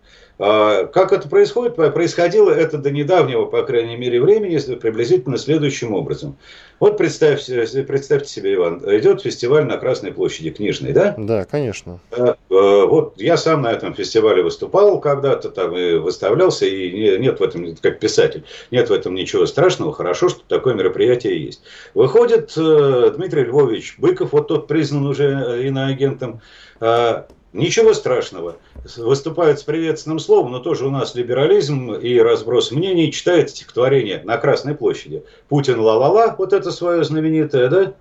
А, 0.44 0.88
как 0.88 1.14
это 1.14 1.30
происходит? 1.30 1.76
Происходило 1.76 2.50
это 2.50 2.80
до 2.80 2.90
недавнего, 2.90 3.46
по 3.46 3.62
крайней 3.62 3.96
мере, 3.96 4.20
времени, 4.20 4.58
приблизительно 4.76 5.38
следующим 5.38 5.94
образом. 5.94 6.36
Вот 6.80 6.98
представьте, 6.98 7.64
представьте 7.84 8.28
себе, 8.28 8.56
Иван, 8.56 8.80
идет 8.98 9.22
фестиваль 9.22 9.66
на 9.66 9.78
Красной 9.78 10.12
площади, 10.12 10.50
книжный, 10.50 10.94
да? 10.94 11.14
Да, 11.16 11.46
конечно. 11.46 12.00
А, 12.10 12.36
а, 12.50 12.86
вот 12.88 13.14
я 13.18 13.38
сам 13.38 13.62
на 13.62 13.72
этом 13.72 13.94
фестивале 13.94 14.42
выступал 14.42 15.00
когда-то, 15.00 15.52
там 15.52 15.78
и 15.78 15.94
выставлялся, 15.98 16.66
и 16.66 17.20
нет 17.20 17.40
в 17.40 17.44
этом, 17.44 17.76
как 17.76 18.00
писатель, 18.00 18.44
нет 18.72 18.90
в 18.90 18.94
этом 18.94 19.14
ничего 19.14 19.46
страшного, 19.46 19.94
хорошо, 19.94 20.30
что 20.30 20.42
такое 20.48 20.74
мероприятие 20.74 21.40
есть. 21.46 21.62
Выходит 21.94 22.52
э, 22.58 23.14
Дмитрий 23.16 23.44
Львович 23.44 23.98
Быков, 24.00 24.32
вот 24.32 24.48
тот 24.48 24.68
признан 24.68 25.06
уже 25.06 25.68
иноагентом, 25.68 26.42
Ничего 27.54 27.94
страшного. 27.94 28.58
Выступает 28.96 29.60
с 29.60 29.64
приветственным 29.64 30.20
словом, 30.20 30.54
но 30.54 30.60
тоже 30.60 30.88
у 30.88 30.90
нас 30.90 31.16
либерализм 31.16 31.92
и 31.92 32.18
разброс 32.18 32.72
мнений. 32.72 33.12
Читает 33.12 33.50
стихотворение 33.50 34.22
на 34.24 34.38
Красной 34.38 34.74
площади. 34.74 35.24
Путин 35.50 35.80
ла-ла-ла, 35.80 36.34
вот 36.38 36.54
это 36.54 36.72
свое 36.72 37.04
знаменитое, 37.04 37.68
да? 37.68 37.94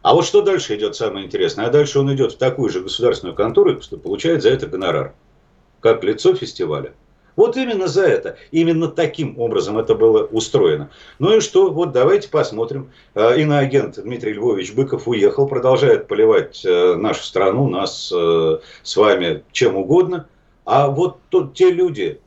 А 0.00 0.14
вот 0.14 0.24
что 0.24 0.40
дальше 0.40 0.74
идет 0.76 0.96
самое 0.96 1.26
интересное? 1.26 1.66
А 1.66 1.70
дальше 1.70 1.98
он 1.98 2.14
идет 2.14 2.32
в 2.32 2.38
такую 2.38 2.70
же 2.70 2.80
государственную 2.80 3.34
контору 3.36 3.72
и 3.72 3.96
получает 3.96 4.42
за 4.42 4.50
это 4.50 4.66
гонорар. 4.66 5.14
Как 5.80 6.02
лицо 6.02 6.34
фестиваля. 6.34 6.94
Вот 7.36 7.56
именно 7.56 7.88
за 7.88 8.06
это. 8.06 8.36
Именно 8.52 8.88
таким 8.88 9.38
образом 9.38 9.78
это 9.78 9.94
было 9.94 10.24
устроено. 10.24 10.90
Ну 11.18 11.36
и 11.36 11.40
что? 11.40 11.70
Вот 11.70 11.92
давайте 11.92 12.28
посмотрим. 12.28 12.90
Э, 13.14 13.40
иноагент 13.40 14.00
Дмитрий 14.02 14.34
Львович 14.34 14.74
Быков 14.74 15.08
уехал, 15.08 15.48
продолжает 15.48 16.06
поливать 16.06 16.64
э, 16.64 16.94
нашу 16.94 17.24
страну, 17.24 17.68
нас 17.68 18.12
э, 18.14 18.58
с 18.82 18.96
вами 18.96 19.42
чем 19.52 19.76
угодно. 19.76 20.28
А 20.64 20.88
вот 20.88 21.18
тут 21.28 21.54
те 21.54 21.70
люди, 21.70 22.20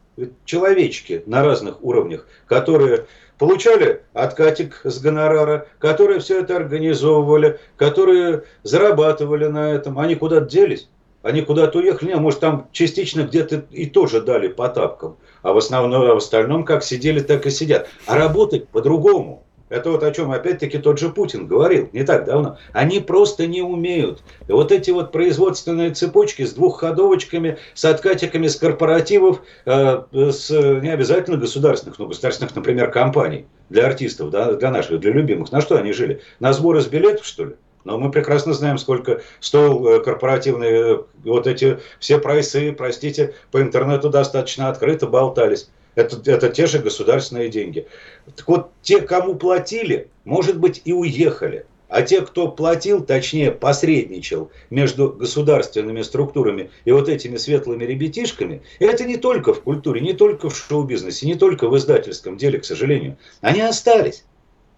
человечки 0.45 1.23
на 1.25 1.43
разных 1.43 1.83
уровнях, 1.83 2.27
которые 2.45 3.05
получали 3.37 4.01
откатик 4.13 4.81
с 4.83 4.99
гонорара, 4.99 5.67
которые 5.79 6.19
все 6.19 6.41
это 6.41 6.55
организовывали, 6.55 7.59
которые 7.77 8.43
зарабатывали 8.63 9.45
на 9.45 9.71
этом, 9.71 9.99
они 9.99 10.15
куда-то 10.15 10.47
делись. 10.47 10.89
Они 11.27 11.41
куда-то 11.41 11.79
уехали, 11.79 12.13
а 12.13 12.19
может 12.19 12.39
там 12.39 12.69
частично 12.71 13.23
где-то 13.23 13.65
и 13.69 13.85
тоже 13.85 14.21
дали 14.21 14.47
по 14.47 14.69
тапкам. 14.69 15.17
А 15.41 15.51
в 15.51 15.57
основном, 15.57 16.01
а 16.03 16.13
в 16.13 16.17
остальном 16.17 16.63
как 16.63 16.85
сидели, 16.85 17.19
так 17.19 17.45
и 17.45 17.49
сидят. 17.49 17.89
А 18.05 18.15
работать 18.15 18.69
по-другому. 18.69 19.43
Это 19.67 19.91
вот 19.91 20.03
о 20.03 20.11
чем 20.13 20.31
опять-таки 20.31 20.77
тот 20.77 20.99
же 20.99 21.09
Путин 21.09 21.45
говорил 21.45 21.89
не 21.91 22.03
так 22.03 22.23
давно. 22.23 22.57
Они 22.71 23.01
просто 23.01 23.45
не 23.45 23.61
умеют. 23.61 24.23
И 24.47 24.53
вот 24.53 24.71
эти 24.71 24.91
вот 24.91 25.11
производственные 25.11 25.93
цепочки 25.93 26.45
с 26.45 26.53
двухходовочками, 26.53 27.57
с 27.73 27.83
откатиками 27.83 28.47
с 28.47 28.55
корпоративов, 28.55 29.41
э, 29.65 30.03
с 30.13 30.49
не 30.49 30.93
обязательно 30.93 31.35
государственных, 31.35 31.99
но 31.99 32.07
государственных, 32.07 32.55
например, 32.55 32.89
компаний 32.89 33.47
для 33.69 33.85
артистов, 33.85 34.29
да, 34.29 34.53
для 34.53 34.71
наших, 34.71 35.01
для 35.01 35.11
любимых. 35.11 35.51
На 35.51 35.59
что 35.59 35.75
они 35.75 35.91
жили? 35.91 36.21
На 36.39 36.53
сборы 36.53 36.79
с 36.79 36.87
билетов, 36.87 37.25
что 37.25 37.43
ли? 37.43 37.55
Но 37.87 37.97
мы 37.97 38.11
прекрасно 38.11 38.53
знаем, 38.53 38.77
сколько 38.77 39.21
стоил 39.39 39.87
э, 39.87 40.03
корпоративные 40.03 40.95
э, 40.95 40.97
вот 41.23 41.47
эти 41.47 41.79
все 42.01 42.19
прайсы, 42.19 42.73
простите, 42.73 43.33
по 43.49 43.61
интернету 43.61 44.09
достаточно 44.09 44.67
открыто 44.67 45.07
болтались. 45.07 45.69
Это, 45.95 46.19
это 46.29 46.49
те 46.49 46.67
же 46.67 46.79
государственные 46.79 47.47
деньги. 47.47 47.87
Так 48.35 48.45
вот, 48.45 48.71
те, 48.81 48.99
кому 48.99 49.35
платили, 49.35 50.09
может 50.25 50.59
быть, 50.59 50.81
и 50.83 50.91
уехали. 50.91 51.65
А 51.87 52.01
те, 52.01 52.21
кто 52.21 52.49
платил, 52.49 53.05
точнее 53.05 53.51
посредничал 53.53 54.51
между 54.69 55.09
государственными 55.09 56.01
структурами 56.01 56.69
и 56.83 56.91
вот 56.91 57.07
этими 57.07 57.37
светлыми 57.37 57.85
ребятишками, 57.85 58.63
это 58.79 59.05
не 59.05 59.15
только 59.15 59.53
в 59.53 59.61
культуре, 59.61 60.01
не 60.01 60.11
только 60.11 60.49
в 60.49 60.57
шоу-бизнесе, 60.57 61.25
не 61.25 61.35
только 61.35 61.69
в 61.69 61.77
издательском 61.77 62.35
деле, 62.35 62.59
к 62.59 62.65
сожалению. 62.65 63.17
Они 63.39 63.61
остались. 63.61 64.25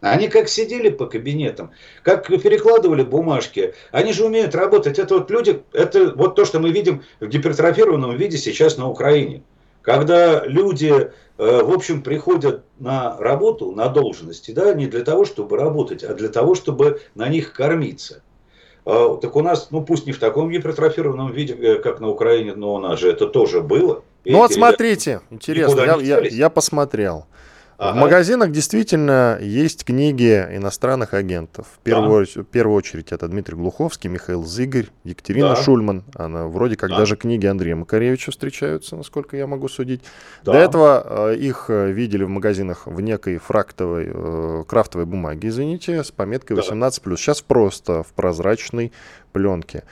Они 0.01 0.29
как 0.29 0.47
сидели 0.47 0.89
по 0.89 1.07
кабинетам, 1.07 1.71
как 2.03 2.27
перекладывали 2.27 3.03
бумажки. 3.03 3.73
Они 3.91 4.13
же 4.13 4.25
умеют 4.25 4.55
работать. 4.55 4.97
Это 4.97 5.15
вот 5.15 5.29
люди, 5.29 5.61
это 5.73 6.13
вот 6.15 6.35
то, 6.35 6.45
что 6.45 6.59
мы 6.59 6.71
видим 6.71 7.03
в 7.19 7.27
гипертрофированном 7.27 8.15
виде 8.15 8.37
сейчас 8.37 8.77
на 8.77 8.89
Украине. 8.89 9.43
Когда 9.81 10.45
люди, 10.45 10.91
э, 10.91 11.09
в 11.37 11.71
общем, 11.71 12.01
приходят 12.01 12.63
на 12.79 13.17
работу, 13.17 13.71
на 13.71 13.89
должности, 13.89 14.51
да, 14.51 14.73
не 14.73 14.87
для 14.87 15.03
того, 15.03 15.25
чтобы 15.25 15.57
работать, 15.57 16.03
а 16.03 16.13
для 16.13 16.29
того, 16.29 16.55
чтобы 16.55 17.01
на 17.15 17.27
них 17.27 17.53
кормиться. 17.53 18.21
А, 18.85 19.17
так 19.17 19.35
у 19.35 19.41
нас, 19.41 19.69
ну 19.71 19.83
пусть 19.83 20.05
не 20.05 20.13
в 20.13 20.19
таком 20.19 20.49
гипертрофированном 20.49 21.31
виде, 21.31 21.53
э, 21.53 21.75
как 21.79 21.99
на 21.99 22.09
Украине, 22.09 22.53
но 22.55 22.75
у 22.75 22.79
нас 22.79 22.99
же 22.99 23.09
это 23.09 23.27
тоже 23.27 23.61
было. 23.61 24.03
Ну 24.25 24.37
вот 24.37 24.53
смотрите, 24.53 25.21
интересно, 25.29 25.81
я, 25.81 25.95
я, 25.95 26.19
я 26.21 26.49
посмотрел. 26.49 27.25
Ага. 27.79 27.97
В 27.97 28.01
магазинах 28.01 28.51
действительно 28.51 29.37
есть 29.39 29.85
книги 29.85 30.33
иностранных 30.51 31.13
агентов. 31.13 31.65
В 31.75 31.79
первую, 31.79 32.27
да. 32.35 32.41
в 32.41 32.43
первую 32.43 32.75
очередь 32.75 33.13
это 33.13 33.25
Дмитрий 33.29 33.55
Глуховский, 33.55 34.09
Михаил 34.09 34.43
Зыгорь, 34.43 34.87
Екатерина 35.05 35.49
да. 35.49 35.55
Шульман. 35.55 36.03
Она 36.13 36.47
вроде 36.47 36.75
как 36.75 36.89
да. 36.89 36.97
даже 36.97 37.15
книги 37.15 37.45
Андрея 37.45 37.77
Макаревича 37.77 38.31
встречаются, 38.31 38.97
насколько 38.97 39.37
я 39.37 39.47
могу 39.47 39.69
судить. 39.69 40.01
Да. 40.43 40.51
До 40.51 40.57
этого 40.57 41.29
э, 41.31 41.37
их 41.37 41.67
э, 41.69 41.89
видели 41.91 42.25
в 42.25 42.29
магазинах 42.29 42.85
в 42.85 42.99
некой 42.99 43.37
фрактовой, 43.37 44.11
э, 44.13 44.63
крафтовой 44.67 45.05
бумаге, 45.05 45.47
извините, 45.47 46.03
с 46.03 46.11
пометкой 46.11 46.57
18+. 46.57 47.01
Да. 47.05 47.15
Сейчас 47.15 47.41
просто 47.41 48.03
в 48.03 48.07
прозрачной 48.07 48.91
пленке. 49.31 49.85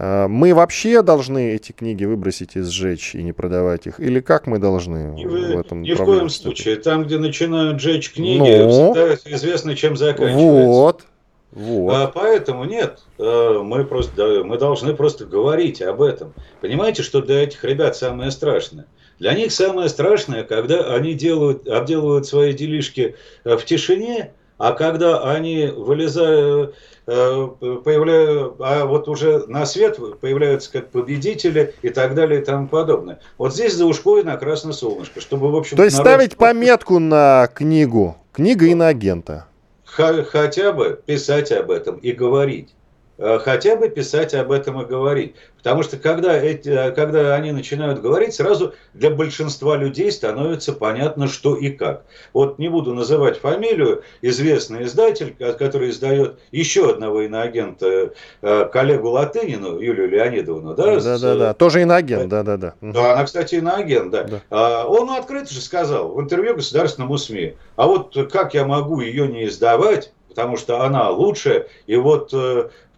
А, 0.00 0.28
мы 0.28 0.54
вообще 0.54 1.02
должны 1.02 1.54
эти 1.54 1.72
книги 1.72 2.04
выбросить 2.04 2.54
и 2.54 2.62
сжечь 2.62 3.16
и 3.16 3.22
не 3.22 3.32
продавать 3.32 3.88
их? 3.88 3.98
Или 3.98 4.20
как 4.20 4.46
мы 4.46 4.60
должны 4.60 5.12
ни 5.14 5.24
в, 5.24 5.58
этом 5.58 5.82
Ни 5.82 5.92
в 5.92 6.04
коем 6.04 6.28
случае. 6.28 6.76
Там, 6.76 7.02
где 7.02 7.18
начинают 7.18 7.80
сжечь 7.80 8.12
книги, 8.12 8.62
ну, 8.62 8.94
всегда 8.94 9.14
известно, 9.36 9.74
чем 9.74 9.96
заканчивается. 9.96 10.44
Вот. 10.44 11.02
Вот. 11.50 11.92
А, 11.92 12.06
поэтому 12.14 12.64
нет, 12.64 13.00
а, 13.18 13.62
мы 13.64 13.84
просто 13.84 14.44
мы 14.44 14.56
должны 14.56 14.94
просто 14.94 15.24
говорить 15.24 15.82
об 15.82 16.00
этом. 16.00 16.32
Понимаете, 16.60 17.02
что 17.02 17.20
для 17.20 17.42
этих 17.42 17.64
ребят 17.64 17.96
самое 17.96 18.30
страшное? 18.30 18.86
Для 19.18 19.34
них 19.34 19.50
самое 19.50 19.88
страшное, 19.88 20.44
когда 20.44 20.94
они 20.94 21.14
делают, 21.14 21.66
обделывают 21.66 22.26
свои 22.26 22.52
делишки 22.52 23.16
а, 23.42 23.56
в 23.56 23.64
тишине, 23.64 24.30
А 24.58 24.72
когда 24.72 25.32
они 25.32 25.66
вылезают, 25.68 26.74
э, 27.06 27.48
появляются, 27.84 28.56
а 28.58 28.84
вот 28.86 29.08
уже 29.08 29.46
на 29.46 29.64
свет 29.64 29.98
появляются 30.20 30.72
как 30.72 30.90
победители 30.90 31.74
и 31.82 31.90
так 31.90 32.14
далее 32.14 32.42
и 32.42 32.44
тому 32.44 32.66
подобное. 32.66 33.20
Вот 33.38 33.54
здесь 33.54 33.74
за 33.74 33.86
ушко 33.86 34.18
и 34.18 34.24
на 34.24 34.36
красное 34.36 34.72
солнышко, 34.72 35.20
чтобы, 35.20 35.52
в 35.52 35.56
общем... 35.56 35.76
То 35.76 35.84
есть 35.84 35.96
народ... 35.96 36.12
ставить 36.12 36.36
пометку 36.36 36.98
на 36.98 37.48
книгу, 37.54 38.16
книга 38.32 38.66
иноагента. 38.66 39.46
Хотя 39.84 40.72
бы 40.72 41.00
писать 41.06 41.52
об 41.52 41.70
этом 41.70 41.96
и 41.96 42.12
говорить. 42.12 42.74
Э, 43.18 43.40
хотя 43.42 43.74
бы 43.74 43.88
писать 43.88 44.32
об 44.32 44.52
этом 44.52 44.80
и 44.80 44.86
говорить. 44.86 45.34
Потому 45.56 45.82
что 45.82 45.96
когда, 45.96 46.36
эти, 46.40 46.68
э, 46.68 46.92
когда 46.92 47.34
они 47.34 47.50
начинают 47.50 48.00
говорить, 48.00 48.32
сразу 48.32 48.74
для 48.94 49.10
большинства 49.10 49.76
людей 49.76 50.12
становится 50.12 50.72
понятно, 50.72 51.26
что 51.26 51.56
и 51.56 51.70
как. 51.70 52.04
Вот 52.32 52.60
не 52.60 52.68
буду 52.68 52.94
называть 52.94 53.40
фамилию, 53.40 54.04
известный 54.22 54.84
издатель, 54.84 55.34
который 55.58 55.90
издает 55.90 56.38
еще 56.52 56.90
одного 56.90 57.22
иноагента, 57.22 58.12
э, 58.40 58.64
коллегу 58.72 59.08
Латынину, 59.08 59.80
Юлию 59.80 60.08
Леонидовну. 60.08 60.74
Да, 60.74 61.00
да, 61.00 61.18
да, 61.18 61.34
да. 61.34 61.54
тоже 61.54 61.82
иноагент, 61.82 62.28
да, 62.28 62.44
да, 62.44 62.56
да. 62.56 62.74
Да, 62.80 63.14
она, 63.14 63.24
кстати, 63.24 63.56
иноагент, 63.56 64.12
да. 64.12 64.24
да. 64.24 64.42
А, 64.50 64.86
он 64.86 65.10
открыто 65.10 65.52
же 65.52 65.60
сказал 65.60 66.12
в 66.12 66.20
интервью 66.20 66.54
государственному 66.54 67.18
СМИ, 67.18 67.56
а 67.74 67.88
вот 67.88 68.16
как 68.30 68.54
я 68.54 68.64
могу 68.64 69.00
ее 69.00 69.26
не 69.26 69.46
издавать, 69.46 70.12
потому 70.28 70.56
что 70.56 70.82
она 70.82 71.10
лучшая, 71.10 71.66
и 71.88 71.96
вот 71.96 72.32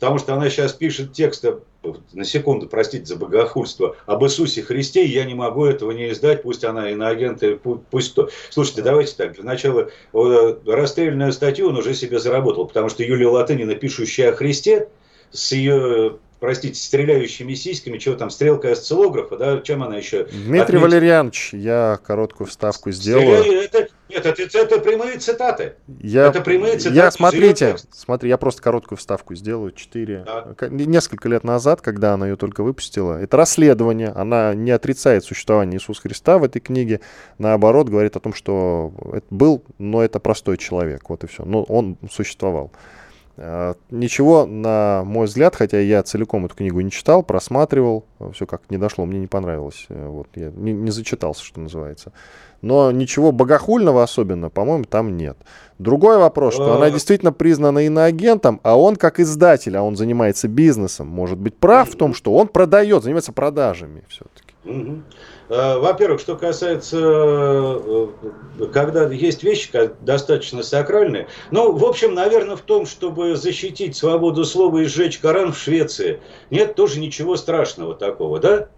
потому 0.00 0.18
что 0.18 0.32
она 0.34 0.48
сейчас 0.48 0.72
пишет 0.72 1.12
тексты, 1.12 1.58
на 2.14 2.24
секунду, 2.24 2.66
простите 2.66 3.04
за 3.04 3.16
богохульство, 3.16 3.96
об 4.06 4.24
Иисусе 4.24 4.62
Христе, 4.62 5.04
и 5.04 5.10
я 5.10 5.26
не 5.26 5.34
могу 5.34 5.66
этого 5.66 5.90
не 5.92 6.10
издать, 6.10 6.42
пусть 6.42 6.64
она 6.64 6.90
иноагент, 6.90 7.42
пусть 7.90 8.14
то. 8.14 8.30
Слушайте, 8.48 8.80
давайте 8.80 9.14
так, 9.14 9.34
для 9.34 9.44
начала 9.44 9.90
расстрельную 10.12 11.32
статью 11.32 11.68
он 11.68 11.76
уже 11.76 11.94
себе 11.94 12.18
заработал, 12.18 12.66
потому 12.66 12.88
что 12.88 13.02
Юлия 13.02 13.28
Латынина, 13.28 13.74
пишущая 13.74 14.30
о 14.30 14.34
Христе, 14.34 14.88
с 15.32 15.52
ее 15.52 16.16
простите, 16.40 16.80
стреляющими 16.80 17.54
сиськами, 17.54 17.98
чего 17.98 18.16
там, 18.16 18.30
стрелка 18.30 18.72
осциллографа, 18.72 19.36
да, 19.36 19.60
чем 19.60 19.82
она 19.82 19.98
еще? 19.98 20.24
Дмитрий 20.24 20.60
отметит? 20.60 20.82
Валерьянович, 20.82 21.50
я 21.52 22.00
короткую 22.04 22.48
вставку 22.48 22.90
сделаю. 22.90 23.42
Стреляю, 23.42 23.62
это, 23.62 23.88
нет, 24.08 24.26
это, 24.26 24.58
это 24.58 24.78
прямые 24.80 25.18
цитаты. 25.18 25.74
Я, 26.00 26.26
это 26.28 26.40
прямые 26.40 26.78
цитаты. 26.78 26.96
Я, 26.96 27.10
смотрите, 27.10 27.76
смотри, 27.92 28.30
я 28.30 28.38
просто 28.38 28.62
короткую 28.62 28.98
вставку 28.98 29.34
сделаю. 29.34 29.72
Четыре, 29.72 30.24
да. 30.26 30.68
несколько 30.68 31.28
лет 31.28 31.44
назад, 31.44 31.82
когда 31.82 32.14
она 32.14 32.26
ее 32.26 32.36
только 32.36 32.62
выпустила, 32.62 33.20
это 33.20 33.36
расследование, 33.36 34.08
она 34.08 34.54
не 34.54 34.70
отрицает 34.70 35.24
существование 35.24 35.78
Иисуса 35.78 36.00
Христа 36.00 36.38
в 36.38 36.44
этой 36.44 36.60
книге, 36.60 37.00
наоборот, 37.38 37.88
говорит 37.88 38.16
о 38.16 38.20
том, 38.20 38.32
что 38.32 38.92
это 39.12 39.26
был, 39.30 39.62
но 39.78 40.02
это 40.02 40.18
простой 40.18 40.56
человек, 40.56 41.08
вот 41.08 41.22
и 41.22 41.26
все. 41.26 41.44
Но 41.44 41.62
он 41.64 41.98
существовал. 42.10 42.72
А, 43.42 43.74
ничего, 43.90 44.44
на 44.44 45.02
мой 45.06 45.24
взгляд, 45.26 45.56
хотя 45.56 45.80
я 45.80 46.02
целиком 46.02 46.44
эту 46.44 46.56
книгу 46.56 46.78
не 46.82 46.90
читал, 46.90 47.22
просматривал, 47.22 48.04
все 48.34 48.46
как 48.46 48.60
не 48.68 48.76
дошло, 48.76 49.06
мне 49.06 49.18
не 49.18 49.28
понравилось. 49.28 49.86
Э, 49.88 50.08
вот, 50.08 50.28
я 50.34 50.50
не, 50.50 50.74
не 50.74 50.90
зачитался, 50.90 51.42
что 51.42 51.58
называется. 51.58 52.12
Но 52.60 52.90
ничего 52.90 53.32
богохульного 53.32 54.02
особенно, 54.02 54.50
по-моему, 54.50 54.84
там 54.84 55.16
нет. 55.16 55.38
Другой 55.78 56.18
вопрос, 56.18 56.52
что 56.52 56.74
она 56.76 56.90
действительно 56.90 57.32
признана 57.32 57.86
иноагентом, 57.86 58.60
а 58.62 58.78
он 58.78 58.96
как 58.96 59.18
издатель, 59.20 59.74
а 59.74 59.82
он 59.82 59.96
занимается 59.96 60.46
бизнесом, 60.46 61.06
может 61.06 61.38
быть 61.38 61.56
прав 61.56 61.88
в 61.88 61.96
том, 61.96 62.12
что 62.12 62.34
он 62.34 62.48
продает, 62.48 63.02
занимается 63.02 63.32
продажами 63.32 64.04
все-таки. 64.08 65.02
Э, 65.50 65.78
во-первых, 65.78 66.20
что 66.20 66.36
касается, 66.36 66.96
э, 67.00 68.06
когда 68.72 69.08
есть 69.10 69.42
вещи 69.42 69.68
достаточно 70.00 70.62
сакральные, 70.62 71.26
ну, 71.50 71.72
в 71.72 71.84
общем, 71.84 72.14
наверное, 72.14 72.54
в 72.54 72.60
том, 72.60 72.86
чтобы 72.86 73.34
защитить 73.34 73.96
свободу 73.96 74.44
слова 74.44 74.78
и 74.78 74.84
сжечь 74.84 75.18
Коран 75.18 75.52
в 75.52 75.58
Швеции, 75.58 76.20
нет 76.50 76.76
тоже 76.76 77.00
ничего 77.00 77.34
страшного 77.34 77.96
такого, 77.96 78.38
да? 78.38 78.68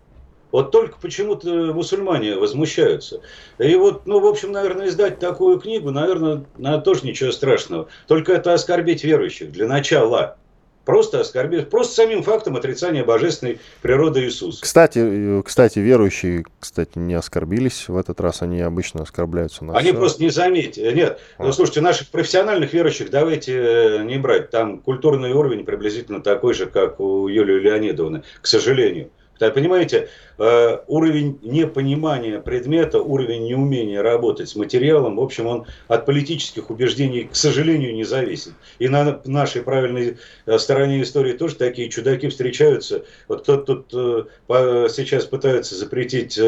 Вот 0.50 0.70
только 0.70 0.96
почему-то 0.98 1.74
мусульмане 1.74 2.36
возмущаются. 2.36 3.20
И 3.58 3.74
вот, 3.74 4.06
ну, 4.06 4.20
в 4.20 4.26
общем, 4.26 4.52
наверное, 4.52 4.88
издать 4.88 5.18
такую 5.18 5.58
книгу, 5.60 5.90
наверное, 5.90 6.44
тоже 6.80 7.06
ничего 7.06 7.32
страшного. 7.32 7.88
Только 8.06 8.32
это 8.32 8.54
оскорбить 8.54 9.04
верующих 9.04 9.52
для 9.52 9.66
начала. 9.66 10.38
Просто 10.84 11.20
оскорбить, 11.20 11.70
просто 11.70 11.94
самим 11.94 12.22
фактом 12.22 12.56
отрицания 12.56 13.04
божественной 13.04 13.60
природы 13.82 14.24
Иисуса. 14.24 14.62
Кстати, 14.62 14.98
э, 15.00 15.42
кстати, 15.44 15.78
верующие, 15.78 16.44
кстати, 16.58 16.98
не 16.98 17.14
оскорбились 17.14 17.88
в 17.88 17.96
этот 17.96 18.20
раз, 18.20 18.42
они 18.42 18.60
обычно 18.60 19.02
оскорбляются 19.02 19.64
на 19.64 19.76
Они 19.76 19.90
все. 19.90 19.98
просто 19.98 20.22
не 20.22 20.30
заметили. 20.30 20.92
Нет, 20.92 21.20
а. 21.38 21.44
ну 21.44 21.52
слушайте, 21.52 21.80
наших 21.80 22.08
профессиональных 22.08 22.72
верующих 22.72 23.10
давайте 23.10 23.56
э, 23.56 24.04
не 24.04 24.18
брать. 24.18 24.50
Там 24.50 24.78
культурный 24.78 25.32
уровень 25.32 25.64
приблизительно 25.64 26.20
такой 26.20 26.54
же, 26.54 26.66
как 26.66 26.98
у 26.98 27.28
Юлии 27.28 27.60
Леонидовны, 27.60 28.24
к 28.40 28.46
сожалению. 28.46 29.10
Понимаете, 29.38 30.08
э, 30.38 30.78
уровень 30.86 31.38
непонимания 31.42 32.40
предмета, 32.40 33.00
уровень 33.00 33.46
неумения 33.46 34.00
работать 34.00 34.48
с 34.48 34.56
материалом, 34.56 35.16
в 35.16 35.20
общем, 35.20 35.46
он 35.46 35.66
от 35.88 36.06
политических 36.06 36.70
убеждений, 36.70 37.24
к 37.24 37.34
сожалению, 37.34 37.94
не 37.94 38.04
зависит. 38.04 38.52
И 38.78 38.88
на 38.88 39.20
нашей 39.24 39.62
правильной 39.62 40.18
э, 40.46 40.58
стороне 40.58 41.02
истории 41.02 41.32
тоже 41.32 41.56
такие 41.56 41.88
чудаки 41.88 42.28
встречаются. 42.28 43.04
Вот 43.26 43.42
кто-то 43.42 43.76
тут 43.76 44.28
э, 44.48 44.88
сейчас 44.90 45.24
пытается 45.24 45.74
запретить 45.74 46.38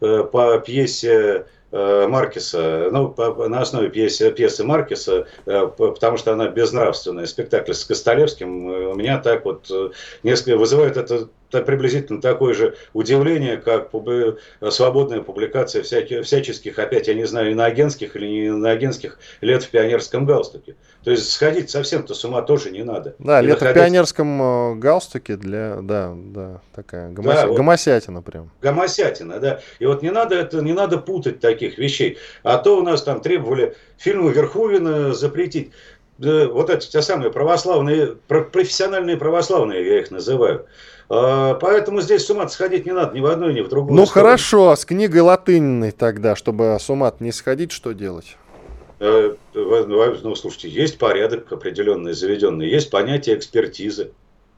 по 0.00 0.58
пьесе 0.58 1.46
Маркеса, 1.72 2.88
ну, 2.90 3.08
по, 3.08 3.48
на 3.48 3.60
основе 3.60 3.90
пьесы, 3.90 4.30
пьесы 4.32 4.64
Маркеса, 4.64 5.26
потому 5.44 6.16
что 6.16 6.32
она 6.32 6.48
безнравственная. 6.48 7.26
Спектакль 7.26 7.72
с 7.72 7.84
Костолевским 7.84 8.66
у 8.66 8.94
меня 8.94 9.18
так 9.18 9.44
вот 9.44 9.70
несколько 10.24 10.58
вызывает 10.58 10.96
это 10.96 11.28
приблизительно 11.50 12.20
такое 12.20 12.54
же 12.54 12.76
удивление, 12.92 13.56
как 13.56 13.90
свободная 14.70 15.20
публикация 15.20 15.82
всяких, 15.82 16.24
всяческих, 16.24 16.78
опять 16.78 17.08
я 17.08 17.14
не 17.14 17.24
знаю, 17.24 17.52
иноагентских 17.52 18.16
или 18.16 18.26
не 18.26 18.46
иноагентских 18.46 19.18
лет 19.40 19.62
в 19.62 19.70
пионерском 19.70 20.26
галстуке. 20.26 20.76
То 21.04 21.10
есть 21.10 21.30
сходить 21.30 21.70
совсем-то 21.70 22.14
с 22.14 22.24
ума 22.24 22.42
тоже 22.42 22.70
не 22.70 22.82
надо. 22.82 23.14
Да, 23.18 23.40
лет 23.40 23.60
находить... 23.60 23.76
в 23.76 23.84
пионерском 23.84 24.42
э, 24.42 24.74
галстуке 24.76 25.36
для, 25.36 25.78
да, 25.82 26.12
да, 26.14 26.60
такая 26.74 27.10
гомося... 27.10 27.40
да, 27.40 27.46
вот, 27.46 27.56
гомосятина 27.56 28.22
прям. 28.22 28.50
Гомосятина, 28.60 29.40
да. 29.40 29.60
И 29.78 29.86
вот 29.86 30.02
не 30.02 30.10
надо 30.10 30.36
это, 30.36 30.60
не 30.60 30.72
надо 30.72 30.98
путать 30.98 31.40
таких 31.40 31.78
вещей. 31.78 32.18
А 32.42 32.58
то 32.58 32.78
у 32.78 32.82
нас 32.82 33.02
там 33.02 33.20
требовали 33.20 33.76
фильмы 33.96 34.32
Верховина 34.32 35.14
запретить 35.14 35.72
вот 36.20 36.70
эти 36.70 36.90
те 36.90 37.02
самые 37.02 37.30
православные, 37.30 38.16
профессиональные 38.26 39.16
православные, 39.16 39.86
я 39.86 40.00
их 40.00 40.10
называю. 40.10 40.66
А, 41.08 41.54
поэтому 41.54 42.00
здесь 42.02 42.24
с 42.24 42.30
ума 42.30 42.48
сходить 42.48 42.86
не 42.86 42.92
надо 42.92 43.14
ни 43.14 43.20
в 43.20 43.26
одной, 43.26 43.52
ни 43.52 43.62
в 43.62 43.68
другой. 43.68 43.96
Ну 43.96 44.06
сторону. 44.06 44.28
хорошо, 44.28 44.76
с 44.76 44.84
книгой 44.84 45.22
латынной 45.22 45.90
тогда, 45.90 46.36
чтобы 46.36 46.76
с 46.78 46.88
ума 46.88 47.12
не 47.18 47.32
сходить, 47.32 47.72
что 47.72 47.92
делать? 47.92 48.36
Э, 49.00 49.34
ну, 49.54 50.34
слушайте, 50.36 50.68
есть 50.68 50.98
порядок 50.98 51.50
определенный, 51.50 52.12
заведенный, 52.12 52.68
есть 52.68 52.90
понятие 52.90 53.36
экспертизы. 53.36 54.12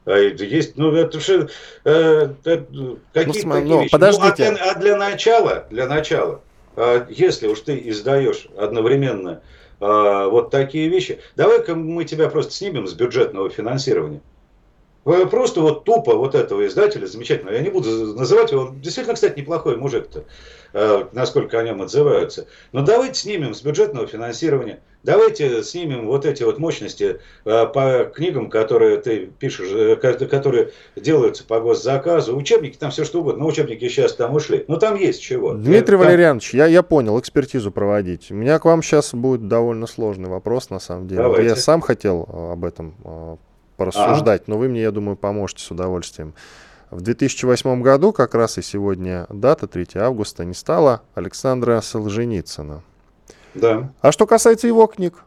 А, 0.05 0.17
есть, 0.17 0.77
ну, 0.77 0.93
это 0.93 1.19
же 1.19 1.49
э, 1.85 2.29
ну, 2.69 2.99
какие-то 3.13 3.47
ну, 3.47 3.61
ну, 3.61 3.81
вещи. 3.81 3.91
Подождите. 3.91 4.51
Ну, 4.51 4.57
а, 4.59 4.59
для, 4.59 4.71
а 4.71 4.79
для 4.79 4.97
начала, 4.97 5.65
для 5.71 5.87
начала, 5.87 6.41
а, 6.75 7.07
если 7.09 7.47
уж 7.47 7.61
ты 7.61 7.81
издаешь 7.85 8.47
одновременно 8.57 9.31
а, 9.31 9.41
вот 9.83 10.49
такие 10.49 10.87
вещи, 10.87 11.19
давай-ка 11.35 11.75
мы 11.75 12.05
тебя 12.05 12.29
просто 12.29 12.53
снимем 12.53 12.87
с 12.87 12.93
бюджетного 12.93 13.49
финансирования. 13.49 14.21
Просто 15.03 15.59
вот 15.59 15.83
тупо 15.83 16.15
вот 16.15 16.33
этого 16.33 16.65
издателя 16.65 17.05
замечательного, 17.05 17.55
я 17.55 17.61
не 17.61 17.69
буду 17.69 17.89
называть 18.15 18.53
его, 18.53 18.61
он 18.61 18.79
действительно, 18.79 19.15
кстати, 19.15 19.37
неплохой 19.37 19.75
мужик-то, 19.75 20.23
э, 20.71 21.07
насколько 21.11 21.59
о 21.59 21.63
нем 21.63 21.81
отзываются. 21.81 22.47
Но 22.71 22.83
давайте 22.83 23.19
снимем 23.19 23.53
с 23.53 23.61
бюджетного 23.61 24.07
финансирования, 24.07 24.79
давайте 25.03 25.63
снимем 25.63 26.07
вот 26.07 26.25
эти 26.25 26.43
вот 26.43 26.59
мощности 26.59 27.19
э, 27.45 27.65
по 27.67 28.11
книгам, 28.13 28.49
которые 28.49 28.97
ты 28.97 29.27
пишешь, 29.27 29.69
э, 29.71 29.95
которые 29.97 30.71
делаются 30.95 31.43
по 31.43 31.59
госзаказу, 31.59 32.35
учебники, 32.35 32.77
там 32.77 32.91
все 32.91 33.03
что 33.03 33.21
угодно, 33.21 33.43
но 33.43 33.47
учебники 33.47 33.87
сейчас 33.87 34.13
там 34.13 34.33
ушли, 34.33 34.65
но 34.67 34.77
там 34.77 34.95
есть 34.95 35.21
чего. 35.21 35.53
Дмитрий 35.53 35.97
там... 35.97 36.05
Валерьянович, 36.05 36.53
я, 36.53 36.65
я 36.65 36.83
понял, 36.83 37.19
экспертизу 37.19 37.71
проводить. 37.71 38.31
У 38.31 38.35
меня 38.35 38.59
к 38.59 38.65
вам 38.65 38.81
сейчас 38.81 39.13
будет 39.13 39.47
довольно 39.47 39.87
сложный 39.87 40.29
вопрос, 40.29 40.69
на 40.69 40.79
самом 40.79 41.07
деле. 41.07 41.23
Давайте. 41.23 41.49
Я 41.49 41.55
сам 41.55 41.81
хотел 41.81 42.27
об 42.51 42.65
этом 42.65 43.39
порассуждать, 43.77 44.43
а? 44.47 44.51
но 44.51 44.57
вы 44.57 44.69
мне, 44.69 44.81
я 44.81 44.91
думаю, 44.91 45.17
поможете 45.17 45.63
с 45.63 45.71
удовольствием. 45.71 46.33
В 46.91 47.01
2008 47.01 47.81
году, 47.81 48.13
как 48.13 48.35
раз 48.35 48.59
и 48.59 48.61
сегодня 48.61 49.25
дата, 49.29 49.67
3 49.67 49.87
августа, 49.95 50.45
не 50.45 50.53
стало 50.53 51.01
Александра 51.15 51.81
Солженицына. 51.81 52.83
Да. 53.55 53.93
А 54.01 54.11
что 54.11 54.25
касается 54.25 54.67
его 54.67 54.87
книг? 54.87 55.23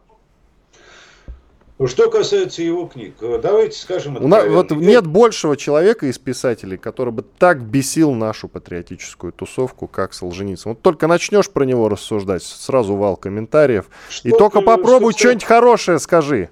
Что 1.85 2.09
касается 2.09 2.63
его 2.63 2.87
книг, 2.87 3.17
давайте 3.19 3.77
скажем 3.77 4.17
У 4.17 4.27
нас, 4.27 4.47
вот 4.47 4.71
нет 4.71 5.05
большего 5.05 5.55
человека 5.55 6.07
из 6.07 6.17
писателей, 6.17 6.75
который 6.77 7.13
бы 7.13 7.21
так 7.21 7.61
бесил 7.61 8.13
нашу 8.13 8.47
патриотическую 8.47 9.31
тусовку, 9.31 9.87
как 9.87 10.13
Солженицын. 10.13 10.71
Вот 10.71 10.81
только 10.81 11.05
начнешь 11.05 11.51
про 11.51 11.65
него 11.65 11.87
рассуждать, 11.87 12.41
сразу 12.41 12.95
вал 12.95 13.15
комментариев. 13.15 13.89
Что 14.09 14.27
и 14.27 14.31
только 14.31 14.61
попробуй 14.61 15.11
что 15.11 15.19
что-нибудь 15.19 15.43
хорошее 15.43 15.99
скажи. 15.99 16.49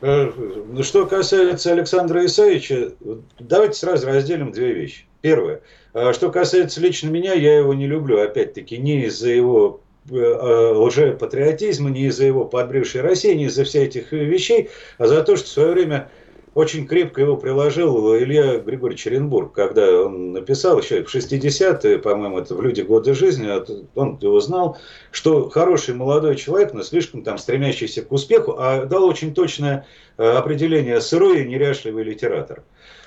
Ну, 0.00 0.82
что 0.84 1.06
касается 1.06 1.72
Александра 1.72 2.24
Исаевича, 2.24 2.92
давайте 3.40 3.74
сразу 3.74 4.06
разделим 4.06 4.52
две 4.52 4.72
вещи. 4.74 5.06
Первое. 5.22 5.60
А 5.92 6.12
что 6.12 6.30
касается 6.30 6.80
лично 6.80 7.08
меня, 7.08 7.34
я 7.34 7.58
его 7.58 7.74
не 7.74 7.86
люблю, 7.86 8.20
опять-таки, 8.20 8.78
не 8.78 9.06
из-за 9.06 9.30
его 9.30 9.80
э, 9.80 9.81
э, 9.81 9.81
лжепатриотизма, 10.10 11.90
не 11.90 12.06
из-за 12.06 12.24
его 12.24 12.44
подбревшей 12.44 13.02
России, 13.02 13.34
не 13.34 13.44
из-за 13.44 13.64
всех 13.64 13.88
этих 13.88 14.12
вещей, 14.12 14.70
а 14.98 15.06
за 15.06 15.22
то, 15.22 15.36
что 15.36 15.46
в 15.46 15.50
свое 15.50 15.72
время 15.72 16.10
очень 16.54 16.86
крепко 16.86 17.22
его 17.22 17.36
приложил 17.36 18.14
Илья 18.16 18.58
Григорьевич 18.58 19.06
Оренбург, 19.06 19.52
когда 19.52 20.02
он 20.02 20.32
написал 20.32 20.78
еще 20.78 21.02
в 21.02 21.14
60-е, 21.14 21.98
по-моему, 21.98 22.38
это 22.40 22.54
в 22.54 22.62
«Люди 22.62 22.82
года 22.82 23.14
жизни», 23.14 23.46
а 23.48 23.64
он 23.94 24.18
его 24.20 24.38
знал, 24.40 24.76
что 25.10 25.48
хороший 25.48 25.94
молодой 25.94 26.36
человек, 26.36 26.74
но 26.74 26.82
слишком 26.82 27.22
там 27.22 27.38
стремящийся 27.38 28.02
к 28.02 28.12
успеху, 28.12 28.56
а 28.58 28.84
дал 28.84 29.04
очень 29.04 29.32
точное 29.32 29.86
э, 30.18 30.30
определение 30.30 31.00
«сырой 31.00 31.42
и 31.42 31.48
неряшливый 31.48 32.04
литератор». 32.04 32.62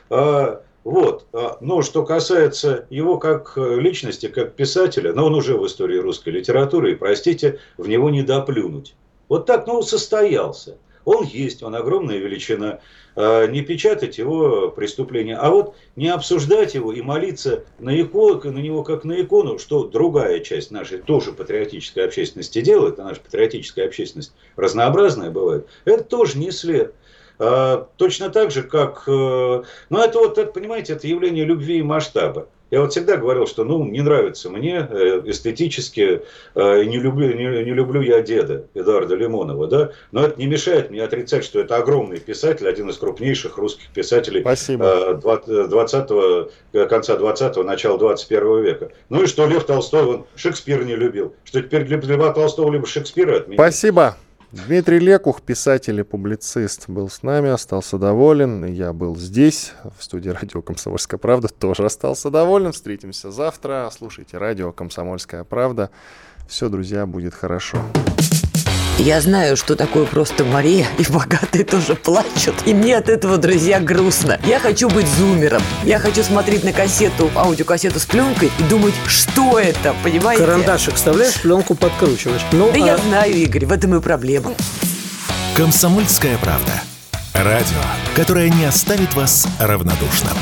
А, 0.09 0.61
вот. 0.85 1.25
А, 1.33 1.57
но 1.61 1.81
что 1.81 2.05
касается 2.05 2.85
его 2.91 3.17
как 3.17 3.53
э, 3.57 3.79
личности, 3.79 4.27
как 4.27 4.53
писателя, 4.53 5.13
но 5.13 5.25
он 5.25 5.33
уже 5.33 5.57
в 5.57 5.65
истории 5.65 5.97
русской 5.97 6.29
литературы, 6.29 6.91
и, 6.91 6.95
простите, 6.95 7.59
в 7.77 7.89
него 7.89 8.11
не 8.11 8.21
доплюнуть. 8.21 8.95
Вот 9.27 9.47
так, 9.47 9.65
ну, 9.65 9.81
состоялся. 9.81 10.77
Он 11.03 11.23
есть, 11.25 11.63
он 11.63 11.75
огромная 11.75 12.17
величина. 12.17 12.81
А, 13.15 13.47
не 13.47 13.63
печатать 13.63 14.19
его 14.19 14.69
преступления, 14.69 15.35
а 15.37 15.49
вот 15.49 15.75
не 15.95 16.09
обсуждать 16.09 16.75
его 16.75 16.93
и 16.93 17.01
молиться 17.01 17.63
на, 17.79 17.99
икон, 17.99 18.41
на 18.43 18.59
него 18.59 18.83
как 18.83 19.05
на 19.05 19.19
икону, 19.19 19.57
что 19.57 19.85
другая 19.85 20.39
часть 20.41 20.69
нашей 20.69 20.99
тоже 20.99 21.31
патриотической 21.31 22.05
общественности 22.05 22.61
делает, 22.61 22.99
а 22.99 23.05
наша 23.05 23.21
патриотическая 23.21 23.87
общественность 23.87 24.33
разнообразная 24.55 25.31
бывает, 25.31 25.65
это 25.85 26.03
тоже 26.03 26.37
не 26.37 26.51
след. 26.51 26.93
А, 27.39 27.87
точно 27.97 28.29
так 28.29 28.51
же, 28.51 28.63
как... 28.63 29.03
Э, 29.07 29.63
ну, 29.89 29.99
это 29.99 30.19
вот, 30.19 30.37
это, 30.37 30.51
понимаете, 30.51 30.93
это 30.93 31.07
явление 31.07 31.45
любви 31.45 31.79
и 31.79 31.83
масштаба. 31.83 32.47
Я 32.71 32.81
вот 32.81 32.91
всегда 32.91 33.15
говорил, 33.17 33.45
что 33.45 33.63
ну, 33.63 33.85
не 33.85 34.01
нравится 34.01 34.49
мне 34.49 34.87
э, 34.89 35.21
эстетически, 35.25 36.23
э, 36.55 36.83
не 36.83 36.97
люблю, 36.97 37.33
не, 37.33 37.63
не 37.63 37.71
люблю 37.71 38.01
я 38.01 38.21
деда 38.21 38.65
Эдуарда 38.73 39.15
Лимонова, 39.15 39.67
да, 39.67 39.91
но 40.11 40.25
это 40.25 40.39
не 40.39 40.47
мешает 40.47 40.89
мне 40.89 41.03
отрицать, 41.03 41.45
что 41.45 41.59
это 41.59 41.77
огромный 41.77 42.19
писатель, 42.19 42.67
один 42.67 42.89
из 42.89 42.97
крупнейших 42.97 43.57
русских 43.57 43.89
писателей 43.93 44.41
Спасибо. 44.41 45.13
20 45.21 46.11
э, 46.73 46.85
конца 46.87 47.15
20-го, 47.15 47.63
начала 47.63 47.99
21 47.99 48.63
века. 48.63 48.89
Ну 49.09 49.23
и 49.23 49.27
что 49.27 49.45
Лев 49.45 49.65
Толстой, 49.65 50.03
он 50.03 50.25
Шекспир 50.35 50.83
не 50.85 50.95
любил, 50.95 51.35
что 51.43 51.61
теперь 51.61 51.83
Льва 51.85 52.33
Толстого 52.33 52.71
либо 52.71 52.87
Шекспира 52.87 53.37
отменить. 53.37 53.59
Спасибо. 53.59 54.17
Дмитрий 54.55 54.99
Лекух, 54.99 55.41
писатель 55.41 55.99
и 55.99 56.03
публицист, 56.03 56.87
был 56.87 57.09
с 57.09 57.23
нами, 57.23 57.49
остался 57.49 57.97
доволен. 57.97 58.63
Я 58.63 58.93
был 58.93 59.17
здесь, 59.17 59.73
в 59.99 60.01
студии 60.01 60.29
радио 60.29 60.61
«Комсомольская 60.61 61.17
правда», 61.17 61.49
тоже 61.49 61.83
остался 61.83 62.29
доволен. 62.29 62.71
Встретимся 62.71 63.31
завтра. 63.31 63.89
Слушайте 63.91 64.37
радио 64.37 64.71
«Комсомольская 64.71 65.43
правда». 65.43 65.89
Все, 66.47 66.69
друзья, 66.69 67.05
будет 67.05 67.33
хорошо. 67.33 67.79
Я 68.97 69.19
знаю, 69.19 69.57
что 69.57 69.75
такое 69.75 70.05
просто 70.05 70.45
Мария, 70.45 70.87
и 70.97 71.03
богатые 71.11 71.65
тоже 71.65 71.95
плачут. 71.95 72.55
И 72.65 72.73
мне 72.73 72.95
от 72.95 73.09
этого, 73.09 73.37
друзья, 73.37 73.81
грустно. 73.81 74.39
Я 74.45 74.57
хочу 74.57 74.89
быть 74.89 75.07
зумером. 75.07 75.61
Я 75.83 75.99
хочу 75.99 76.23
смотреть 76.23 76.63
на 76.63 76.71
кассету, 76.71 77.29
аудиокассету 77.35 77.99
с 77.99 78.05
пленкой 78.05 78.51
и 78.57 78.63
думать, 78.63 78.93
что 79.05 79.59
это, 79.59 79.93
понимаете? 80.01 80.45
Карандашик 80.45 80.95
вставляешь, 80.95 81.41
пленку 81.41 81.75
подкручиваешь. 81.75 82.41
Ну, 82.53 82.71
да 82.71 82.75
а... 82.75 82.87
я 82.87 82.97
знаю, 82.97 83.33
Игорь, 83.33 83.65
в 83.65 83.73
этом 83.73 83.95
и 83.95 83.99
проблема. 83.99 84.53
Комсомольская 85.57 86.37
правда. 86.37 86.71
Радио, 87.33 87.81
которое 88.15 88.49
не 88.49 88.63
оставит 88.63 89.13
вас 89.13 89.45
равнодушным. 89.59 90.37